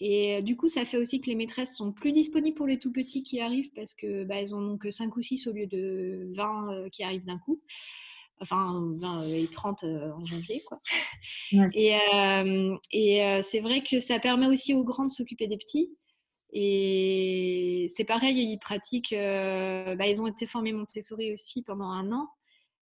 Et 0.00 0.42
du 0.42 0.56
coup, 0.56 0.68
ça 0.68 0.84
fait 0.84 0.96
aussi 0.96 1.20
que 1.20 1.28
les 1.28 1.34
maîtresses 1.34 1.76
sont 1.76 1.92
plus 1.92 2.12
disponibles 2.12 2.56
pour 2.56 2.68
les 2.68 2.78
tout 2.78 2.92
petits 2.92 3.24
qui 3.24 3.40
arrivent 3.40 3.72
parce 3.74 3.94
que 3.94 4.22
bah, 4.22 4.36
elles 4.36 4.54
en 4.54 4.62
ont 4.62 4.78
que 4.78 4.92
5 4.92 5.16
ou 5.16 5.22
6 5.22 5.48
au 5.48 5.52
lieu 5.52 5.66
de 5.66 6.30
20 6.36 6.88
qui 6.92 7.02
arrivent 7.02 7.24
d'un 7.24 7.38
coup 7.38 7.60
enfin 8.40 8.82
20 8.98 9.28
et 9.28 9.46
30 9.46 9.84
en 9.84 10.24
janvier 10.24 10.62
quoi. 10.66 10.80
Et, 11.74 11.96
et 12.92 13.40
c'est 13.42 13.60
vrai 13.60 13.82
que 13.82 14.00
ça 14.00 14.18
permet 14.18 14.46
aussi 14.46 14.74
aux 14.74 14.84
grands 14.84 15.06
de 15.06 15.12
s'occuper 15.12 15.46
des 15.46 15.56
petits. 15.58 15.90
Et 16.52 17.86
c'est 17.94 18.04
pareil, 18.04 18.38
ils 18.38 18.58
pratiquent, 18.58 19.14
bah, 19.14 20.06
ils 20.06 20.20
ont 20.20 20.26
été 20.26 20.46
formés 20.46 20.72
Montessori 20.72 21.32
aussi 21.32 21.62
pendant 21.62 21.90
un 21.90 22.10
an. 22.12 22.28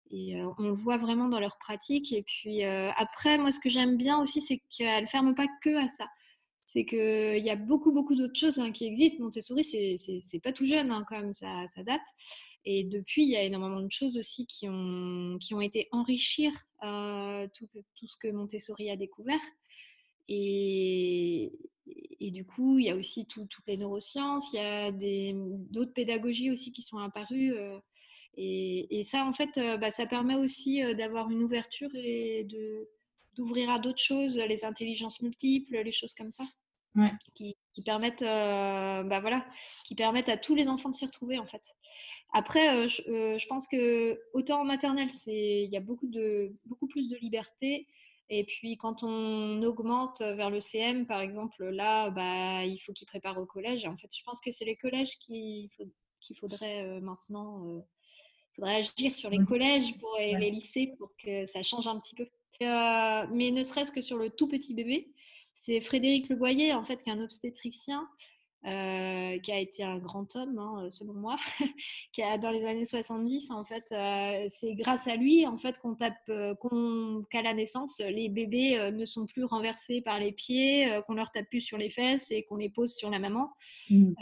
Et 0.10 0.42
on 0.58 0.64
le 0.64 0.74
voit 0.74 0.98
vraiment 0.98 1.28
dans 1.28 1.40
leur 1.40 1.58
pratique. 1.58 2.14
Et 2.14 2.24
puis 2.24 2.64
après, 2.64 3.38
moi, 3.38 3.52
ce 3.52 3.60
que 3.60 3.70
j'aime 3.70 3.98
bien 3.98 4.20
aussi, 4.20 4.42
c'est 4.42 4.62
qu'elle 4.70 5.04
ne 5.04 5.10
ferme 5.10 5.36
pas 5.36 5.48
que 5.64 5.76
à 5.84 5.88
ça. 5.88 6.06
C'est 6.78 6.86
qu'il 6.86 7.44
y 7.44 7.50
a 7.50 7.56
beaucoup, 7.56 7.92
beaucoup 7.92 8.14
d'autres 8.14 8.40
choses 8.40 8.60
hein, 8.60 8.72
qui 8.72 8.86
existent. 8.86 9.24
Montessori, 9.24 9.64
c'est 9.64 10.40
pas 10.44 10.54
tout 10.54 10.68
jeune 10.68 10.92
hein, 10.92 11.04
quand 11.10 11.20
même, 11.20 11.34
ça, 11.34 11.66
date. 11.78 12.06
Et 12.66 12.84
depuis, 12.84 13.24
il 13.24 13.30
y 13.30 13.36
a 13.36 13.42
énormément 13.42 13.82
de 13.82 13.92
choses 13.92 14.16
aussi 14.16 14.46
qui 14.46 14.70
ont, 14.70 15.40
qui 15.42 15.56
ont 15.56 15.62
été 15.62 15.88
enrichir 15.92 16.52
euh, 16.84 17.48
tout, 17.56 17.68
ce 18.06 18.16
que 18.18 18.28
Montessori 18.28 18.92
a 18.92 18.96
découvert. 18.96 19.40
Et, 20.30 21.52
du 22.22 22.46
coup, 22.46 22.78
il 22.78 22.86
y 22.86 22.92
a 22.92 22.96
aussi 22.96 23.26
toutes 23.26 23.50
les 23.66 23.78
neurosciences, 23.78 24.54
il 24.54 24.58
y 24.58 24.60
a 24.60 24.92
d'autres 24.92 25.94
pédagogies 25.94 26.52
aussi 26.52 26.72
qui 26.72 26.84
sont 26.84 27.00
apparues. 27.00 27.56
Euh, 27.56 27.80
et, 28.36 29.00
et, 29.00 29.04
ça, 29.04 29.26
en 29.26 29.34
fait, 29.34 29.58
euh, 29.58 29.78
bah, 29.78 29.90
ça 29.90 30.06
permet 30.06 30.36
aussi 30.36 30.84
d'avoir 30.94 31.32
une 31.32 31.42
ouverture 31.42 31.90
et 31.96 32.48
d'ouvrir 33.36 33.72
à 33.72 33.80
d'autres 33.80 34.04
choses, 34.04 34.38
les 34.38 34.64
intelligences 34.64 35.24
multiples, 35.24 35.82
les 35.82 35.92
choses 35.92 36.14
comme 36.14 36.32
ça. 36.32 36.44
Qui, 37.36 37.56
qui, 37.74 37.82
permettent, 37.84 38.24
bah 38.24 39.20
voilà, 39.20 39.46
qui 39.86 39.94
permettent 39.94 40.30
à 40.30 40.38
tous 40.38 40.56
les 40.56 40.68
enfants 40.68 40.90
de 40.90 40.96
s'y 40.96 41.06
retrouver 41.06 41.38
en 41.38 41.46
fait. 41.46 41.76
Après, 42.34 42.76
euh, 42.76 42.88
euh, 43.08 43.38
je, 43.38 43.48
pense 43.48 43.68
que 43.68 44.20
autant 44.34 44.62
en 44.62 44.66
maternelle, 44.66 45.10
il 45.28 45.70
y 45.70 45.78
a 45.78 45.80
beaucoup, 45.80 46.08
de, 46.08 46.54
beaucoup 46.66 46.88
plus 46.88 47.10
de 47.10 47.18
liberté. 47.18 47.88
Et 48.30 48.44
puis 48.44 48.76
quand 48.76 49.04
on 49.04 49.64
augmente 49.64 50.20
vers 50.20 50.50
le 50.50 50.60
CM, 50.60 51.06
par 51.06 51.22
exemple, 51.22 51.64
là, 51.70 52.10
bah, 52.10 52.66
il 52.66 52.78
faut 52.80 52.92
qu'ils 52.92 53.08
préparent 53.08 53.40
au 53.40 53.46
collège. 53.46 53.86
en 53.86 53.96
fait, 53.98 54.10
je 54.14 54.22
pense 54.24 54.42
que 54.42 54.52
c'est 54.52 54.66
les 54.66 54.76
collèges 54.76 55.18
qu'il 55.20 55.70
faudrait 56.36 56.84
euh, 56.84 57.00
maintenant 57.00 57.86
faudrait 58.56 58.78
agir 58.78 59.16
sur 59.16 59.30
les 59.30 59.44
collèges 59.46 59.98
pour, 60.00 60.18
et 60.20 60.36
les 60.36 60.52
lycées 60.52 60.94
pour 60.98 61.16
que 61.16 61.46
ça 61.48 61.64
change 61.64 61.88
un 61.88 62.00
petit 62.00 62.16
peu. 62.16 62.28
mais 62.60 63.52
ne 63.52 63.64
serait-ce 63.64 63.92
que 63.92 64.02
sur 64.02 64.18
le 64.18 64.30
tout 64.30 64.48
petit 64.48 64.74
bébé, 64.74 65.14
c'est 65.60 65.82
Frédéric 65.82 66.30
Leboyer, 66.30 66.74
en 66.74 66.84
fait, 66.84 67.02
qui 67.02 67.10
est 67.10 67.14
un 67.14 67.22
obstétricien, 67.22 68.08
euh, 68.66 69.40
qui 69.40 69.52
a 69.52 69.60
été 69.60 69.84
un 69.84 69.98
grand 69.98 70.36
homme, 70.36 70.58
hein, 70.60 70.88
selon 70.90 71.14
moi, 71.14 71.38
qui 72.14 72.22
a 72.22 72.38
dans 72.38 72.52
les 72.52 72.66
années 72.66 72.86
70, 72.86 73.50
en 73.52 73.64
fait, 73.66 73.86
euh, 73.92 74.46
c'est 74.50 74.76
grâce 74.76 75.08
à 75.08 75.16
lui, 75.16 75.48
en 75.48 75.58
fait, 75.58 75.78
qu'on 75.80 75.96
tape, 75.96 76.16
euh, 76.30 76.54
qu'à 77.32 77.42
la 77.42 77.54
naissance, 77.54 78.00
les 78.00 78.30
bébés 78.30 78.92
ne 78.92 79.06
sont 79.06 79.26
plus 79.26 79.46
renversés 79.46 80.02
par 80.02 80.20
les 80.20 80.32
pieds, 80.32 81.02
qu'on 81.08 81.16
leur 81.16 81.32
tape 81.32 81.50
plus 81.50 81.62
sur 81.62 81.78
les 81.78 81.90
fesses 81.90 82.30
et 82.30 82.44
qu'on 82.44 82.58
les 82.58 82.70
pose 82.70 82.94
sur 82.96 83.10
la 83.10 83.20
maman. 83.20 83.52
Mmh. 83.90 84.14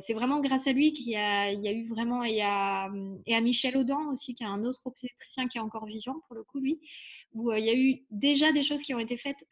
c'est 0.00 0.14
vraiment 0.14 0.40
grâce 0.40 0.66
à 0.66 0.72
lui 0.72 0.92
qu'il 0.92 1.10
y 1.10 1.16
a, 1.16 1.50
il 1.50 1.60
y 1.60 1.68
a 1.68 1.72
eu 1.72 1.88
vraiment, 1.88 2.24
et 2.24 2.40
à, 2.42 2.90
et 3.26 3.34
à 3.34 3.40
Michel 3.40 3.76
Audin 3.76 4.10
aussi, 4.12 4.34
qui 4.34 4.42
est 4.42 4.46
un 4.46 4.64
autre 4.64 4.80
obstétricien 4.86 5.48
qui 5.48 5.58
est 5.58 5.62
encore 5.62 5.86
vivant, 5.86 6.16
pour 6.26 6.36
le 6.36 6.44
coup, 6.44 6.60
lui, 6.60 6.78
où 7.32 7.52
il 7.52 7.64
y 7.64 7.70
a 7.70 7.74
eu 7.74 8.04
déjà 8.10 8.52
des 8.52 8.62
choses 8.62 8.82
qui 8.82 8.94
ont 8.94 8.98
été 8.98 9.16
faites 9.16 9.44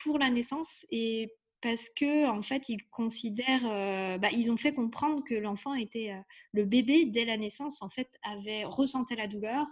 pour 0.00 0.18
la 0.18 0.30
naissance 0.30 0.86
et 0.90 1.32
parce 1.62 1.88
que 1.96 2.26
en 2.28 2.42
fait 2.42 2.68
ils 2.68 2.84
considèrent, 2.88 3.66
euh, 3.66 4.18
bah, 4.18 4.28
ils 4.32 4.50
ont 4.50 4.56
fait 4.56 4.72
comprendre 4.72 5.22
que 5.24 5.34
l'enfant 5.34 5.74
était, 5.74 6.12
euh, 6.12 6.20
le 6.52 6.64
bébé 6.64 7.06
dès 7.06 7.24
la 7.24 7.36
naissance 7.36 7.82
en 7.82 7.88
fait 7.88 8.08
avait 8.22 8.64
ressenti 8.64 9.16
la 9.16 9.26
douleur, 9.26 9.66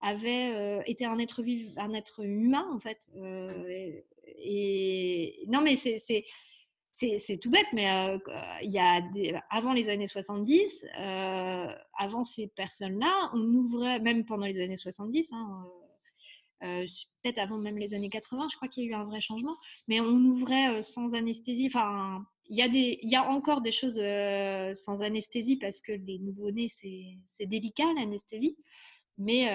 avait 0.00 0.50
euh, 0.54 0.82
été 0.86 1.04
un 1.04 1.18
être 1.18 1.42
vivant, 1.42 1.72
un 1.76 1.92
être 1.94 2.24
humain 2.24 2.66
en 2.72 2.80
fait. 2.80 3.06
Et, 4.38 5.44
non 5.48 5.60
mais 5.62 5.76
c'est 5.76 5.98
c'est 6.94 7.38
tout 7.38 7.50
bête, 7.50 7.66
mais 7.74 8.18
il 8.62 8.70
y 8.70 8.78
a 8.78 9.02
avant 9.50 9.74
les 9.74 9.90
années 9.90 10.06
70, 10.06 10.86
avant 11.98 12.24
ces 12.24 12.46
personnes-là, 12.48 13.30
on 13.34 13.40
ouvrait, 13.40 14.00
même 14.00 14.24
pendant 14.24 14.46
les 14.46 14.62
années 14.62 14.78
70, 14.78 15.30
euh, 16.62 16.86
peut-être 17.22 17.38
avant 17.38 17.58
même 17.58 17.78
les 17.78 17.94
années 17.94 18.08
80, 18.08 18.48
je 18.50 18.56
crois 18.56 18.68
qu'il 18.68 18.84
y 18.84 18.86
a 18.86 18.90
eu 18.90 18.94
un 18.94 19.04
vrai 19.04 19.20
changement, 19.20 19.56
mais 19.88 20.00
on 20.00 20.08
ouvrait 20.08 20.78
euh, 20.78 20.82
sans 20.82 21.14
anesthésie. 21.14 21.66
Enfin, 21.66 22.24
il 22.48 22.56
y, 22.56 22.62
a 22.62 22.66
y 22.68 23.16
a 23.16 23.28
encore 23.28 23.60
des 23.60 23.72
choses 23.72 23.98
euh, 23.98 24.74
sans 24.74 25.02
anesthésie 25.02 25.56
parce 25.56 25.80
que 25.80 25.92
les 25.92 26.18
nouveau-nés, 26.18 26.68
c'est 26.70 27.46
délicat 27.46 27.92
l'anesthésie. 27.96 28.56
Mais 29.18 29.48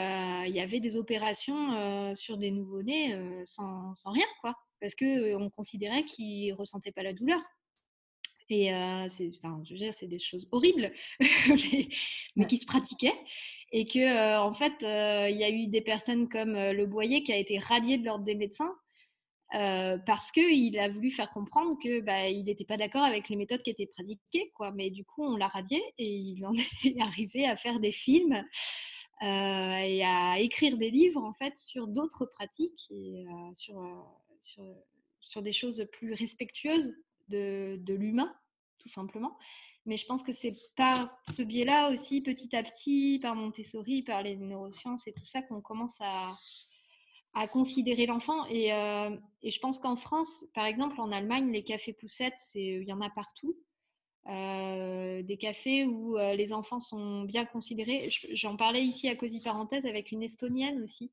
il 0.47 0.55
y 0.55 0.59
avait 0.59 0.79
des 0.79 0.95
opérations 0.95 2.15
sur 2.15 2.37
des 2.37 2.49
nouveau-nés 2.49 3.15
sans, 3.45 3.93
sans, 3.93 4.09
rien, 4.11 4.25
quoi, 4.41 4.55
parce 4.79 4.95
qu'on 4.95 5.51
considérait 5.51 6.03
qu'ils 6.03 6.49
ne 6.49 6.55
ressentaient 6.55 6.91
pas 6.91 7.03
la 7.03 7.13
douleur. 7.13 7.39
Et 8.51 8.69
c'est, 9.07 9.31
enfin, 9.37 9.61
je 9.65 9.73
veux 9.73 9.79
dire, 9.79 9.93
c'est 9.93 10.07
des 10.07 10.19
choses 10.19 10.49
horribles, 10.51 10.91
mais 12.35 12.45
qui 12.45 12.57
se 12.57 12.65
pratiquaient 12.65 13.15
et 13.71 13.87
que 13.87 13.99
euh, 13.99 14.41
en 14.41 14.53
fait 14.53 14.83
euh, 14.83 15.29
il 15.29 15.37
y 15.37 15.43
a 15.43 15.49
eu 15.49 15.67
des 15.67 15.81
personnes 15.81 16.27
comme 16.29 16.53
le 16.53 16.85
Boyer 16.85 17.23
qui 17.23 17.31
a 17.31 17.37
été 17.37 17.57
radié 17.57 17.97
de 17.97 18.05
l'ordre 18.05 18.25
des 18.25 18.35
médecins 18.35 18.73
parce 20.05 20.31
qu'il 20.31 20.79
a 20.79 20.87
voulu 20.87 21.11
faire 21.11 21.29
comprendre 21.29 21.77
que 21.83 21.99
bah, 21.99 22.29
il 22.29 22.45
n'était 22.45 22.63
pas 22.63 22.77
d'accord 22.77 23.03
avec 23.03 23.27
les 23.27 23.35
méthodes 23.35 23.61
qui 23.61 23.69
étaient 23.69 23.91
pratiquées 23.97 24.49
quoi. 24.55 24.71
Mais 24.71 24.89
du 24.89 25.03
coup 25.03 25.23
on 25.23 25.35
l'a 25.35 25.49
radié 25.49 25.81
et 25.97 26.07
il 26.07 26.45
en 26.45 26.53
est 26.85 27.01
arrivé 27.01 27.45
à 27.45 27.57
faire 27.57 27.79
des 27.81 27.91
films 27.91 28.45
et 29.23 30.03
à 30.03 30.39
écrire 30.39 30.77
des 30.77 30.89
livres 30.89 31.21
en 31.21 31.33
fait 31.33 31.57
sur 31.57 31.87
d'autres 31.87 32.25
pratiques 32.25 32.87
et 32.91 33.25
sur, 33.53 33.75
sur, 34.41 34.63
sur, 35.19 35.41
des 35.41 35.53
choses 35.53 35.85
plus 35.91 36.13
respectueuses 36.13 36.95
de, 37.27 37.77
de 37.81 37.93
l'humain 37.93 38.33
tout 38.81 38.89
simplement 38.89 39.37
mais 39.85 39.97
je 39.97 40.05
pense 40.05 40.23
que 40.23 40.31
c'est 40.31 40.55
par 40.75 41.09
ce 41.31 41.41
biais-là 41.41 41.91
aussi, 41.91 42.21
petit 42.21 42.55
à 42.55 42.63
petit, 42.63 43.19
par 43.21 43.35
Montessori, 43.35 44.03
par 44.03 44.21
les 44.21 44.35
neurosciences 44.35 45.07
et 45.07 45.13
tout 45.13 45.25
ça, 45.25 45.41
qu'on 45.41 45.61
commence 45.61 45.97
à, 46.01 46.33
à 47.33 47.47
considérer 47.47 48.05
l'enfant. 48.05 48.45
Et, 48.47 48.73
euh, 48.73 49.09
je 49.43 49.59
pense 49.59 49.79
qu'en 49.79 49.95
France, 49.95 50.45
par 50.53 50.65
exemple, 50.65 50.99
en 51.01 51.11
Allemagne, 51.11 51.51
les 51.51 51.63
cafés 51.63 51.93
poussettes, 51.93 52.39
il 52.53 52.83
y 52.83 52.93
en 52.93 53.01
a 53.01 53.09
partout. 53.09 53.57
Euh, 54.27 55.23
des 55.23 55.37
cafés 55.37 55.85
où 55.85 56.15
euh, 56.15 56.35
les 56.35 56.53
enfants 56.53 56.79
sont 56.79 57.23
bien 57.23 57.45
considérés. 57.45 58.09
J'en 58.33 58.55
parlais 58.55 58.83
ici 58.83 59.09
à 59.09 59.15
Cosy 59.15 59.41
Parenthèse 59.41 59.87
avec 59.87 60.11
une 60.11 60.21
Estonienne 60.21 60.83
aussi, 60.83 61.11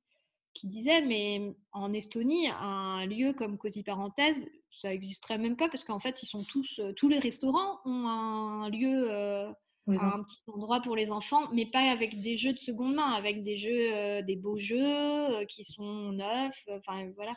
qui 0.58 0.66
disait, 0.66 1.02
mais 1.02 1.54
en 1.72 1.92
Estonie, 1.92 2.48
un 2.48 3.06
lieu 3.06 3.32
comme 3.32 3.58
Cosy 3.58 3.84
Parenthèse, 3.84 4.48
ça 4.72 4.88
n'existerait 4.88 5.38
même 5.38 5.56
pas 5.56 5.68
parce 5.68 5.84
qu'en 5.84 6.00
fait, 6.00 6.22
ils 6.22 6.26
sont 6.26 6.42
tous, 6.42 6.80
euh, 6.80 6.92
tous 6.94 7.08
les 7.08 7.20
restaurants 7.20 7.78
ont 7.84 8.08
un 8.08 8.68
lieu, 8.68 9.10
euh, 9.10 9.52
un 9.86 10.22
petit 10.22 10.38
endroit 10.48 10.80
pour 10.80 10.96
les 10.96 11.10
enfants, 11.10 11.48
mais 11.52 11.66
pas 11.66 11.90
avec 11.90 12.20
des 12.20 12.36
jeux 12.36 12.52
de 12.52 12.58
seconde 12.58 12.96
main, 12.96 13.12
avec 13.12 13.44
des 13.44 13.56
jeux, 13.56 13.94
euh, 13.94 14.22
des 14.22 14.36
beaux 14.36 14.58
jeux 14.58 15.44
qui 15.46 15.64
sont 15.64 16.12
neufs, 16.12 16.64
enfin 16.70 17.08
voilà, 17.14 17.34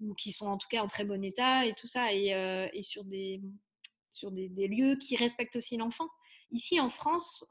ou 0.00 0.14
qui 0.14 0.32
sont 0.32 0.46
en 0.46 0.56
tout 0.56 0.68
cas 0.70 0.82
en 0.82 0.88
très 0.88 1.04
bon 1.04 1.22
état 1.22 1.66
et 1.66 1.74
tout 1.74 1.86
ça, 1.86 2.12
et, 2.14 2.28
et 2.72 2.82
sur 2.82 3.04
des 3.04 3.42
sur 4.10 4.30
des, 4.30 4.48
des, 4.50 4.68
lieux 4.68 4.96
qui 4.96 5.16
respectent 5.16 5.56
aussi 5.56 5.76
l'enfant. 5.78 6.06
Ici 6.50 6.80
en 6.80 6.90
France, 6.90 7.44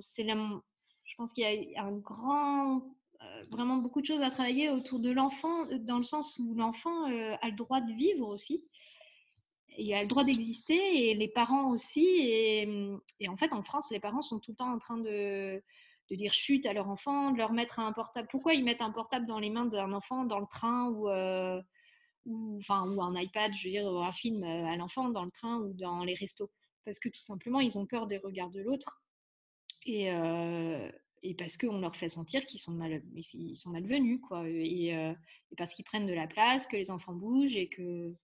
c'est 0.00 0.26
je 0.26 1.14
pense 1.16 1.32
qu'il 1.32 1.44
y 1.44 1.76
a 1.76 1.84
un 1.84 1.92
grand 1.92 2.82
vraiment 3.50 3.76
beaucoup 3.76 4.00
de 4.00 4.06
choses 4.06 4.22
à 4.22 4.30
travailler 4.30 4.70
autour 4.70 4.98
de 4.98 5.10
l'enfant, 5.10 5.66
euh, 5.70 5.78
dans 5.78 5.98
le 5.98 6.04
sens 6.04 6.38
où 6.38 6.54
l'enfant 6.54 7.10
euh, 7.10 7.34
a 7.40 7.48
le 7.48 7.56
droit 7.56 7.80
de 7.80 7.92
vivre 7.92 8.28
aussi. 8.28 8.64
Il 9.78 9.92
a 9.92 10.02
le 10.02 10.08
droit 10.08 10.24
d'exister 10.24 11.10
et 11.10 11.14
les 11.14 11.28
parents 11.28 11.70
aussi. 11.70 12.06
Et, 12.06 13.28
en 13.28 13.36
fait, 13.36 13.52
en 13.52 13.62
France, 13.62 13.86
les 13.90 14.00
parents 14.00 14.22
sont 14.22 14.38
tout 14.38 14.52
le 14.52 14.56
temps 14.56 14.72
en 14.72 14.78
train 14.78 14.96
de, 14.96 15.62
de, 16.10 16.16
dire 16.16 16.32
chute 16.32 16.64
à 16.64 16.72
leur 16.72 16.88
enfant, 16.88 17.30
de 17.30 17.36
leur 17.36 17.52
mettre 17.52 17.78
un 17.78 17.92
portable. 17.92 18.26
Pourquoi 18.30 18.54
ils 18.54 18.64
mettent 18.64 18.80
un 18.80 18.90
portable 18.90 19.26
dans 19.26 19.38
les 19.38 19.50
mains 19.50 19.66
d'un 19.66 19.92
enfant 19.92 20.24
dans 20.24 20.40
le 20.40 20.46
train 20.46 20.88
ou, 20.88 21.10
ou, 22.24 22.56
enfin, 22.56 22.90
ou 22.90 23.02
un 23.02 23.20
iPad, 23.20 23.52
je 23.52 23.64
veux 23.64 23.70
dire, 23.70 23.86
un 23.86 24.12
film 24.12 24.42
à 24.44 24.76
l'enfant 24.76 25.10
dans 25.10 25.26
le 25.26 25.30
train 25.30 25.58
ou 25.58 25.74
dans 25.74 26.04
les 26.04 26.14
restos? 26.14 26.50
Parce 26.86 26.98
que 26.98 27.10
tout 27.10 27.20
simplement, 27.20 27.60
ils 27.60 27.76
ont 27.76 27.84
peur 27.84 28.06
des 28.06 28.16
regards 28.16 28.50
de 28.50 28.62
l'autre. 28.62 29.02
Et, 29.84 30.10
et 31.22 31.34
parce 31.34 31.56
qu'on 31.56 31.80
leur 31.80 31.96
fait 31.96 32.08
sentir 32.08 32.44
qu'ils 32.46 32.60
sont, 32.60 32.72
mal, 32.72 33.02
ils 33.14 33.56
sont 33.56 33.70
malvenus, 33.70 34.20
quoi. 34.20 34.48
Et, 34.48 34.94
euh, 34.94 35.12
et 35.50 35.56
parce 35.56 35.72
qu'ils 35.72 35.84
prennent 35.84 36.06
de 36.06 36.12
la 36.12 36.26
place, 36.26 36.66
que 36.66 36.76
les 36.76 36.90
enfants 36.90 37.14
bougent 37.14 37.56
et 37.56 37.68
que. 37.68 38.14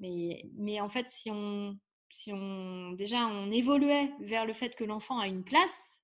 Mais, 0.00 0.44
mais 0.56 0.80
en 0.80 0.88
fait, 0.88 1.08
si 1.08 1.30
on, 1.30 1.78
si 2.10 2.32
on 2.32 2.92
déjà 2.92 3.26
on 3.26 3.50
évoluait 3.50 4.10
vers 4.20 4.44
le 4.44 4.52
fait 4.52 4.74
que 4.74 4.84
l'enfant 4.84 5.18
a 5.18 5.28
une 5.28 5.44
place, 5.44 5.98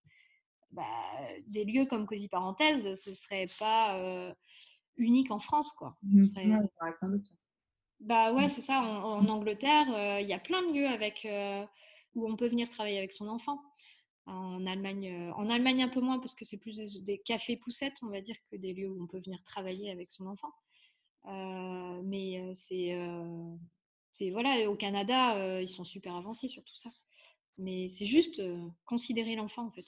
bah, 0.70 0.84
des 1.48 1.64
lieux 1.64 1.86
comme 1.86 2.06
Cosy 2.06 2.28
Parenthèse, 2.28 2.94
ce 3.00 3.14
serait 3.14 3.48
pas 3.58 3.98
euh, 3.98 4.32
unique 4.96 5.30
en 5.30 5.40
France, 5.40 5.72
quoi. 5.72 5.96
Ce 6.12 6.26
serait... 6.26 6.46
bah 8.00 8.32
ouais, 8.32 8.48
c'est 8.48 8.62
ça. 8.62 8.80
En, 8.80 9.28
Angleterre, 9.28 9.94
euh, 9.94 10.20
il 10.22 10.26
y 10.26 10.32
a 10.32 10.38
plein 10.38 10.62
de 10.62 10.72
lieux 10.72 10.86
avec 10.86 11.28
où 12.14 12.28
on 12.28 12.36
peut 12.36 12.48
venir 12.48 12.68
travailler 12.70 12.98
avec 12.98 13.12
son 13.12 13.28
enfant. 13.28 13.60
En 14.26 14.66
Allemagne, 14.66 15.08
euh, 15.08 15.32
en 15.32 15.48
Allemagne 15.50 15.82
un 15.82 15.88
peu 15.88 16.00
moins 16.00 16.18
parce 16.18 16.34
que 16.34 16.44
c'est 16.44 16.58
plus 16.58 16.76
des, 17.02 17.18
cafés 17.18 17.56
poussettes, 17.56 17.96
on 18.02 18.08
va 18.08 18.20
dire, 18.20 18.36
que 18.50 18.56
des 18.56 18.72
lieux 18.72 18.88
où 18.88 19.02
on 19.02 19.06
peut 19.06 19.20
venir 19.24 19.42
travailler 19.44 19.90
avec 19.90 20.10
son 20.10 20.26
enfant. 20.26 20.52
Euh, 21.26 22.00
mais 22.04 22.40
euh, 22.40 22.52
c'est, 22.54 22.96
c'est 24.10 24.30
voilà, 24.30 24.70
au 24.70 24.76
Canada, 24.76 25.60
ils 25.60 25.68
sont 25.68 25.84
super 25.84 26.14
avancés 26.14 26.48
sur 26.48 26.62
tout 26.64 26.76
ça. 26.76 26.90
Mais 27.58 27.88
c'est 27.88 28.06
juste 28.06 28.40
considérer 28.84 29.36
l'enfant 29.36 29.66
en 29.66 29.70
fait. 29.70 29.86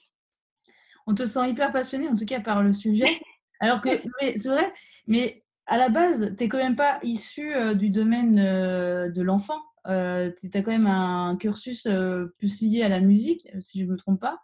On 1.07 1.15
te 1.15 1.25
sent 1.25 1.49
hyper 1.49 1.71
passionné 1.71 2.07
en 2.07 2.15
tout 2.15 2.25
cas 2.25 2.39
par 2.39 2.61
le 2.61 2.71
sujet. 2.71 3.19
Alors 3.59 3.81
que, 3.81 3.89
c'est 4.37 4.49
vrai, 4.49 4.71
mais 5.07 5.43
à 5.65 5.77
la 5.77 5.89
base, 5.89 6.35
tu 6.37 6.43
n'es 6.43 6.49
quand 6.49 6.57
même 6.57 6.75
pas 6.75 6.99
issu 7.03 7.49
du 7.75 7.89
domaine 7.89 8.35
de 8.35 9.21
l'enfant 9.21 9.61
euh, 9.87 10.31
tu 10.37 10.49
as 10.53 10.61
quand 10.61 10.71
même 10.71 10.87
un 10.87 11.35
cursus 11.37 11.85
euh, 11.85 12.27
plus 12.37 12.61
lié 12.61 12.83
à 12.83 12.89
la 12.89 13.01
musique, 13.01 13.47
si 13.61 13.79
je 13.79 13.85
ne 13.85 13.91
me 13.91 13.97
trompe 13.97 14.21
pas. 14.21 14.39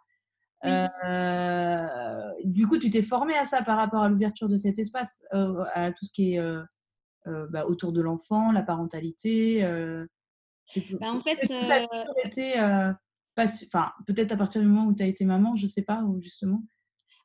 Euh, 0.64 2.32
du 2.44 2.66
coup, 2.66 2.78
tu 2.78 2.90
t'es 2.90 3.02
formé 3.02 3.34
à 3.34 3.44
ça 3.44 3.62
par 3.62 3.78
rapport 3.78 4.02
à 4.02 4.08
l'ouverture 4.08 4.48
de 4.48 4.56
cet 4.56 4.78
espace, 4.78 5.24
à 5.32 5.92
tout 5.92 6.04
ce 6.04 6.12
qui 6.12 6.34
est 6.34 6.42
bah, 7.26 7.66
autour 7.66 7.92
de 7.92 8.00
l'enfant, 8.00 8.52
la 8.52 8.62
parentalité. 8.62 9.62
Bah, 11.00 11.12
en 11.12 11.20
fait, 11.20 11.40
peut-être 14.06 14.32
à 14.32 14.36
partir 14.36 14.60
du 14.60 14.66
moment 14.66 14.86
où 14.86 14.94
tu 14.94 15.02
as 15.02 15.06
été 15.06 15.24
maman, 15.24 15.56
je 15.56 15.64
ne 15.64 15.68
sais 15.68 15.82
pas, 15.82 16.04
justement 16.20 16.62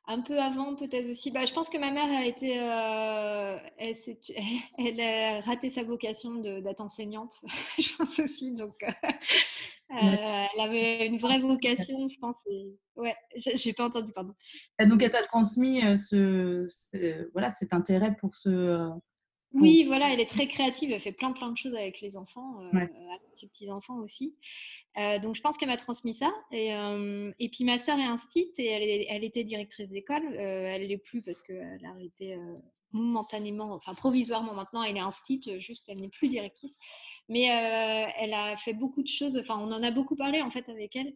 un 0.06 0.20
peu 0.20 0.38
avant 0.38 0.76
peut-être 0.76 1.10
aussi. 1.10 1.30
Bah, 1.30 1.44
je 1.46 1.52
pense 1.52 1.68
que 1.68 1.78
ma 1.78 1.90
mère 1.90 2.10
a 2.10 2.24
été, 2.24 2.60
euh, 2.60 3.58
elle, 3.78 5.00
a 5.00 5.40
raté 5.40 5.70
sa 5.70 5.82
vocation 5.82 6.36
d'être 6.36 6.80
enseignante, 6.80 7.40
je 7.78 7.96
pense 7.96 8.18
aussi. 8.18 8.52
Donc, 8.52 8.76
euh, 8.82 8.86
euh, 9.92 10.46
elle 10.54 10.60
avait 10.60 11.06
une 11.06 11.18
vraie 11.18 11.40
vocation, 11.40 12.08
je 12.08 12.18
pense. 12.20 12.36
Et... 12.50 12.76
Ouais, 12.94 13.14
j'ai 13.36 13.72
pas 13.72 13.86
entendu, 13.86 14.12
pardon. 14.12 14.34
donc, 14.80 15.02
elle 15.02 15.10
t'a 15.10 15.22
transmis 15.22 15.80
ce, 15.96 16.66
voilà, 17.32 17.50
cet 17.50 17.72
intérêt 17.72 18.14
pour 18.16 18.34
ce. 18.34 18.90
Oui, 19.60 19.84
voilà, 19.84 20.12
elle 20.12 20.20
est 20.20 20.28
très 20.28 20.46
créative, 20.46 20.92
elle 20.92 21.00
fait 21.00 21.12
plein 21.12 21.32
plein 21.32 21.50
de 21.50 21.56
choses 21.56 21.74
avec 21.74 22.00
les 22.00 22.16
enfants, 22.16 22.58
avec 22.72 22.90
ses 23.34 23.46
petits-enfants 23.46 23.98
aussi. 23.98 24.34
Euh, 24.98 25.18
donc, 25.18 25.36
je 25.36 25.42
pense 25.42 25.56
qu'elle 25.56 25.68
m'a 25.68 25.76
transmis 25.76 26.14
ça. 26.14 26.32
Et, 26.50 26.74
euh, 26.74 27.32
et, 27.38 27.48
puis, 27.48 27.64
ma 27.64 27.78
sœur 27.78 27.98
est 27.98 28.04
instite 28.04 28.58
et 28.58 28.66
elle, 28.66 29.06
elle 29.08 29.24
était 29.24 29.44
directrice 29.44 29.88
d'école. 29.88 30.24
Euh, 30.32 30.66
elle 30.66 30.82
ne 30.82 30.86
l'est 30.86 30.98
plus 30.98 31.22
parce 31.22 31.42
qu'elle 31.42 31.80
a 31.84 31.90
arrêté 31.90 32.38
momentanément, 32.92 33.74
enfin 33.74 33.94
provisoirement 33.94 34.54
maintenant, 34.54 34.82
elle 34.82 34.96
est 34.96 35.00
instite, 35.00 35.58
juste 35.58 35.84
elle 35.88 36.00
n'est 36.00 36.08
plus 36.08 36.28
directrice. 36.28 36.78
Mais 37.28 37.42
elle 37.42 38.32
a 38.32 38.56
fait 38.56 38.72
beaucoup 38.72 39.02
de 39.02 39.08
choses, 39.08 39.36
enfin 39.36 39.58
on 39.58 39.70
en 39.72 39.82
a 39.82 39.90
beaucoup 39.90 40.16
parlé 40.16 40.40
en 40.40 40.50
fait 40.50 40.66
avec 40.68 40.96
elle. 40.96 41.12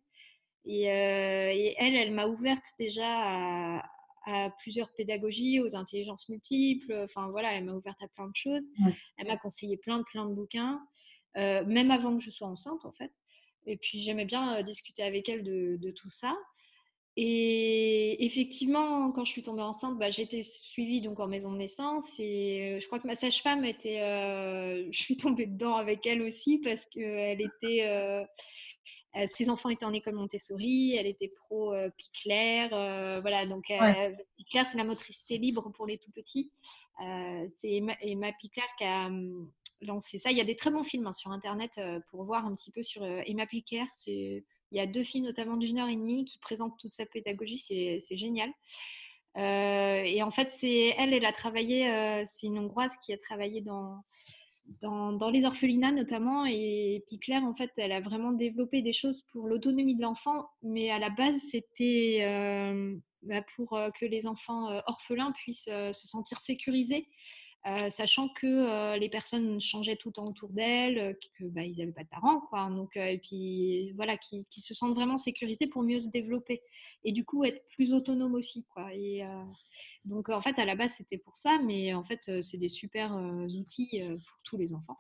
Et, 0.67 0.83
elle, 0.83 1.97
elle 1.97 2.12
m'a 2.12 2.27
ouverte 2.27 2.67
déjà 2.79 3.07
à, 3.07 3.83
à, 4.27 4.51
plusieurs 4.59 4.93
pédagogies, 4.93 5.61
aux 5.61 5.75
intelligences 5.75 6.29
multiples. 6.29 6.93
Enfin 7.05 7.29
voilà, 7.31 7.53
elle 7.55 7.64
m'a 7.64 7.73
ouverte 7.73 8.03
à 8.03 8.09
plein 8.09 8.29
de 8.29 8.37
choses. 8.37 8.64
Elle 9.16 9.27
m'a 9.27 9.37
conseillé 9.37 9.77
plein, 9.77 10.03
plein 10.03 10.27
de 10.27 10.35
bouquins, 10.35 10.81
même 11.37 11.91
avant 11.91 12.16
que 12.16 12.23
je 12.23 12.31
sois 12.31 12.49
enceinte 12.49 12.85
en 12.85 12.93
fait. 12.93 13.12
Et 13.66 13.77
puis 13.77 14.01
j'aimais 14.01 14.25
bien 14.25 14.62
discuter 14.62 15.03
avec 15.03 15.29
elle 15.29 15.43
de, 15.43 15.77
de 15.81 15.91
tout 15.91 16.11
ça. 16.11 16.37
Et 17.16 18.25
effectivement, 18.25 19.11
quand 19.11 19.25
je 19.25 19.33
suis 19.33 19.43
tombée 19.43 19.62
enceinte, 19.62 19.99
bah, 19.99 20.09
été 20.09 20.43
suivie 20.43 21.01
donc 21.01 21.18
en 21.18 21.27
maison 21.27 21.53
de 21.53 21.59
naissance 21.59 22.07
et 22.18 22.79
je 22.81 22.87
crois 22.87 23.01
que 23.01 23.07
ma 23.07 23.16
sage-femme 23.16 23.64
était, 23.64 23.99
je 24.91 24.99
suis 24.99 25.16
tombée 25.16 25.47
dedans 25.47 25.75
avec 25.75 26.07
elle 26.07 26.23
aussi 26.23 26.59
parce 26.59 26.87
que 26.87 27.01
était, 27.41 28.27
ses 29.27 29.51
enfants 29.51 29.69
étaient 29.69 29.85
en 29.85 29.93
école 29.93 30.15
Montessori, 30.15 30.95
elle 30.97 31.07
était 31.07 31.29
pro 31.29 31.75
Piclair, 31.97 32.69
voilà 33.21 33.45
donc 33.47 33.73
Piclair 34.37 34.67
c'est 34.67 34.79
la 34.79 34.85
motricité 34.85 35.39
libre 35.39 35.71
pour 35.71 35.87
les 35.87 35.99
tout 35.99 36.13
petits. 36.13 36.51
c'est 37.57 37.83
Emma, 38.03 38.33
Piclair 38.41 38.67
qui 38.79 38.85
a 38.85 39.07
hum, 39.07 39.51
lancé 39.83 40.19
ça. 40.19 40.31
Il 40.31 40.39
y 40.39 40.41
a 40.41 40.45
des 40.45 40.57
très 40.57 40.71
bons 40.71 40.85
films 40.85 41.09
hein, 41.09 41.13
sur 41.13 41.33
internet 41.33 41.81
pour 42.11 42.25
voir 42.25 42.47
un 42.47 42.55
petit 42.55 42.71
peu 42.71 42.83
sur 42.83 43.05
Emma 43.05 43.47
Piclair. 43.47 43.87
C'est 43.95 44.45
il 44.73 44.79
y 44.79 44.81
a 44.81 44.87
deux 44.87 45.05
films, 45.05 45.25
notamment 45.25 45.57
d'une 45.57 45.79
heure 45.79 45.89
et 45.89 45.97
demie, 45.97 46.25
qui 46.25 46.39
présentent 46.39 46.79
toute 46.79 46.93
sa 46.93 47.07
pédagogie. 47.07 47.59
C'est 47.59 48.17
génial. 48.17 48.51
Euh, 49.37 50.03
et 50.05 50.23
en 50.23 50.31
fait, 50.31 50.51
c'est 50.51 50.95
elle, 50.99 51.15
elle 51.15 51.25
a 51.25 51.33
travaillé, 51.33 51.89
euh, 51.91 52.23
c'est 52.25 52.47
une 52.47 52.59
Hongroise 52.59 52.97
qui 53.05 53.13
a 53.13 53.19
travaillé 53.19 53.61
dans, 53.61 54.03
dans, 54.81 55.31
les 55.31 55.45
orphelinats 55.45 55.93
notamment. 55.93 56.47
Et 56.47 57.05
puis 57.09 57.19
Claire, 57.19 57.45
en 57.45 57.55
fait, 57.55 57.71
elle 57.77 57.93
a 57.93 58.01
vraiment 58.01 58.33
développé 58.33 58.83
des 58.83 58.93
choses 58.93 59.23
pour 59.33 59.49
l'autonomie 59.49 59.97
de 59.97 60.03
l'enfant. 60.03 60.49
Mais 60.63 60.91
à 60.91 60.99
la 60.99 61.11
base, 61.11 61.37
c'était 61.51 62.21
euh, 62.23 62.97
bah, 63.23 63.43
pour 63.57 63.79
que 63.99 64.07
les 64.07 64.27
enfants 64.27 64.71
orphelins 64.87 65.33
puissent 65.33 65.65
se 65.65 66.07
sentir 66.07 66.41
sécurisés 66.41 67.09
euh, 67.67 67.91
sachant 67.91 68.31
que 68.31 68.47
euh, 68.47 68.97
les 68.97 69.11
personnes 69.11 69.61
changeaient 69.61 69.97
tout 69.97 70.09
le 70.09 70.15
temps 70.15 70.27
autour 70.27 70.49
d'elles, 70.49 70.99
euh, 70.99 71.13
qu'ils 71.13 71.51
bah, 71.51 71.61
n'avaient 71.61 71.93
pas 71.93 72.05
de 72.05 72.09
parents, 72.09 72.41
quoi. 72.41 72.71
Donc, 72.71 72.97
et 72.97 73.19
puis 73.19 73.93
voilà, 73.97 74.17
qui, 74.17 74.47
se 74.63 74.73
sentent 74.73 74.95
vraiment 74.95 75.19
sécurisés 75.19 75.67
pour 75.67 75.83
mieux 75.83 76.01
se 76.01 76.09
développer 76.09 76.63
et 77.05 77.13
du 77.13 77.25
coup 77.25 77.45
être 77.45 77.63
plus 77.75 77.93
autonomes 77.93 78.35
aussi, 78.35 78.65
quoi. 78.73 78.89
Et 78.95 79.23
donc 80.05 80.31
en 80.31 80.41
fait, 80.41 80.59
à 80.59 80.65
la 80.65 80.75
base, 80.75 80.95
c'était 80.97 81.19
pour 81.19 81.37
ça, 81.37 81.59
mais 81.65 81.93
en 81.95 82.05
fait, 82.05 82.43
c'est 82.43 82.59
des 82.59 82.69
super 82.69 83.15
outils 83.49 84.01
pour 84.01 84.39
tous 84.45 84.57
les 84.57 84.73
enfants. 84.73 84.99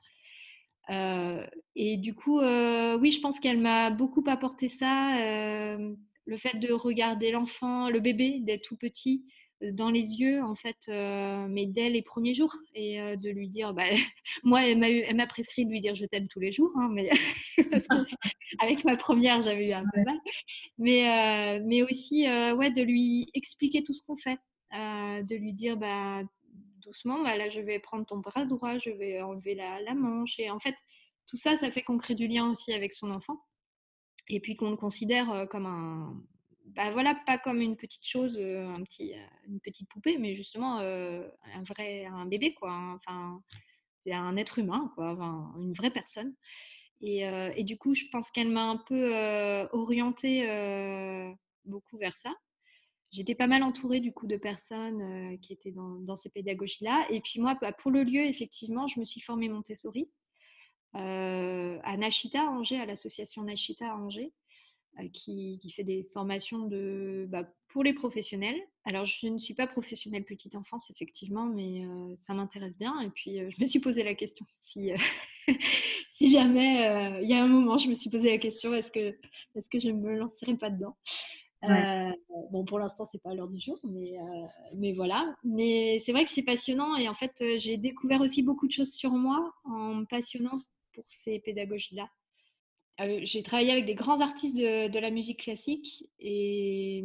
et 1.76 1.96
du 1.96 2.14
coup, 2.14 2.40
oui, 2.40 3.12
je 3.12 3.20
pense 3.20 3.40
qu'elle 3.40 3.60
m'a 3.60 3.90
beaucoup 3.90 4.24
apporté 4.26 4.68
ça, 4.68 5.76
le 5.76 6.36
fait 6.36 6.58
de 6.58 6.72
regarder 6.72 7.30
l'enfant, 7.30 7.90
le 7.90 8.00
bébé, 8.00 8.40
d'être 8.40 8.62
tout 8.62 8.76
petit, 8.76 9.26
dans 9.62 9.90
les 9.90 10.14
yeux, 10.20 10.42
en 10.42 10.54
fait, 10.54 10.76
euh, 10.88 11.46
mais 11.48 11.66
dès 11.66 11.90
les 11.90 12.02
premiers 12.02 12.34
jours, 12.34 12.56
et 12.74 13.00
euh, 13.00 13.16
de 13.16 13.28
lui 13.28 13.48
dire, 13.48 13.74
bah, 13.74 13.84
moi, 14.42 14.64
elle 14.66 15.16
m'a 15.16 15.26
prescrit 15.26 15.66
de 15.66 15.70
lui 15.70 15.80
dire 15.80 15.94
je 15.94 16.06
t'aime 16.06 16.28
tous 16.28 16.40
les 16.40 16.52
jours, 16.52 16.72
hein, 16.76 16.88
mais 16.92 17.10
parce 17.70 17.86
que 17.86 17.96
avec 18.58 18.84
ma 18.84 18.96
première, 18.96 19.42
j'avais 19.42 19.68
eu 19.68 19.72
un 19.72 19.84
peu 19.92 20.02
mal, 20.02 20.18
mais, 20.78 21.08
euh, 21.08 21.62
mais 21.66 21.82
aussi, 21.82 22.24
ouais, 22.24 22.70
de 22.70 22.82
lui 22.82 23.30
expliquer 23.34 23.84
tout 23.84 23.92
ce 23.92 24.02
qu'on 24.02 24.16
fait, 24.16 24.38
de 24.72 25.34
lui 25.34 25.52
dire, 25.52 25.76
bah, 25.76 26.22
doucement, 26.82 27.22
bah, 27.22 27.36
là, 27.36 27.48
je 27.50 27.60
vais 27.60 27.78
prendre 27.78 28.06
ton 28.06 28.18
bras 28.18 28.46
droit, 28.46 28.78
je 28.78 28.90
vais 28.90 29.20
enlever 29.20 29.54
la, 29.54 29.80
la 29.82 29.94
manche, 29.94 30.38
et 30.38 30.50
en 30.50 30.58
fait, 30.58 30.76
tout 31.26 31.36
ça, 31.36 31.56
ça 31.56 31.70
fait 31.70 31.82
qu'on 31.82 31.98
crée 31.98 32.14
du 32.14 32.26
lien 32.26 32.50
aussi 32.50 32.72
avec 32.72 32.94
son 32.94 33.10
enfant, 33.10 33.44
et 34.28 34.40
puis 34.40 34.56
qu'on 34.56 34.70
le 34.70 34.76
considère 34.76 35.46
comme 35.50 35.66
un 35.66 36.22
bah 36.74 36.90
voilà, 36.90 37.14
pas 37.26 37.38
comme 37.38 37.60
une 37.60 37.76
petite 37.76 38.06
chose, 38.06 38.38
un 38.38 38.82
petit, 38.84 39.12
une 39.46 39.60
petite 39.60 39.88
poupée, 39.88 40.18
mais 40.18 40.34
justement 40.34 40.78
un 40.78 41.62
vrai, 41.62 42.06
un 42.06 42.26
bébé 42.26 42.54
quoi. 42.54 42.70
Hein, 42.70 42.94
enfin, 42.94 43.42
c'est 44.04 44.12
un 44.12 44.36
être 44.36 44.58
humain 44.58 44.92
quoi, 44.94 45.10
une 45.58 45.72
vraie 45.72 45.90
personne. 45.90 46.34
Et, 47.00 47.20
et, 47.56 47.64
du 47.64 47.78
coup, 47.78 47.94
je 47.94 48.04
pense 48.12 48.30
qu'elle 48.30 48.50
m'a 48.50 48.68
un 48.68 48.76
peu 48.76 49.14
orientée 49.72 50.46
beaucoup 51.64 51.98
vers 51.98 52.16
ça. 52.16 52.34
J'étais 53.10 53.34
pas 53.34 53.48
mal 53.48 53.62
entourée 53.62 54.00
du 54.00 54.12
coup 54.12 54.26
de 54.26 54.36
personnes 54.36 55.38
qui 55.40 55.52
étaient 55.52 55.72
dans, 55.72 56.16
ces 56.16 56.30
pédagogies-là. 56.30 57.06
Et 57.10 57.20
puis 57.20 57.40
moi, 57.40 57.56
bah, 57.60 57.72
pour 57.72 57.90
le 57.90 58.04
lieu, 58.04 58.20
effectivement, 58.20 58.86
je 58.86 59.00
me 59.00 59.04
suis 59.04 59.20
formée 59.20 59.48
Montessori 59.48 60.10
à 60.92 61.96
Nashita 61.96 62.42
à 62.42 62.50
Angers, 62.50 62.80
à 62.80 62.86
l'association 62.86 63.42
Nashita 63.42 63.90
à 63.90 63.96
Angers. 63.96 64.32
Qui, 65.14 65.58
fait 65.74 65.84
des 65.84 66.04
formations 66.12 66.66
de, 66.66 67.26
bah, 67.30 67.48
pour 67.68 67.82
les 67.82 67.94
professionnels. 67.94 68.60
Alors, 68.84 69.06
je 69.06 69.28
ne 69.28 69.38
suis 69.38 69.54
pas 69.54 69.66
professionnelle 69.66 70.24
petite 70.24 70.56
enfance, 70.56 70.90
effectivement, 70.90 71.46
mais 71.46 71.86
euh, 71.86 72.14
ça 72.16 72.34
m'intéresse 72.34 72.78
bien. 72.78 73.00
Et 73.00 73.08
puis, 73.08 73.40
euh, 73.40 73.48
je 73.50 73.62
me 73.62 73.66
suis 73.66 73.80
posé 73.80 74.02
la 74.04 74.14
question 74.14 74.44
si, 74.62 74.90
si 76.14 76.30
jamais, 76.30 77.20
il 77.22 77.28
y 77.28 77.32
a 77.32 77.42
un 77.42 77.48
moment, 77.48 77.78
je 77.78 77.88
me 77.88 77.94
suis 77.94 78.10
posé 78.10 78.30
la 78.30 78.38
question 78.38 78.74
est-ce 78.74 78.90
que, 78.90 79.16
est 79.54 79.68
que 79.70 79.80
je 79.80 79.88
ne 79.88 80.00
me 80.00 80.18
lancerai 80.18 80.54
pas 80.56 80.68
dedans? 80.68 80.96
Bon, 82.50 82.64
pour 82.66 82.78
l'instant, 82.78 83.08
c'est 83.10 83.22
pas 83.22 83.32
l'heure 83.32 83.48
du 83.48 83.60
jour, 83.60 83.80
mais, 83.84 84.16
mais 84.76 84.92
voilà. 84.92 85.34
Mais 85.44 85.98
c'est 86.04 86.12
vrai 86.12 86.24
que 86.24 86.30
c'est 86.30 86.42
passionnant 86.42 86.96
et 86.96 87.08
en 87.08 87.14
fait, 87.14 87.42
j'ai 87.56 87.78
découvert 87.78 88.20
aussi 88.20 88.42
beaucoup 88.42 88.66
de 88.66 88.72
choses 88.72 88.92
sur 88.92 89.12
moi 89.12 89.54
en 89.64 89.94
me 89.94 90.04
passionnant 90.04 90.60
pour 90.92 91.04
ces 91.06 91.38
pédagogies-là. 91.38 92.10
Euh, 93.00 93.20
j'ai 93.22 93.42
travaillé 93.42 93.72
avec 93.72 93.86
des 93.86 93.94
grands 93.94 94.20
artistes 94.20 94.56
de, 94.56 94.98
la 94.98 95.10
musique 95.10 95.40
classique 95.40 96.08
et, 96.18 97.04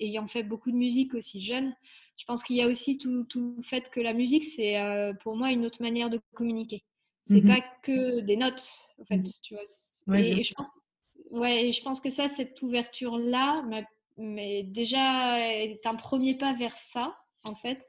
ayant 0.00 0.26
fait 0.26 0.42
beaucoup 0.42 0.70
de 0.70 0.76
musique 0.76 1.14
aussi 1.14 1.40
jeune, 1.40 1.74
je 2.16 2.24
pense 2.24 2.42
qu'il 2.42 2.56
y 2.56 2.62
a 2.62 2.66
aussi 2.66 2.98
tout, 2.98 3.26
le 3.34 3.62
fait 3.62 3.88
que 3.90 4.00
la 4.00 4.12
musique, 4.12 4.44
c'est 4.44 4.80
euh, 4.80 5.12
pour 5.14 5.36
moi 5.36 5.50
une 5.52 5.64
autre 5.64 5.80
manière 5.80 6.10
de 6.10 6.20
communiquer. 6.34 6.82
C'est 7.22 7.40
mmh 7.40 7.46
pas 7.46 7.60
que 7.82 8.20
des 8.20 8.36
notes, 8.36 8.68
en 9.00 9.04
fait, 9.04 9.18
mmh 9.18 9.30
tu 9.42 9.54
vois. 9.54 10.18
et, 10.18 10.42
je 10.42 10.54
pense, 10.54 10.70
ouais, 11.30 11.70
je 11.72 11.82
pense 11.82 12.00
que 12.00 12.10
ça, 12.10 12.26
cette 12.26 12.60
ouverture-là, 12.62 13.64
mais 14.18 14.64
déjà, 14.64 15.38
est 15.38 15.86
un 15.86 15.94
premier 15.94 16.34
pas 16.36 16.52
vers 16.54 16.76
ça, 16.76 17.16
en 17.44 17.54
fait. 17.54 17.88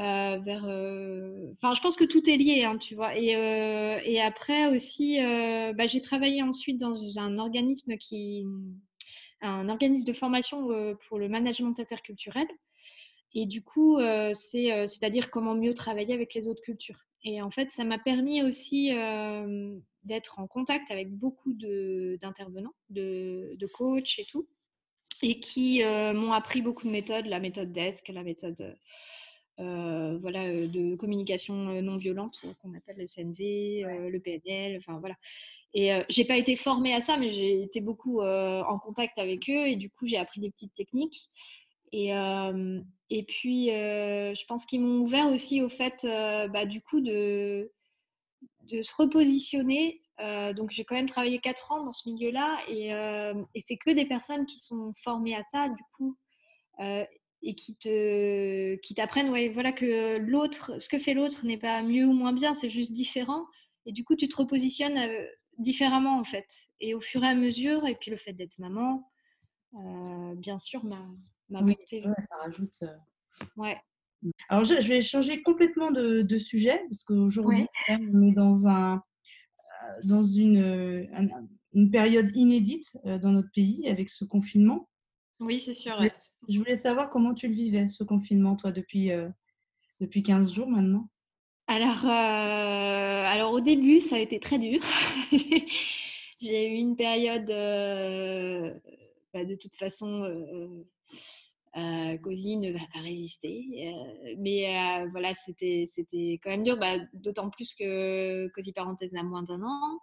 Euh. 0.00 0.38
Euh, 0.46 1.52
enfin, 1.56 1.74
je 1.74 1.80
pense 1.80 1.96
que 1.96 2.04
tout 2.04 2.28
est 2.28 2.36
lié, 2.36 2.64
hein, 2.64 2.78
tu 2.78 2.94
vois. 2.94 3.16
Et, 3.16 3.36
euh, 3.36 3.98
après 4.22 4.74
aussi, 4.74 5.18
bah, 5.18 5.86
j'ai 5.86 6.00
travaillé 6.00 6.42
ensuite 6.42 6.78
dans 6.78 7.18
un 7.18 7.38
organisme 7.38 7.96
qui, 7.96 8.44
un 9.42 9.68
organisme 9.68 10.04
de 10.04 10.12
formation 10.12 10.68
pour 11.08 11.18
le 11.18 11.28
management 11.28 11.78
interculturel. 11.78 12.46
Et 13.32 13.46
du 13.46 13.62
coup, 13.62 13.98
c'est, 14.34 14.88
c'est-à-dire 14.88 15.30
comment 15.30 15.54
mieux 15.54 15.74
travailler 15.74 16.14
avec 16.14 16.34
les 16.34 16.48
autres 16.48 16.62
cultures. 16.62 17.00
Et 17.22 17.42
en 17.42 17.50
fait, 17.50 17.70
ça 17.70 17.84
m'a 17.84 17.98
permis 17.98 18.42
aussi 18.42 18.90
d'être 20.04 20.38
en 20.38 20.46
contact 20.46 20.90
avec 20.90 21.12
beaucoup 21.12 21.52
de, 21.52 22.18
d'intervenants, 22.20 22.74
de, 22.88 23.54
de 23.56 23.66
coachs 23.66 24.18
et 24.18 24.24
tout, 24.24 24.48
et 25.22 25.40
qui 25.40 25.82
m'ont 25.84 26.32
appris 26.32 26.62
beaucoup 26.62 26.86
de 26.86 26.92
méthodes, 26.92 27.26
la 27.26 27.40
méthode 27.40 27.72
DESC, 27.72 28.08
la 28.08 28.22
méthode 28.22 28.76
voilà, 30.20 30.44
euh, 30.44 30.66
de 30.66 30.96
communication 30.96 31.68
euh, 31.68 31.80
non 31.80 31.96
violente 31.96 32.40
qu'on 32.62 32.74
appelle 32.74 32.96
le 32.98 33.06
CNV, 33.06 33.84
le 34.10 34.18
PNL, 34.18 34.78
enfin 34.78 34.98
voilà. 34.98 35.16
Et 35.72 35.92
j'ai 36.08 36.24
pas 36.24 36.36
été 36.36 36.56
formée 36.56 36.92
à 36.94 37.00
ça, 37.00 37.16
mais 37.16 37.30
j'ai 37.30 37.62
été 37.62 37.80
beaucoup 37.80 38.22
en 38.22 38.78
contact 38.80 39.18
avec 39.18 39.48
eux 39.48 39.68
et 39.68 39.76
du 39.76 39.88
coup 39.88 40.04
j'ai 40.04 40.16
appris 40.16 40.40
des 40.40 40.50
petites 40.50 40.74
techniques. 40.74 41.30
Et, 41.92 42.08
et 42.08 43.22
puis 43.22 43.66
je 43.66 44.46
pense 44.46 44.66
qu'ils 44.66 44.80
m'ont 44.80 45.02
ouvert 45.02 45.28
aussi 45.28 45.62
au 45.62 45.68
fait, 45.68 46.00
bah, 46.02 46.66
du 46.66 46.82
coup 46.82 47.00
de 47.00 47.70
de 48.62 48.82
se 48.82 48.92
repositionner. 48.96 50.00
donc 50.56 50.72
j'ai 50.72 50.82
quand 50.82 50.96
même 50.96 51.06
travaillé 51.06 51.38
quatre 51.38 51.70
ans 51.70 51.84
dans 51.84 51.92
ce 51.92 52.08
milieu-là 52.08 52.58
et, 52.66 52.88
et 53.54 53.60
c'est 53.64 53.76
que 53.76 53.92
des 53.92 54.06
personnes 54.06 54.46
qui 54.46 54.58
sont 54.58 54.92
formées 55.04 55.36
à 55.36 55.44
ça, 55.52 55.68
du 55.68 55.82
coup 55.96 56.16
et 57.42 57.54
qui 57.54 57.76
te 57.76 58.76
qui 58.76 58.94
t'apprennent 58.94 59.30
ouais, 59.30 59.48
voilà 59.48 59.72
que 59.72 60.18
l'autre 60.18 60.78
ce 60.80 60.88
que 60.88 60.98
fait 60.98 61.14
l'autre 61.14 61.46
n'est 61.46 61.58
pas 61.58 61.82
mieux 61.82 62.06
ou 62.06 62.12
moins 62.12 62.32
bien 62.32 62.54
c'est 62.54 62.70
juste 62.70 62.92
différent. 62.92 63.46
Et 63.86 63.92
du 63.92 64.04
coup 64.04 64.14
tu 64.14 64.28
te 64.28 64.36
repositionnes 64.36 64.98
euh, 64.98 65.26
différemment 65.58 66.18
en 66.18 66.24
fait. 66.24 66.46
Et 66.80 66.94
au 66.94 67.00
fur 67.00 67.24
et 67.24 67.28
à 67.28 67.34
mesure 67.34 67.86
et 67.86 67.94
puis 67.94 68.10
le 68.10 68.16
fait 68.16 68.32
d'être 68.32 68.58
maman 68.58 69.10
euh, 69.74 70.34
bien 70.34 70.58
sûr 70.58 70.84
m'a 70.84 71.06
m'a 71.48 71.62
oui, 71.62 71.76
ça 71.90 72.36
rajoute 72.42 72.82
euh, 72.82 72.96
ouais. 73.56 73.80
Alors 74.50 74.64
je, 74.64 74.74
vais 74.86 75.00
changer 75.00 75.42
complètement 75.42 75.90
de, 75.90 76.20
de 76.20 76.36
sujet 76.36 76.78
parce 76.90 77.04
qu'aujourd'hui 77.04 77.66
on 77.88 78.22
est 78.22 78.34
dans 78.34 78.68
un 78.68 79.02
dans 80.04 80.22
une, 80.22 81.08
une 81.72 81.90
période 81.90 82.30
inédite 82.36 82.98
dans 83.04 83.30
notre 83.30 83.50
pays 83.54 83.88
avec 83.88 84.10
ce 84.10 84.26
confinement. 84.26 84.90
Oui 85.38 85.58
c'est 85.58 85.72
sûr 85.72 85.98
je 86.48 86.58
voulais 86.58 86.76
savoir 86.76 87.10
comment 87.10 87.34
tu 87.34 87.48
le 87.48 87.54
vivais, 87.54 87.88
ce 87.88 88.04
confinement, 88.04 88.56
toi, 88.56 88.72
depuis, 88.72 89.10
depuis 90.00 90.22
15 90.22 90.52
jours 90.52 90.68
maintenant. 90.68 91.08
Alors, 91.66 92.04
alors, 92.06 93.52
au 93.52 93.60
début, 93.60 94.00
ça 94.00 94.16
a 94.16 94.18
été 94.18 94.40
très 94.40 94.58
dur. 94.58 94.80
J'ai 96.40 96.68
eu 96.68 96.74
une 96.74 96.96
période, 96.96 97.46
bah, 99.32 99.44
de 99.44 99.54
toute 99.54 99.76
façon, 99.76 100.24
euh, 100.24 100.84
ne 101.76 102.72
va 102.72 102.80
pas 102.92 103.00
résister. 103.00 103.94
mais 104.38 105.06
voilà, 105.12 105.32
c'était 105.34 106.40
quand 106.42 106.50
même 106.50 106.64
dur, 106.64 106.76
bah, 106.78 106.98
d'autant 107.12 107.50
plus 107.50 107.74
que 107.74 108.48
Cozy 108.48 108.72
Parenthèse 108.72 109.12
n'a 109.12 109.22
moins 109.22 109.42
d'un 109.42 109.62
an. 109.62 110.00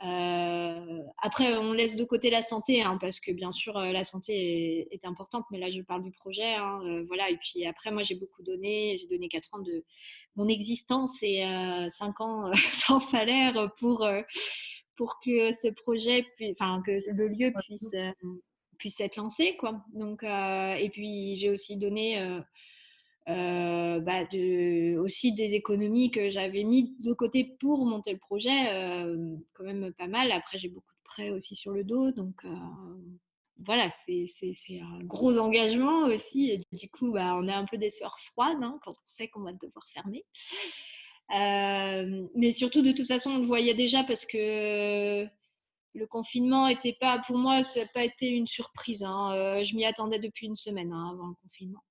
Après, 0.00 1.56
on 1.56 1.72
laisse 1.72 1.96
de 1.96 2.04
côté 2.04 2.30
la 2.30 2.42
santé, 2.42 2.82
hein, 2.82 2.98
parce 3.00 3.20
que 3.20 3.32
bien 3.32 3.52
sûr, 3.52 3.78
la 3.78 4.04
santé 4.04 4.88
est, 4.92 5.04
importante, 5.04 5.44
mais 5.50 5.58
là, 5.58 5.70
je 5.70 5.80
parle 5.80 6.02
du 6.02 6.12
projet. 6.12 6.54
Hein, 6.54 7.04
voilà, 7.06 7.30
et 7.30 7.36
puis 7.36 7.66
après, 7.66 7.90
moi, 7.90 8.02
j'ai 8.02 8.14
beaucoup 8.14 8.42
donné. 8.42 8.96
J'ai 8.98 9.06
donné 9.08 9.28
4 9.28 9.54
ans 9.54 9.58
de 9.60 9.84
mon 10.36 10.48
existence 10.48 11.18
et 11.22 11.42
5 11.98 12.20
ans 12.20 12.52
sans 12.86 13.00
salaire 13.00 13.72
pour, 13.78 14.08
pour 14.96 15.20
que 15.20 15.52
ce 15.52 15.68
projet, 15.68 16.26
enfin, 16.52 16.82
que 16.84 16.98
le 17.12 17.28
lieu 17.28 17.52
puisse 17.66 17.94
puisse 18.78 19.00
être 19.00 19.16
lancé. 19.16 19.56
Quoi. 19.56 19.84
Donc, 19.92 20.22
euh, 20.22 20.74
et 20.74 20.88
puis, 20.88 21.36
j'ai 21.36 21.50
aussi 21.50 21.76
donné 21.76 22.18
euh, 23.28 23.98
euh, 23.98 24.00
bah, 24.00 24.24
aussi 25.00 25.32
des 25.32 25.54
économies 25.54 26.10
que 26.10 26.30
j'avais 26.30 26.64
mis 26.64 26.94
de 27.00 27.12
côté 27.12 27.56
pour 27.60 27.84
monter 27.84 28.12
le 28.12 28.18
projet, 28.18 28.56
quand 29.54 29.64
même 29.64 29.92
pas 29.94 30.06
mal. 30.06 30.32
Après, 30.32 30.58
j'ai 30.58 30.68
beaucoup 30.68 30.92
de 30.92 31.02
prêts 31.04 31.30
aussi 31.30 31.56
sur 31.56 31.72
le 31.72 31.84
dos. 31.84 32.10
Donc, 32.12 32.44
voilà, 33.64 33.90
c'est 34.06 34.80
un 34.80 35.04
gros 35.04 35.36
engagement 35.38 36.06
aussi. 36.06 36.60
Du 36.72 36.88
coup, 36.88 37.12
bah, 37.12 37.34
on 37.36 37.48
a 37.48 37.56
un 37.56 37.64
peu 37.64 37.76
des 37.76 37.90
sueurs 37.90 38.18
froides 38.32 38.62
hein, 38.62 38.78
quand 38.84 38.92
on 38.92 39.08
sait 39.08 39.28
qu'on 39.28 39.42
va 39.42 39.52
devoir 39.52 39.86
fermer. 39.92 40.24
mais 42.34 42.52
surtout, 42.52 42.82
de 42.82 42.92
toute 42.92 43.08
façon, 43.08 43.30
on 43.32 43.38
le 43.38 43.46
voyait 43.46 43.74
déjà 43.74 44.04
parce 44.04 44.24
que 44.24 45.26
le 45.94 46.06
confinement 46.06 46.68
était 46.68 46.96
pas, 46.98 47.18
pour 47.26 47.36
moi, 47.36 47.62
ça 47.62 47.80
n'a 47.80 47.86
pas 47.88 48.04
été 48.04 48.28
une 48.28 48.46
surprise. 48.46 49.02
Hein. 49.02 49.32
Euh, 49.34 49.64
je 49.64 49.74
m'y 49.74 49.84
attendais 49.84 50.18
depuis 50.18 50.46
une 50.46 50.56
semaine 50.56 50.92
hein, 50.92 51.10
avant 51.12 51.28
le 51.28 51.34
confinement. 51.42 51.82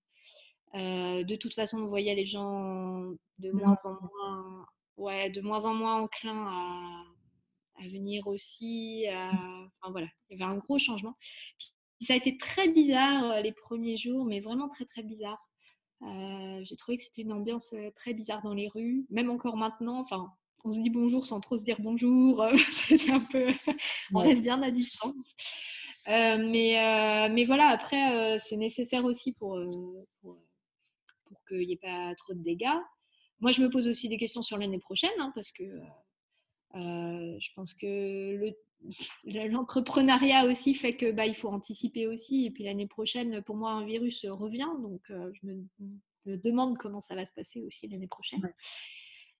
Euh, 0.76 1.24
de 1.24 1.36
toute 1.36 1.54
façon, 1.54 1.80
on 1.82 1.88
voyait 1.88 2.16
les 2.16 2.26
gens 2.26 3.12
de 3.40 3.52
moins 3.52 3.78
en 3.86 3.98
moins, 4.02 4.66
ouais, 4.98 5.30
de 5.30 5.42
moins 5.42 5.66
en 5.66 5.74
moins 5.74 6.02
enclins 6.02 6.48
à, 6.48 7.04
venir 7.92 8.28
aussi. 8.28 9.06
Enfin, 9.08 9.92
voilà, 9.92 10.08
il 10.30 10.40
y 10.40 10.44
avait 10.44 10.52
un 10.52 10.58
gros 10.58 10.80
changement. 10.80 11.16
ça 12.02 12.14
a 12.14 12.16
été 12.18 12.38
très 12.38 12.70
bizarre 12.70 13.32
euh, 13.32 13.42
les 13.42 13.52
premiers 13.52 13.98
jours, 13.98 14.26
mais 14.26 14.40
vraiment 14.40 14.68
très 14.68 14.86
très 14.86 15.04
bizarre. 15.04 15.40
J'ai 16.02 16.76
trouvé 16.76 16.98
que 16.98 17.04
c'était 17.04 17.24
une 17.24 17.34
ambiance 17.34 17.74
très 17.96 18.14
bizarre 18.14 18.42
dans 18.44 18.54
les 18.54 18.68
rues, 18.68 19.06
même 19.10 19.30
encore 19.30 19.58
maintenant. 19.58 20.00
Enfin, 20.00 20.32
on 20.64 20.72
se 20.72 20.80
dit 20.80 20.90
bonjour 20.90 21.26
sans 21.26 21.40
trop 21.40 21.58
se 21.58 21.64
dire 21.64 21.78
bonjour. 21.80 22.46
c'est 22.88 23.10
un 23.10 23.20
peu, 23.20 23.48
on 24.14 24.20
reste 24.20 24.42
bien 24.42 24.62
à 24.62 24.72
distance. 24.72 25.36
Euh, 26.08 26.38
mais, 26.38 26.80
euh, 26.80 27.34
mais 27.34 27.44
voilà, 27.44 27.68
après, 27.68 28.36
euh, 28.36 28.40
c'est 28.40 28.56
nécessaire 28.56 29.04
aussi 29.04 29.34
pour, 29.34 29.60
pour, 30.22 30.38
qu'il 31.48 31.68
n'y 31.68 31.74
ait 31.74 31.78
pas 31.78 32.14
trop 32.16 32.34
de 32.34 32.42
dégâts. 32.42 32.80
Moi, 33.40 33.52
je 33.52 33.62
me 33.62 33.70
pose 33.70 33.88
aussi 33.88 34.10
des 34.10 34.18
questions 34.18 34.42
sur 34.42 34.58
l'année 34.58 34.80
prochaine, 34.80 35.12
hein, 35.20 35.32
parce 35.36 35.52
que 35.52 35.64
je 36.74 37.54
pense 37.56 37.74
que 37.74 38.54
l'entrepreneuriat 39.26 40.46
aussi 40.46 40.74
fait 40.74 40.96
que 40.96 41.12
bah, 41.12 41.26
il 41.26 41.36
faut 41.36 41.50
anticiper 41.50 42.08
aussi. 42.08 42.46
Et 42.46 42.52
puis 42.52 42.64
l'année 42.64 42.88
prochaine, 42.88 43.42
pour 43.44 43.56
moi, 43.56 43.72
un 43.72 43.86
virus 43.86 44.26
revient, 44.26 44.70
donc 44.82 45.02
je 45.10 45.48
me, 45.48 45.66
demande 46.26 46.78
comment 46.78 47.00
ça 47.00 47.16
va 47.16 47.26
se 47.26 47.32
passer 47.32 47.62
aussi 47.62 47.88
l'année 47.88 48.08
prochaine. 48.08 48.52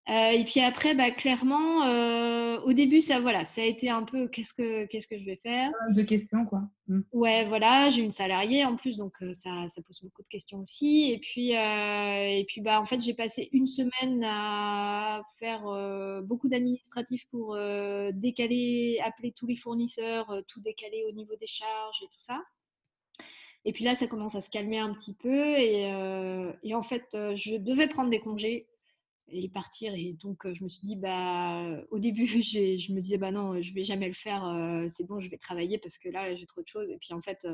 Euh, 0.10 0.30
et 0.30 0.46
puis 0.46 0.62
après, 0.62 0.96
bah, 0.96 1.12
clairement, 1.12 1.86
euh, 1.86 2.62
au 2.62 2.72
début, 2.72 3.02
ça, 3.02 3.20
voilà, 3.20 3.44
ça 3.44 3.62
a 3.62 3.66
été 3.66 3.90
un 3.90 4.04
peu 4.04 4.30
qu'est-ce 4.30 4.54
que, 4.54 4.86
qu'est-ce 4.86 5.08
que 5.08 5.18
je 5.18 5.26
vais 5.26 5.36
faire? 5.44 5.70
De 5.90 6.02
questions, 6.02 6.46
quoi. 6.46 6.62
Mmh. 6.88 7.02
Ouais, 7.12 7.44
voilà, 7.44 7.90
j'ai 7.90 8.04
une 8.04 8.12
salariée 8.12 8.64
en 8.64 8.78
plus, 8.78 8.96
donc 8.96 9.16
euh, 9.22 9.34
ça, 9.34 9.68
ça, 9.68 9.82
pose 9.82 10.00
beaucoup 10.02 10.22
de 10.22 10.28
questions 10.30 10.60
aussi. 10.60 11.12
Et 11.12 11.20
puis, 11.20 11.52
et 11.52 12.46
puis 12.48 12.62
bah, 12.62 12.80
en 12.80 12.86
fait, 12.86 13.02
j'ai 13.02 13.14
passé 13.14 13.50
une 13.52 13.68
semaine 13.68 14.24
à 14.24 15.24
faire 15.40 15.64
beaucoup 16.24 16.48
d'administratifs 16.48 17.28
pour 17.30 17.58
décaler, 18.14 19.02
appeler 19.06 19.34
tous 19.34 19.46
les 19.46 19.58
fournisseurs, 19.58 20.42
tout 20.48 20.62
décaler 20.62 21.04
au 21.10 21.12
niveau 21.12 21.36
des 21.36 21.48
charges 21.48 22.02
et 22.04 22.08
tout 22.08 22.22
ça. 22.22 22.42
Et 23.66 23.74
puis 23.74 23.84
là, 23.84 23.96
ça 23.96 24.08
commence 24.08 24.36
à 24.36 24.42
se 24.42 24.50
calmer 24.50 24.80
un 24.80 24.94
petit 24.94 25.14
peu. 25.14 25.58
Et, 25.58 25.92
et 26.64 26.76
en 26.76 26.84
fait, 26.84 27.06
je 27.12 27.58
devais 27.58 27.88
prendre 27.88 28.10
des 28.10 28.20
congés 28.20 28.68
et 29.30 29.50
partir. 29.50 29.94
Et 29.94 30.14
donc, 30.14 30.52
je 30.52 30.64
me 30.64 30.70
suis 30.70 30.86
dit, 30.86 30.96
bah, 30.96 31.64
au 31.92 32.00
début, 32.00 32.28
je 32.42 32.94
me 32.94 33.00
disais, 33.00 33.18
bah 33.18 33.32
non, 33.32 33.62
je 33.62 33.74
vais 33.74 33.84
jamais 33.84 34.08
le 34.08 34.14
faire, 34.14 34.44
c'est 34.90 35.06
bon, 35.06 35.20
je 35.20 35.30
vais 35.30 35.38
travailler 35.38 35.78
parce 35.78 35.98
que 35.98 36.10
là, 36.10 36.34
j'ai 36.36 36.46
trop 36.46 36.62
de 36.62 36.68
choses. 36.68 36.90
Et 36.90 36.98
puis, 36.98 37.14
en 37.14 37.22
fait, 37.22 37.40
je 37.44 37.50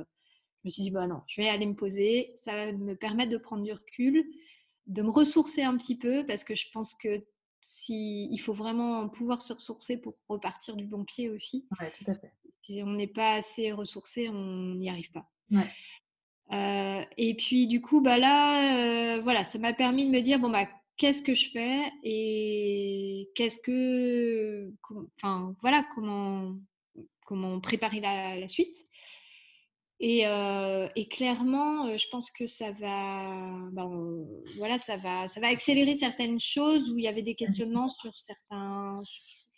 me 0.66 0.70
suis 0.70 0.84
dit, 0.84 0.92
bah 0.92 1.08
non, 1.08 1.22
je 1.28 1.42
vais 1.42 1.50
aller 1.50 1.66
me 1.66 1.76
poser. 1.76 2.34
Ça 2.44 2.54
va 2.54 2.72
me 2.72 2.96
permettre 2.96 3.32
de 3.32 3.38
prendre 3.38 3.64
du 3.64 3.74
recul, 3.74 4.24
de 4.88 5.02
me 5.02 5.10
ressourcer 5.10 5.64
un 5.64 5.78
petit 5.78 5.98
peu 5.98 6.26
parce 6.26 6.44
que 6.44 6.56
je 6.56 6.68
pense 6.72 6.94
que 6.96 7.24
si, 7.62 8.30
il 8.32 8.38
faut 8.40 8.54
vraiment 8.54 9.08
pouvoir 9.10 9.42
se 9.42 9.54
ressourcer 9.54 9.98
pour 9.98 10.16
repartir 10.28 10.76
du 10.76 10.86
bon 10.86 11.06
pied 11.06 11.30
aussi. 11.30 11.66
Ouais, 11.80 11.92
tout 11.98 12.10
à 12.12 12.16
fait. 12.16 12.32
Si 12.62 12.82
on 12.84 12.92
n'est 12.92 13.08
pas 13.08 13.36
assez 13.36 13.72
ressourcé, 13.72 14.30
on 14.30 14.76
n'y 14.76 14.90
arrive 14.90 15.12
pas. 15.12 15.30
Ouais. 15.52 17.08
et 17.18 17.36
puis 17.36 17.68
du 17.68 17.82
coup, 17.82 18.02
bah 18.02 18.18
là, 18.18 19.20
voilà, 19.20 19.44
ça 19.44 19.60
m'a 19.60 19.74
permis 19.74 20.06
de 20.06 20.12
me 20.12 20.22
dire 20.22 20.40
bon 20.40 20.50
bah 20.50 20.68
qu'est-ce 20.98 21.22
que 21.22 21.36
je 21.36 21.50
fais 21.50 21.92
et 22.04 23.30
qu'est-ce 23.36 23.60
que, 23.60 24.72
enfin 25.18 25.56
voilà, 25.62 25.86
comment, 25.96 26.56
comment 27.26 27.60
préparer 27.60 28.00
la, 28.00 28.48
suite. 28.48 28.78
Et, 30.00 30.28
euh, 30.28 30.88
et, 30.96 31.08
clairement, 31.08 31.88
euh, 31.88 31.98
je 31.98 32.08
pense 32.10 32.30
que 32.32 32.46
ça 32.46 32.72
va, 32.72 33.70
ben, 33.72 34.26
voilà, 34.58 34.78
ça 34.80 34.98
va, 34.98 35.28
ça 35.28 35.40
va 35.40 35.48
accélérer 35.48 35.96
certaines 35.98 36.40
choses 36.40 36.90
où 36.90 36.98
il 36.98 37.06
y 37.06 37.08
avait 37.08 37.22
des 37.22 37.36
questionnements 37.36 37.90
sur 38.02 38.18
certains, 38.18 39.02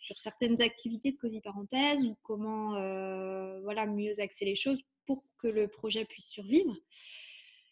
sur 0.00 0.18
certaines 0.18 0.60
activités 0.62 1.12
de 1.12 1.16
cosy 1.16 1.40
parenthèse 1.40 2.04
ou 2.04 2.16
comment, 2.22 2.76
euh, 2.76 3.60
voilà, 3.62 3.86
mieux 3.86 4.20
axer 4.20 4.44
les 4.44 4.54
choses 4.54 4.80
pour 5.06 5.24
que 5.38 5.48
le 5.48 5.68
projet 5.68 6.04
puisse 6.04 6.28
survivre 6.28 6.76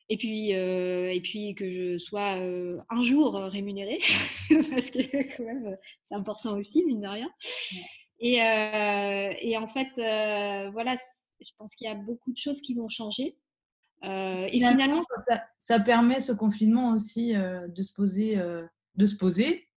et 0.08 0.16
puis, 0.18 0.54
euh, 0.54 1.10
et 1.10 1.20
puis 1.20 1.54
que 1.54 1.70
je 1.70 1.96
sois 1.96 2.36
euh, 2.38 2.78
un 2.90 3.02
jour 3.02 3.34
rémunérée, 3.34 4.00
parce 4.70 4.90
que 4.90 5.36
quand 5.36 5.44
même, 5.44 5.76
c'est 6.08 6.14
important 6.14 6.58
aussi, 6.58 6.84
mine 6.84 7.00
de 7.00 7.08
rien. 7.08 7.30
Et, 8.20 8.42
euh, 8.42 9.32
et 9.40 9.56
en 9.56 9.66
fait, 9.66 9.88
voilà, 10.72 10.96
je 11.40 11.50
pense 11.58 11.74
qu'il 11.74 11.86
y 11.86 11.90
a 11.90 11.94
beaucoup 11.94 12.32
de 12.32 12.38
choses 12.38 12.60
qui 12.60 12.74
vont 12.74 12.88
changer. 12.88 13.36
et 14.02 14.58
finalement, 14.58 15.02
ça, 15.26 15.42
ça, 15.60 15.80
permet 15.80 16.20
ce 16.20 16.32
confinement 16.32 16.92
aussi 16.92 17.32
de 17.34 17.82
se 17.82 17.92
poser, 17.94 18.36
de 18.36 19.06
se 19.06 19.16
poser 19.16 19.68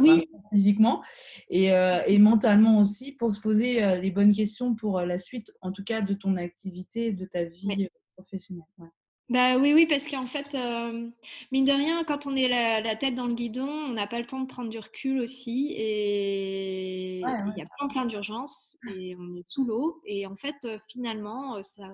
oui. 0.00 0.28
physiquement 0.52 1.04
et, 1.48 1.66
et, 1.66 2.18
mentalement 2.18 2.78
aussi 2.78 3.12
pour 3.12 3.32
se 3.32 3.40
poser 3.40 3.96
les 4.00 4.10
bonnes 4.10 4.32
questions 4.32 4.74
pour 4.74 5.00
la 5.00 5.18
suite, 5.18 5.52
en 5.60 5.70
tout 5.70 5.84
cas 5.84 6.00
de 6.02 6.14
ton 6.14 6.36
activité, 6.36 7.12
de 7.12 7.26
ta 7.26 7.44
vie 7.44 7.88
professionnelle. 8.16 8.66
Ouais. 8.78 8.88
Bah 9.28 9.56
oui, 9.56 9.72
oui, 9.72 9.86
parce 9.86 10.06
qu'en 10.06 10.26
fait, 10.26 10.54
euh, 10.54 11.08
mine 11.52 11.64
de 11.64 11.72
rien, 11.72 12.04
quand 12.04 12.26
on 12.26 12.36
est 12.36 12.48
la, 12.48 12.96
tête 12.96 13.14
dans 13.14 13.26
le 13.26 13.34
guidon, 13.34 13.68
on 13.68 13.92
n'a 13.92 14.06
pas 14.06 14.18
le 14.18 14.26
temps 14.26 14.40
de 14.40 14.46
prendre 14.46 14.68
du 14.68 14.78
recul 14.78 15.20
aussi. 15.20 15.72
Et 15.76 17.18
il 17.18 17.54
y 17.56 17.62
a 17.62 17.66
plein, 17.78 17.88
plein 17.88 18.04
d'urgences 18.04 18.76
et 18.94 19.16
on 19.18 19.34
est 19.36 19.48
sous 19.48 19.64
l'eau. 19.64 20.02
Et 20.04 20.26
en 20.26 20.36
fait, 20.36 20.56
euh, 20.64 20.78
finalement, 20.88 21.56
euh, 21.56 21.62
ça 21.62 21.88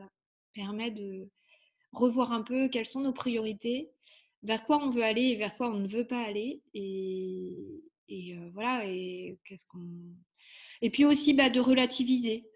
permet 0.55 0.91
de 0.91 1.29
revoir 1.93 2.33
un 2.33 2.43
peu 2.43 2.68
quelles 2.68 2.87
sont 2.87 3.01
nos 3.01 3.12
priorités, 3.12 3.91
vers 4.43 4.64
quoi 4.64 4.83
on 4.83 4.91
veut 4.91 5.05
aller 5.05 5.26
et 5.29 5.37
vers 5.37 5.57
quoi 5.57 5.68
on 5.70 5.79
ne 5.79 5.89
veut 5.89 6.07
pas 6.07 6.20
aller. 6.20 6.62
Et, 6.74 7.57
et 8.09 8.37
voilà, 8.53 8.85
et 8.87 9.39
qu'est-ce 9.45 9.66
qu'on. 9.66 9.87
Et 10.83 10.91
puis 10.91 11.05
aussi 11.05 11.35
bah, 11.35 11.51
de 11.51 11.61
relativiser 11.61 12.47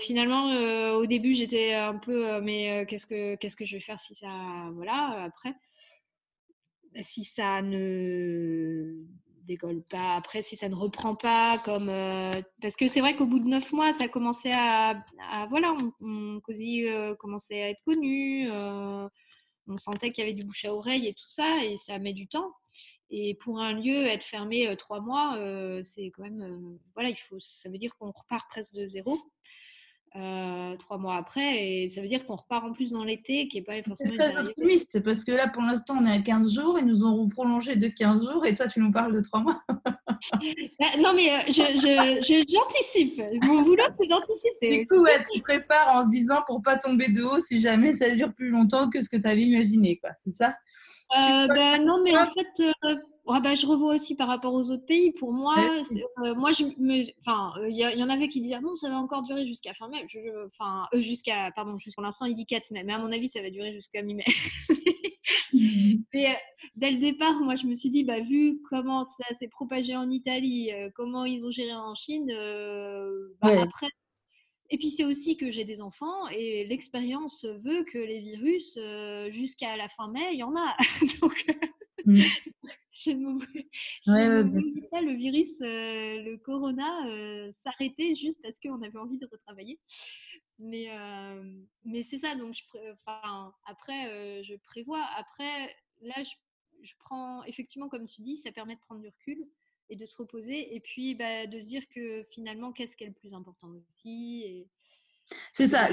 finalement, 0.00 0.50
euh, 0.50 0.94
au 0.94 1.06
début, 1.06 1.34
j'étais 1.34 1.74
un 1.74 1.96
peu, 1.96 2.28
euh, 2.28 2.40
mais 2.42 2.82
euh, 2.82 2.84
qu'est-ce 2.86 3.06
que 3.06 3.36
qu'est-ce 3.36 3.56
que 3.56 3.64
je 3.64 3.76
vais 3.76 3.80
faire 3.80 4.00
si 4.00 4.14
ça, 4.14 4.28
voilà, 4.74 5.22
après, 5.24 5.54
si 7.00 7.24
ça 7.24 7.62
ne 7.62 9.04
décolle 9.44 9.82
pas, 9.82 10.16
après, 10.16 10.42
si 10.42 10.56
ça 10.56 10.68
ne 10.68 10.74
reprend 10.74 11.14
pas, 11.14 11.58
comme 11.64 11.92
parce 12.60 12.76
que 12.76 12.88
c'est 12.88 13.00
vrai 13.00 13.16
qu'au 13.16 13.26
bout 13.26 13.40
de 13.40 13.48
neuf 13.48 13.72
mois, 13.72 13.92
ça 13.92 14.08
commençait 14.08 14.52
à, 14.54 15.04
voilà, 15.48 15.76
on, 16.00 16.40
Cosy 16.40 16.86
commençait 17.18 17.62
à 17.62 17.70
être 17.70 17.82
connu, 17.84 18.50
on 18.50 19.76
sentait 19.76 20.10
qu'il 20.10 20.24
y 20.24 20.26
avait 20.26 20.34
du 20.34 20.44
bouche 20.44 20.64
à 20.64 20.74
oreille 20.74 21.06
et 21.06 21.14
tout 21.14 21.26
ça, 21.26 21.64
et 21.64 21.76
ça 21.76 21.98
met 21.98 22.12
du 22.12 22.26
temps. 22.28 22.52
Et 23.10 23.34
pour 23.34 23.58
un 23.60 23.72
lieu, 23.72 24.06
être 24.06 24.24
fermé 24.24 24.74
trois 24.76 25.00
mois, 25.00 25.36
c'est 25.82 26.10
quand 26.16 26.22
même. 26.22 26.78
voilà, 26.94 27.10
il 27.10 27.16
faut, 27.16 27.36
ça 27.40 27.68
veut 27.68 27.78
dire 27.78 27.96
qu'on 27.96 28.12
repart 28.12 28.48
presque 28.48 28.74
de 28.74 28.86
zéro. 28.86 29.18
euh, 30.16 30.76
trois 30.76 30.98
mois 30.98 31.16
après. 31.16 31.64
Et 31.82 31.88
ça 31.88 32.00
veut 32.02 32.08
dire 32.08 32.26
qu'on 32.26 32.36
repart 32.36 32.64
en 32.64 32.72
plus 32.72 32.90
dans 32.90 33.04
l'été, 33.04 33.48
qui 33.48 33.58
n'est 33.58 33.64
pas 33.64 33.82
forcément. 33.82 34.10
C'est 34.10 34.16
très 34.16 34.40
optimiste, 34.40 35.00
parce 35.02 35.24
que 35.24 35.32
là, 35.32 35.48
pour 35.48 35.62
l'instant, 35.62 35.96
on 36.00 36.06
est 36.06 36.12
à 36.12 36.18
15 36.20 36.52
jours, 36.52 36.78
ils 36.78 36.86
nous 36.86 37.04
auront 37.04 37.28
prolongé 37.28 37.76
de 37.76 37.88
15 37.88 38.24
jours, 38.30 38.44
et 38.46 38.54
toi, 38.54 38.66
tu 38.66 38.80
nous 38.80 38.90
parles 38.90 39.14
de 39.14 39.20
trois 39.20 39.40
mois. 39.40 39.60
Bah, 40.78 40.86
non, 40.98 41.14
mais 41.14 41.30
euh, 41.32 41.38
j'anticipe. 41.48 43.16
Je, 43.16 43.46
Mon 43.46 43.62
boulot, 43.62 43.84
c'est 43.98 44.06
d'anticiper. 44.06 44.80
Du 44.80 44.86
coup, 44.86 45.06
tu 45.32 45.40
prépares 45.40 45.96
en 45.96 46.04
se 46.04 46.10
disant 46.10 46.42
pour 46.46 46.60
pas 46.60 46.76
tomber 46.76 47.08
de 47.08 47.22
haut 47.22 47.38
si 47.38 47.58
jamais 47.58 47.94
ça 47.94 48.14
dure 48.14 48.34
plus 48.34 48.50
longtemps 48.50 48.90
que 48.90 49.00
ce 49.00 49.08
que 49.08 49.16
tu 49.16 49.26
avais 49.26 49.40
imaginé, 49.40 49.96
quoi. 49.96 50.10
C'est 50.22 50.32
ça? 50.32 50.54
Euh, 51.16 51.46
bah, 51.48 51.78
Non, 51.78 52.02
mais 52.02 52.16
en 52.16 52.26
fait. 52.26 52.62
Euh, 52.84 52.94
bah, 53.26 53.54
je 53.54 53.64
revois 53.64 53.94
aussi 53.94 54.16
par 54.16 54.28
rapport 54.28 54.54
aux 54.54 54.70
autres 54.70 54.86
pays. 54.86 55.12
Pour 55.12 55.32
moi, 55.32 55.54
euh, 55.58 56.34
moi 56.34 56.52
je 56.52 56.64
me, 56.78 57.04
enfin, 57.20 57.52
il 57.68 57.76
y, 57.76 58.02
en 58.02 58.08
avait 58.08 58.28
qui 58.28 58.40
disaient 58.40 58.56
ah 58.56 58.60
bon, 58.60 58.74
ça 58.74 58.88
va 58.88 58.96
encore 58.96 59.22
durer 59.22 59.46
jusqu'à 59.46 59.72
fin 59.74 59.88
mai. 59.88 60.04
Enfin, 60.46 60.86
jusqu'à, 60.94 61.52
pardon, 61.54 61.78
jusqu'à 61.78 62.02
l'instant 62.02 62.26
il 62.26 62.34
dit 62.34 62.46
4 62.46 62.72
mai, 62.72 62.82
mais 62.82 62.92
à 62.92 62.98
mon 62.98 63.12
avis 63.12 63.28
ça 63.28 63.40
va 63.40 63.50
durer 63.50 63.72
jusqu'à 63.72 64.02
mi-mai. 64.02 64.24
mais 66.12 66.36
dès 66.74 66.90
le 66.90 66.98
départ, 66.98 67.38
moi 67.40 67.54
je 67.54 67.66
me 67.66 67.76
suis 67.76 67.90
dit 67.90 68.02
bah 68.02 68.20
vu 68.20 68.60
comment 68.68 69.04
ça 69.04 69.34
s'est 69.36 69.48
propagé 69.48 69.94
en 69.94 70.10
Italie, 70.10 70.70
comment 70.96 71.24
ils 71.24 71.44
ont 71.44 71.52
géré 71.52 71.72
en 71.72 71.94
Chine, 71.94 72.26
bah, 73.40 73.62
après 73.62 73.90
et 74.70 74.78
puis 74.78 74.90
c'est 74.90 75.04
aussi 75.04 75.36
que 75.36 75.50
j'ai 75.50 75.64
des 75.64 75.80
enfants 75.80 76.28
et 76.28 76.64
l'expérience 76.64 77.44
veut 77.44 77.84
que 77.84 77.98
les 77.98 78.20
virus, 78.20 78.78
jusqu'à 79.28 79.76
la 79.76 79.88
fin 79.88 80.08
mai, 80.10 80.30
il 80.32 80.38
y 80.38 80.42
en 80.42 80.54
a. 80.56 80.76
Donc, 81.20 81.44
mmh. 82.06 82.22
je 82.92 83.10
ne 83.10 83.40
le 84.06 85.16
virus, 85.16 85.48
le 85.60 86.36
corona, 86.36 87.52
s'arrêter 87.64 88.14
juste 88.14 88.40
parce 88.42 88.58
qu'on 88.60 88.80
avait 88.82 88.98
envie 88.98 89.18
de 89.18 89.28
retravailler. 89.30 89.80
Mais, 90.58 90.88
mais 91.84 92.02
c'est 92.04 92.18
ça, 92.18 92.36
donc 92.36 92.54
je 92.54 92.62
enfin, 93.06 93.52
après, 93.66 94.44
je 94.44 94.54
prévois. 94.56 95.04
Après, 95.16 95.74
là, 96.02 96.14
je, 96.22 96.32
je, 96.82 96.92
prends, 96.98 97.42
effectivement, 97.44 97.88
comme 97.88 98.06
tu 98.06 98.20
dis, 98.20 98.38
ça 98.38 98.52
permet 98.52 98.76
de 98.76 98.80
prendre 98.80 99.00
du 99.00 99.08
recul 99.08 99.46
et 99.90 99.96
de 99.96 100.06
se 100.06 100.16
reposer 100.16 100.74
et 100.74 100.80
puis 100.80 101.14
bah, 101.14 101.46
de 101.46 101.58
se 101.58 101.64
dire 101.64 101.82
que 101.88 102.24
finalement, 102.30 102.72
qu'est-ce 102.72 102.96
qui 102.96 103.04
est 103.04 103.08
le 103.08 103.12
plus 103.12 103.34
important 103.34 103.68
aussi 103.68 104.64
C'est 105.52 105.68
ça. 105.68 105.88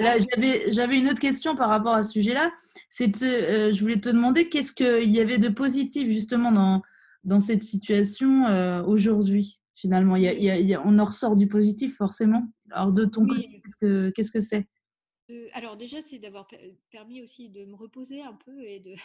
J'avais 0.70 1.00
une 1.00 1.10
autre 1.10 1.20
question 1.20 1.56
par 1.56 1.70
rapport 1.70 1.94
à 1.94 2.04
ce 2.04 2.12
sujet-là. 2.12 2.52
C'est 2.90 3.22
euh, 3.24 3.74
je 3.74 3.82
voulais 3.82 4.00
te 4.00 4.10
demander 4.10 4.50
qu'est-ce 4.50 4.72
qu'il 4.72 5.16
y 5.16 5.20
avait 5.20 5.40
de 5.40 5.50
positif 5.50 6.10
justement 6.10 6.52
dans, 6.52 6.82
dans 7.24 7.40
cette 7.40 7.64
situation 7.64 8.46
euh, 8.48 8.84
aujourd'hui 8.84 9.60
Finalement, 9.76 10.16
il 10.16 10.24
y 10.24 10.74
a, 10.74 10.82
on 10.84 10.98
en 10.98 11.06
ressort 11.06 11.36
du 11.36 11.48
positif 11.48 11.98
forcément. 11.98 12.48
Alors 12.72 12.92
de 12.92 13.06
ton 13.06 13.28
côté, 13.28 13.62
qu'est-ce 14.16 14.32
que 14.32 14.40
c'est? 14.40 14.68
Euh, 15.30 15.48
Alors 15.54 15.78
déjà, 15.78 16.02
c'est 16.02 16.18
d'avoir 16.18 16.48
permis 16.90 17.22
aussi 17.22 17.50
de 17.50 17.64
me 17.66 17.76
reposer 17.76 18.24
un 18.24 18.34
peu 18.34 18.64
et 18.64 18.80
de, 18.80 18.96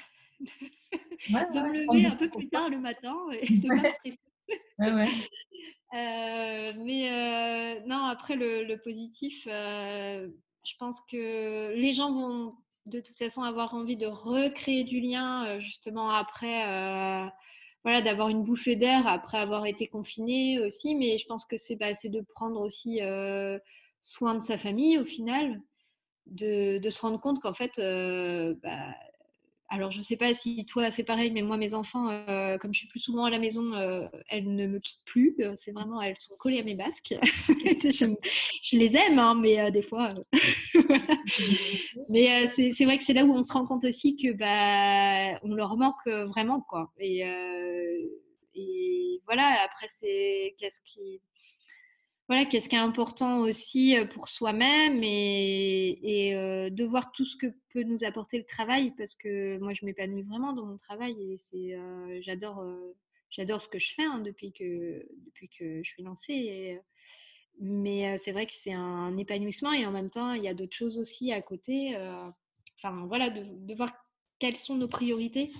de, 0.40 1.60
me 1.60 1.92
lever 1.94 2.06
un 2.06 2.16
peu 2.16 2.30
plus 2.30 2.48
tard 2.48 2.70
le 2.70 2.78
matin 2.78 3.14
et 3.32 3.46
de 3.58 4.16
Euh, 5.94 6.72
mais 6.78 7.10
euh, 7.12 7.80
non, 7.86 8.04
après 8.04 8.34
le, 8.34 8.76
positif, 8.76 9.46
euh, 9.46 10.26
je 10.64 10.72
pense 10.78 10.98
que 11.10 11.74
les 11.74 11.92
gens 11.92 12.12
vont 12.12 12.54
de 12.86 13.00
toute 13.00 13.18
façon 13.18 13.42
avoir 13.42 13.74
envie 13.74 13.98
de 13.98 14.06
recréer 14.06 14.84
du 14.84 15.00
lien 15.00 15.60
justement 15.60 16.08
après, 16.08 16.64
voilà, 17.84 18.00
d'avoir 18.00 18.30
une 18.30 18.42
bouffée 18.42 18.74
d'air 18.74 19.06
après 19.06 19.36
avoir 19.36 19.66
été 19.66 19.86
confiné 19.86 20.58
aussi. 20.60 20.94
Mais 20.94 21.18
je 21.18 21.26
pense 21.26 21.44
que 21.44 21.58
c'est 21.58 21.76
bah, 21.76 21.92
de 21.92 22.20
prendre 22.22 22.62
aussi 22.62 23.00
soin 24.00 24.34
de 24.34 24.40
sa 24.40 24.56
famille 24.56 24.98
au 24.98 25.04
final, 25.04 25.60
de, 26.24 26.80
se 26.88 27.00
rendre 27.02 27.20
compte 27.20 27.42
qu'en 27.42 27.54
fait, 27.54 27.72
bah, 28.62 28.94
alors, 29.74 29.90
je 29.90 30.00
ne 30.00 30.02
sais 30.02 30.18
pas 30.18 30.34
si 30.34 30.66
toi, 30.66 30.90
c'est 30.90 31.02
pareil, 31.02 31.30
mais 31.30 31.40
moi, 31.40 31.56
mes 31.56 31.72
enfants, 31.72 32.10
euh, 32.10 32.58
comme 32.58 32.74
je 32.74 32.80
suis 32.80 32.88
plus 32.88 33.00
souvent 33.00 33.24
à 33.24 33.30
la 33.30 33.38
maison, 33.38 33.72
euh, 33.72 34.06
elles 34.28 34.54
ne 34.54 34.66
me 34.66 34.78
quittent 34.78 35.04
plus. 35.06 35.34
Euh, 35.40 35.54
c'est 35.56 35.72
vraiment, 35.72 36.02
elles 36.02 36.18
sont 36.18 36.36
collées 36.36 36.60
à 36.60 36.62
mes 36.62 36.74
basques. 36.74 37.14
je, 37.22 38.76
les 38.76 38.96
aime, 38.96 39.18
hein, 39.18 39.34
mais 39.34 39.70
des 39.70 39.80
fois. 39.80 40.10
mais 42.10 42.48
c'est 42.48 42.84
vrai 42.84 42.98
que 42.98 43.04
c'est 43.04 43.14
là 43.14 43.24
où 43.24 43.32
on 43.32 43.42
se 43.42 43.52
rend 43.54 43.64
compte 43.64 43.84
aussi 43.84 44.14
que 44.14 44.32
bah, 44.32 45.40
on 45.42 45.54
leur 45.54 45.78
manque 45.78 46.06
vraiment, 46.06 46.60
quoi. 46.60 46.92
Et, 47.00 47.22
et 48.54 49.22
voilà, 49.24 49.56
après, 49.64 49.88
c'est 49.88 50.54
qu'est-ce 50.58 50.82
qui 50.84 51.22
voilà, 52.32 52.46
qu'est-ce 52.46 52.70
qui 52.70 52.76
est 52.76 52.78
important 52.78 53.40
aussi 53.40 53.94
pour 54.14 54.30
soi-même 54.30 55.02
et, 55.04 56.32
de 56.70 56.84
voir 56.84 57.12
tout 57.12 57.26
ce 57.26 57.36
que 57.36 57.48
peut 57.74 57.82
nous 57.82 58.04
apporter 58.04 58.38
le 58.38 58.44
travail 58.44 58.94
parce 58.96 59.14
que 59.14 59.58
moi 59.58 59.74
je 59.74 59.84
m'épanouis 59.84 60.22
vraiment 60.22 60.54
dans 60.54 60.64
mon 60.64 60.78
travail 60.78 61.14
et 61.20 61.36
c'est 61.36 61.76
j'adore 62.22 62.64
j'adore 63.28 63.60
ce 63.60 63.68
que 63.68 63.78
je 63.78 63.92
fais 63.94 64.04
hein, 64.04 64.20
depuis 64.20 64.50
que 64.50 65.06
depuis 65.26 65.50
que 65.50 65.82
je 65.82 65.90
suis 65.90 66.02
lancée 66.02 66.80
mais 67.60 68.16
c'est 68.16 68.32
vrai 68.32 68.46
que 68.46 68.54
c'est 68.54 68.72
un 68.72 69.14
épanouissement 69.18 69.74
et 69.74 69.84
en 69.84 69.90
même 69.92 70.08
temps 70.08 70.32
il 70.32 70.42
y 70.42 70.48
a 70.48 70.54
d'autres 70.54 70.74
choses 70.74 70.96
aussi 70.96 71.32
à 71.32 71.42
côté 71.42 71.94
enfin 72.78 73.04
voilà 73.08 73.28
de, 73.28 73.74
voir 73.74 73.92
quelles 74.38 74.56
sont 74.56 74.76
nos 74.76 74.88
priorités 74.88 75.52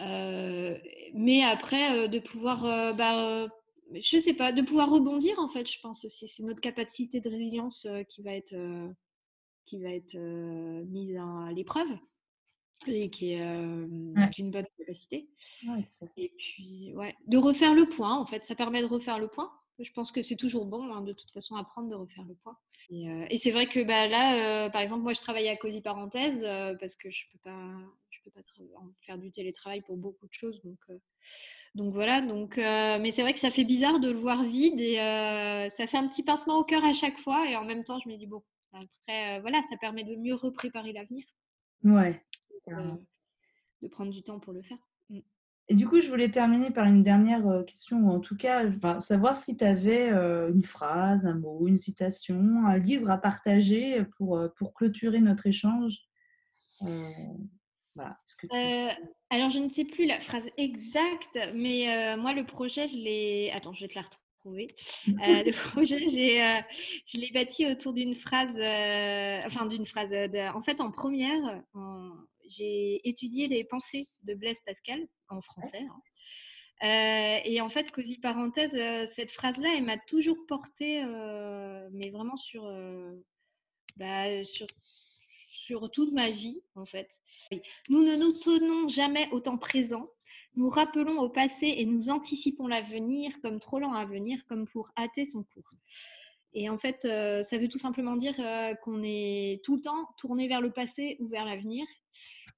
mais 0.00 1.44
après 1.44 2.08
de 2.08 2.18
pouvoir 2.18 2.96
bah, 2.96 3.46
je 3.94 4.18
sais 4.18 4.34
pas, 4.34 4.52
de 4.52 4.62
pouvoir 4.62 4.90
rebondir 4.90 5.38
en 5.38 5.48
fait, 5.48 5.70
je 5.70 5.80
pense 5.80 6.04
aussi. 6.04 6.28
C'est 6.28 6.42
notre 6.42 6.60
capacité 6.60 7.20
de 7.20 7.28
résilience 7.28 7.86
euh, 7.86 8.02
qui 8.04 8.22
va 8.22 8.32
être, 8.32 8.54
euh, 8.54 8.88
qui 9.64 9.80
va 9.80 9.90
être 9.90 10.14
euh, 10.14 10.84
mise 10.86 11.16
à 11.16 11.52
l'épreuve 11.52 11.88
et 12.86 13.08
qui 13.08 13.32
est, 13.32 13.38
une 13.38 14.50
bonne 14.50 14.66
capacité. 14.78 15.30
et 16.16 16.32
puis, 16.36 16.92
ouais, 16.94 17.14
de 17.26 17.38
refaire 17.38 17.74
le 17.74 17.88
point 17.88 18.14
en 18.14 18.26
fait, 18.26 18.44
ça 18.44 18.54
permet 18.54 18.82
de 18.82 18.86
refaire 18.86 19.18
le 19.18 19.28
point. 19.28 19.50
Je 19.78 19.90
pense 19.92 20.12
que 20.12 20.22
c'est 20.22 20.36
toujours 20.36 20.66
bon 20.66 20.92
hein, 20.92 21.02
de 21.02 21.12
toute 21.12 21.30
façon 21.30 21.56
apprendre 21.56 21.88
de 21.88 21.94
refaire 21.94 22.24
le 22.24 22.34
point. 22.34 22.56
Et, 22.90 23.38
c'est 23.38 23.50
vrai 23.50 23.66
que 23.66 23.82
bah, 23.82 24.06
là, 24.06 24.68
par 24.70 24.82
exemple, 24.82 25.02
moi 25.02 25.14
je 25.14 25.20
travaille 25.20 25.48
à 25.48 25.56
Cosy 25.56 25.80
Parenthèse 25.80 26.42
parce 26.78 26.96
que 26.96 27.08
je 27.08 27.24
peux 27.32 27.38
pas, 27.38 27.72
peux 28.30 28.40
pas 28.40 28.42
faire 29.02 29.18
du 29.18 29.30
télétravail 29.30 29.82
pour 29.82 29.96
beaucoup 29.96 30.26
de 30.26 30.32
choses, 30.32 30.60
donc 30.62 30.78
donc 31.76 31.92
voilà, 31.92 32.22
donc, 32.22 32.56
euh, 32.56 32.98
mais 32.98 33.10
c'est 33.10 33.20
vrai 33.20 33.34
que 33.34 33.38
ça 33.38 33.50
fait 33.50 33.64
bizarre 33.64 34.00
de 34.00 34.10
le 34.10 34.18
voir 34.18 34.42
vide 34.44 34.80
et 34.80 34.98
euh, 34.98 35.68
ça 35.68 35.86
fait 35.86 35.98
un 35.98 36.08
petit 36.08 36.22
pincement 36.22 36.58
au 36.58 36.64
cœur 36.64 36.82
à 36.82 36.94
chaque 36.94 37.18
fois. 37.18 37.46
Et 37.50 37.54
en 37.54 37.66
même 37.66 37.84
temps, 37.84 37.98
je 38.02 38.08
me 38.08 38.16
dis, 38.16 38.26
bon, 38.26 38.42
après, 38.72 39.36
euh, 39.36 39.40
voilà, 39.42 39.60
ça 39.68 39.76
permet 39.76 40.02
de 40.02 40.16
mieux 40.16 40.34
repréparer 40.34 40.94
l'avenir. 40.94 41.26
Ouais. 41.84 42.22
de 42.66 43.88
prendre 43.88 44.10
du 44.10 44.22
temps 44.22 44.40
pour 44.40 44.54
le 44.54 44.62
faire. 44.62 44.78
Mm. 45.10 45.18
Et 45.68 45.74
du 45.74 45.86
coup, 45.86 46.00
je 46.00 46.08
voulais 46.08 46.30
terminer 46.30 46.70
par 46.70 46.86
une 46.86 47.02
dernière 47.02 47.44
question, 47.66 47.98
ou 47.98 48.10
en 48.10 48.20
tout 48.20 48.38
cas, 48.38 48.70
savoir 49.00 49.36
si 49.36 49.58
tu 49.58 49.64
avais 49.64 50.08
une 50.08 50.62
phrase, 50.62 51.26
un 51.26 51.34
mot, 51.34 51.66
une 51.66 51.76
citation, 51.76 52.64
un 52.66 52.78
livre 52.78 53.10
à 53.10 53.18
partager 53.18 54.02
pour, 54.16 54.40
pour 54.56 54.72
clôturer 54.72 55.20
notre 55.20 55.46
échange. 55.46 55.98
Euh, 56.82 57.10
alors, 59.30 59.50
je 59.50 59.58
ne 59.58 59.68
sais 59.70 59.84
plus 59.84 60.06
la 60.06 60.20
phrase 60.20 60.48
exacte, 60.56 61.38
mais 61.54 61.90
euh, 61.90 62.16
moi, 62.16 62.32
le 62.32 62.44
projet, 62.44 62.88
je 62.88 62.96
l'ai. 62.96 63.50
Attends, 63.54 63.72
je 63.72 63.82
vais 63.82 63.88
te 63.88 63.94
la 63.94 64.02
retrouver. 64.02 64.22
Euh, 65.08 65.42
le 65.42 65.50
projet, 65.70 65.98
je 65.98 67.18
l'ai 67.18 67.30
bâti 67.32 67.66
autour 67.66 67.92
d'une 67.92 68.14
phrase. 68.14 68.54
enfin, 69.44 69.66
d'une 69.66 69.86
phrase. 69.86 70.14
en 70.54 70.62
fait, 70.62 70.80
en 70.80 70.92
première, 70.92 71.64
j'ai 72.48 73.00
étudié 73.08 73.48
les 73.48 73.64
pensées 73.64 74.06
de 74.22 74.34
Blaise 74.34 74.60
Pascal 74.64 75.00
en 75.28 75.40
français. 75.40 75.82
Hein. 76.82 77.40
et 77.44 77.60
en 77.60 77.68
fait, 77.68 77.90
cosy 77.90 78.20
parenthèse, 78.20 78.70
cette 79.10 79.32
phrase-là, 79.32 79.70
elle 79.76 79.84
m'a 79.84 79.98
toujours 79.98 80.38
portée, 80.46 81.04
mais 81.90 82.10
vraiment 82.10 82.36
sur, 82.36 82.70
bah, 83.96 84.44
sur 84.44 84.68
sur 85.66 85.90
toute 85.90 86.12
ma 86.12 86.30
vie, 86.30 86.62
en 86.76 86.86
fait. 86.86 87.08
Nous 87.88 88.02
ne 88.02 88.14
nous 88.14 88.32
tenons 88.32 88.88
jamais 88.88 89.28
au 89.32 89.40
temps 89.40 89.58
présent. 89.58 90.08
Nous 90.54 90.68
rappelons 90.68 91.18
au 91.18 91.28
passé 91.28 91.74
et 91.76 91.84
nous 91.84 92.08
anticipons 92.08 92.66
l'avenir 92.68 93.32
comme 93.42 93.58
trop 93.60 93.78
lent 93.78 93.92
à 93.92 94.04
venir, 94.04 94.46
comme 94.46 94.66
pour 94.66 94.90
hâter 94.96 95.26
son 95.26 95.42
cours. 95.42 95.70
Et 96.54 96.70
en 96.70 96.78
fait, 96.78 97.04
euh, 97.04 97.42
ça 97.42 97.58
veut 97.58 97.68
tout 97.68 97.78
simplement 97.78 98.16
dire 98.16 98.34
euh, 98.38 98.74
qu'on 98.76 99.02
est 99.02 99.62
tout 99.64 99.76
le 99.76 99.82
temps 99.82 100.08
tourné 100.16 100.48
vers 100.48 100.60
le 100.60 100.70
passé 100.70 101.16
ou 101.20 101.28
vers 101.28 101.44
l'avenir 101.44 101.84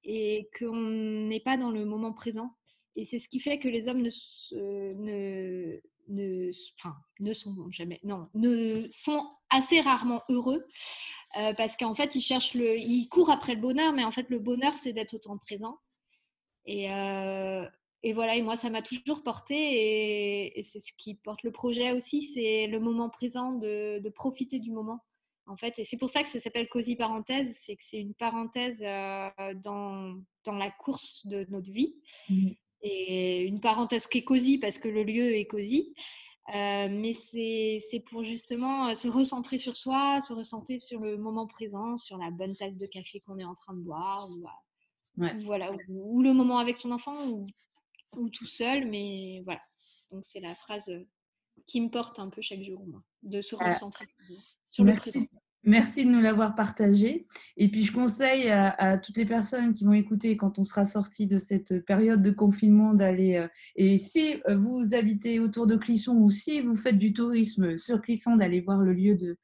et 0.05 0.49
qu'on 0.57 0.79
n'est 0.79 1.41
pas 1.41 1.57
dans 1.57 1.71
le 1.71 1.83
moment 1.83 2.13
présent. 2.13 2.55
Et 2.95 3.05
c'est 3.05 3.19
ce 3.19 3.27
qui 3.27 3.39
fait 3.39 3.59
que 3.59 3.67
les 3.67 3.87
hommes 3.87 4.01
ne, 4.01 4.93
ne, 4.93 5.79
ne, 6.09 6.51
enfin, 6.77 6.95
ne 7.19 7.33
sont 7.33 7.69
jamais, 7.71 7.99
non, 8.03 8.27
ne 8.33 8.87
sont 8.91 9.29
assez 9.49 9.81
rarement 9.81 10.23
heureux 10.29 10.65
euh, 11.37 11.53
parce 11.53 11.77
qu'en 11.77 11.95
fait, 11.95 12.15
ils 12.15 12.21
cherchent 12.21 12.55
le, 12.55 12.77
ils 12.77 13.07
courent 13.07 13.29
après 13.29 13.55
le 13.55 13.61
bonheur, 13.61 13.93
mais 13.93 14.03
en 14.03 14.11
fait, 14.11 14.29
le 14.29 14.39
bonheur, 14.39 14.75
c'est 14.75 14.93
d'être 14.93 15.13
au 15.13 15.19
temps 15.19 15.37
présent. 15.37 15.79
Et, 16.65 16.91
euh, 16.91 17.65
et, 18.03 18.13
voilà, 18.13 18.35
et 18.35 18.41
moi, 18.41 18.55
ça 18.55 18.69
m'a 18.69 18.81
toujours 18.81 19.23
porté, 19.23 20.57
et, 20.57 20.63
c'est 20.63 20.79
ce 20.79 20.91
qui 20.97 21.15
porte 21.15 21.43
le 21.43 21.51
projet 21.51 21.91
aussi, 21.91 22.23
c'est 22.23 22.67
le 22.67 22.79
moment 22.79 23.09
présent, 23.09 23.53
de, 23.53 23.99
de, 23.99 24.09
profiter 24.09 24.59
du 24.59 24.71
moment. 24.71 24.99
En 25.45 25.57
fait, 25.57 25.79
et 25.79 25.83
c'est 25.83 25.97
pour 25.97 26.11
ça 26.11 26.21
que 26.21 26.29
ça 26.29 26.39
s'appelle 26.39 26.69
cosy 26.69 26.95
parenthèse, 26.95 27.47
c'est 27.65 27.75
que 27.75 27.83
c'est 27.83 27.97
une 27.97 28.13
parenthèse 28.13 28.79
dans, 29.63 30.15
dans 30.45 30.55
la 30.55 30.69
course 30.69 31.25
de 31.25 31.45
notre 31.49 31.71
vie. 31.71 31.95
Mmh. 32.29 32.51
Et 32.81 33.41
une 33.41 33.59
parenthèse 33.59 34.07
qui 34.07 34.19
est 34.19 34.23
cosy 34.23 34.57
parce 34.57 34.77
que 34.77 34.87
le 34.87 35.03
lieu 35.03 35.35
est 35.35 35.45
cosy. 35.45 35.93
mais 36.53 37.13
c'est 37.13 38.03
pour 38.09 38.23
justement 38.23 38.93
se 38.95 39.07
recentrer 39.07 39.57
sur 39.57 39.75
soi, 39.75 40.21
se 40.21 40.33
recentrer 40.33 40.79
sur 40.79 40.99
le 40.99 41.17
moment 41.17 41.47
présent, 41.47 41.97
sur 41.97 42.17
la 42.17 42.31
bonne 42.31 42.55
tasse 42.55 42.77
de 42.77 42.85
café 42.85 43.19
qu'on 43.21 43.39
est 43.39 43.45
en 43.45 43.55
train 43.55 43.73
de 43.73 43.81
boire, 43.81 44.27
ou, 44.31 44.45
voilà, 45.45 45.71
ou, 45.89 46.21
le 46.21 46.33
moment 46.33 46.59
avec 46.59 46.77
son 46.77 46.91
enfant, 46.91 47.27
ou, 47.27 47.47
ou 48.15 48.29
tout 48.29 48.47
seul. 48.47 48.87
Mais 48.87 49.41
voilà, 49.43 49.61
donc 50.11 50.23
c'est 50.23 50.39
la 50.39 50.55
phrase 50.55 50.91
qui 51.67 51.81
me 51.81 51.89
porte 51.89 52.19
un 52.19 52.29
peu 52.29 52.41
chaque 52.41 52.63
jour, 52.63 52.85
moi, 52.87 53.03
de 53.23 53.41
se 53.41 53.55
recentrer 53.55 54.07
sur 54.71 54.83
le 54.83 54.95
présent. 54.95 55.25
Merci 55.69 56.03
de 56.03 56.09
nous 56.09 56.19
l'avoir 56.19 56.55
partagé. 56.55 57.27
Et 57.55 57.69
puis, 57.69 57.83
je 57.83 57.93
conseille 57.93 58.49
à, 58.49 58.97
toutes 58.97 59.17
les 59.17 59.25
personnes 59.25 59.71
qui 59.73 59.83
vont 59.83 59.93
écouter 59.93 60.35
quand 60.35 60.57
on 60.57 60.63
sera 60.63 60.83
sorti 60.83 61.27
de 61.27 61.37
cette 61.37 61.85
période 61.85 62.23
de 62.23 62.31
confinement 62.31 62.95
d'aller. 62.95 63.35
Euh, 63.35 63.47
et 63.75 63.99
si 63.99 64.41
euh, 64.47 64.57
vous 64.57 64.95
habitez 64.95 65.39
autour 65.39 65.67
de 65.67 65.75
Clisson 65.75 66.15
ou 66.15 66.31
si 66.31 66.61
vous 66.61 66.75
faites 66.75 66.97
du 66.97 67.13
tourisme 67.13 67.77
sur 67.77 68.01
Clisson, 68.01 68.35
d'aller 68.35 68.61
voir 68.61 68.79
le 68.79 68.93
lieu 68.93 69.15
de 69.15 69.37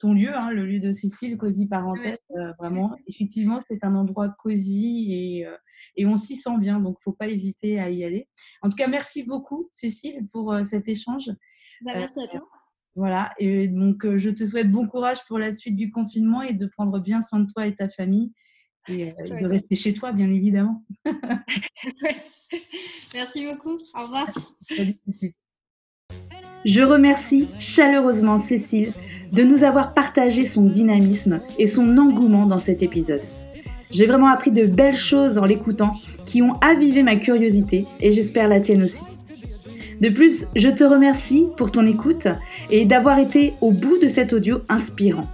ton 0.00 0.14
lieu, 0.14 0.34
hein, 0.34 0.50
le 0.50 0.66
lieu 0.66 0.80
de 0.80 0.90
Cécile, 0.90 1.36
Cosy 1.36 1.68
Parenthèse. 1.68 2.18
Euh, 2.36 2.52
vraiment, 2.58 2.96
effectivement, 3.06 3.60
c'est 3.60 3.84
un 3.84 3.94
endroit 3.94 4.30
cosy 4.30 5.06
et, 5.12 5.46
et 5.94 6.06
on 6.06 6.16
s'y 6.16 6.34
sent 6.34 6.58
bien. 6.58 6.80
Donc, 6.80 6.96
il 6.98 7.02
ne 7.02 7.12
faut 7.12 7.16
pas 7.16 7.28
hésiter 7.28 7.78
à 7.78 7.88
y 7.88 8.02
aller. 8.02 8.26
En 8.62 8.68
tout 8.68 8.76
cas, 8.76 8.88
merci 8.88 9.22
beaucoup, 9.22 9.68
Cécile, 9.70 10.26
pour 10.32 10.56
cet 10.64 10.88
échange. 10.88 11.30
Bah, 11.82 11.92
merci 11.94 12.20
à 12.20 12.26
toi. 12.26 12.48
Voilà, 12.94 13.32
et 13.38 13.68
donc 13.68 14.04
euh, 14.04 14.18
je 14.18 14.30
te 14.30 14.44
souhaite 14.44 14.70
bon 14.70 14.86
courage 14.86 15.18
pour 15.28 15.38
la 15.38 15.52
suite 15.52 15.76
du 15.76 15.90
confinement 15.90 16.42
et 16.42 16.52
de 16.52 16.66
prendre 16.66 16.98
bien 16.98 17.20
soin 17.20 17.40
de 17.40 17.46
toi 17.50 17.66
et 17.66 17.74
ta 17.74 17.88
famille 17.88 18.32
et 18.88 19.10
euh, 19.10 19.40
de 19.40 19.46
rester 19.46 19.76
chez 19.76 19.94
toi, 19.94 20.12
bien 20.12 20.32
évidemment. 20.32 20.84
Merci 23.14 23.46
beaucoup. 23.46 23.78
Au 23.94 24.02
revoir. 24.02 24.28
Je 26.64 26.82
remercie 26.82 27.48
chaleureusement 27.58 28.36
Cécile 28.36 28.92
de 29.32 29.44
nous 29.44 29.64
avoir 29.64 29.94
partagé 29.94 30.44
son 30.44 30.64
dynamisme 30.64 31.40
et 31.58 31.66
son 31.66 31.96
engouement 31.98 32.46
dans 32.46 32.60
cet 32.60 32.82
épisode. 32.82 33.22
J'ai 33.90 34.06
vraiment 34.06 34.28
appris 34.28 34.50
de 34.50 34.66
belles 34.66 34.96
choses 34.96 35.38
en 35.38 35.44
l'écoutant 35.44 35.92
qui 36.26 36.42
ont 36.42 36.58
avivé 36.60 37.02
ma 37.02 37.16
curiosité 37.16 37.86
et 38.00 38.10
j'espère 38.10 38.48
la 38.48 38.60
tienne 38.60 38.82
aussi. 38.82 39.18
De 40.00 40.08
plus, 40.08 40.46
je 40.54 40.68
te 40.68 40.84
remercie 40.84 41.44
pour 41.56 41.72
ton 41.72 41.86
écoute 41.86 42.28
et 42.70 42.84
d'avoir 42.84 43.18
été 43.18 43.52
au 43.60 43.72
bout 43.72 43.98
de 43.98 44.08
cet 44.08 44.32
audio 44.32 44.60
inspirant. 44.68 45.28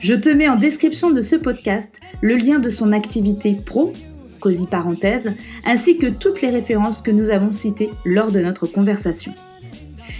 Je 0.00 0.14
te 0.14 0.30
mets 0.30 0.48
en 0.48 0.56
description 0.56 1.10
de 1.10 1.20
ce 1.20 1.36
podcast 1.36 2.00
le 2.22 2.36
lien 2.36 2.58
de 2.58 2.70
son 2.70 2.92
activité 2.92 3.54
pro, 3.66 3.92
cosy 4.40 4.66
parenthèse, 4.66 5.32
ainsi 5.66 5.98
que 5.98 6.06
toutes 6.06 6.40
les 6.40 6.48
références 6.48 7.02
que 7.02 7.10
nous 7.10 7.28
avons 7.28 7.52
citées 7.52 7.90
lors 8.06 8.32
de 8.32 8.40
notre 8.40 8.66
conversation. 8.66 9.34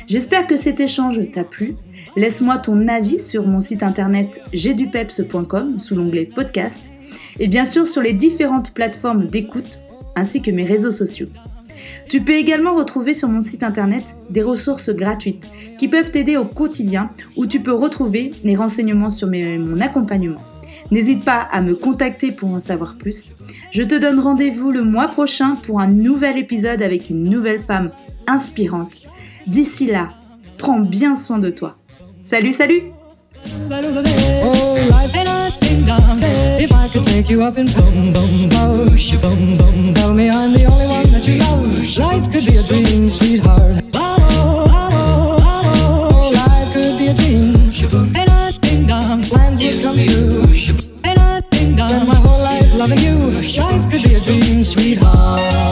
J'espère 0.06 0.46
que 0.46 0.56
cet 0.56 0.80
échange 0.80 1.20
t'a 1.32 1.44
plu. 1.44 1.74
Laisse-moi 2.16 2.58
ton 2.58 2.88
avis 2.88 3.18
sur 3.18 3.46
mon 3.46 3.60
site 3.60 3.82
internet 3.82 4.42
jdupeps.com 4.52 5.78
sous 5.78 5.94
l'onglet 5.94 6.26
podcast 6.26 6.90
et 7.38 7.48
bien 7.48 7.64
sûr 7.64 7.86
sur 7.86 8.02
les 8.02 8.12
différentes 8.12 8.74
plateformes 8.74 9.26
d'écoute 9.26 9.78
ainsi 10.16 10.42
que 10.42 10.50
mes 10.50 10.64
réseaux 10.64 10.90
sociaux. 10.90 11.28
Tu 12.08 12.20
peux 12.20 12.34
également 12.34 12.74
retrouver 12.74 13.14
sur 13.14 13.28
mon 13.28 13.40
site 13.40 13.62
internet 13.62 14.16
des 14.30 14.42
ressources 14.42 14.90
gratuites 14.90 15.46
qui 15.78 15.88
peuvent 15.88 16.10
t'aider 16.10 16.36
au 16.36 16.44
quotidien 16.44 17.10
où 17.36 17.46
tu 17.46 17.60
peux 17.60 17.72
retrouver 17.72 18.32
les 18.44 18.56
renseignements 18.56 19.10
sur 19.10 19.28
mon 19.28 19.80
accompagnement. 19.80 20.42
N'hésite 20.90 21.24
pas 21.24 21.46
à 21.52 21.60
me 21.60 21.74
contacter 21.74 22.32
pour 22.32 22.50
en 22.50 22.58
savoir 22.58 22.96
plus. 22.96 23.32
Je 23.70 23.82
te 23.82 23.94
donne 23.94 24.18
rendez-vous 24.18 24.72
le 24.72 24.82
mois 24.82 25.08
prochain 25.08 25.54
pour 25.54 25.80
un 25.80 25.86
nouvel 25.86 26.36
épisode 26.38 26.82
avec 26.82 27.10
une 27.10 27.24
nouvelle 27.24 27.60
femme 27.60 27.90
inspirante. 28.26 29.02
D'ici 29.46 29.86
là, 29.86 30.10
prends 30.58 30.80
bien 30.80 31.14
soin 31.14 31.38
de 31.38 31.50
toi. 31.50 31.76
Salut, 32.20 32.52
salut 32.52 32.82
down. 35.90 36.22
If 36.64 36.72
I 36.72 36.88
could 36.88 37.04
take 37.04 37.28
you 37.28 37.42
up 37.42 37.56
in 37.58 37.66
boom, 37.66 38.12
boom, 38.12 38.32
boosh, 38.52 39.20
boom, 39.22 39.56
boom, 39.58 39.94
tell 39.94 40.12
me 40.14 40.28
I'm 40.28 40.52
the 40.52 40.64
only 40.72 40.86
one 40.86 41.08
that 41.14 41.24
you 41.26 41.36
know. 41.42 41.56
Life 42.06 42.26
could 42.32 42.46
be 42.46 42.56
a 42.56 42.62
dream, 42.62 43.10
sweetheart. 43.10 43.76
Life 46.40 46.68
could 46.74 46.94
be 46.98 47.06
a 47.12 47.14
dream. 47.20 47.54
And 48.14 48.30
I 48.30 48.52
think. 48.62 48.90
And 51.04 51.18
I 51.18 51.40
think 51.50 51.76
my 51.76 52.20
whole 52.24 52.42
life 52.42 52.70
loving 52.78 52.98
you. 52.98 53.16
Life 53.58 53.84
could 53.90 54.02
be 54.02 54.14
a 54.14 54.20
dream, 54.20 54.64
sweetheart. 54.64 55.69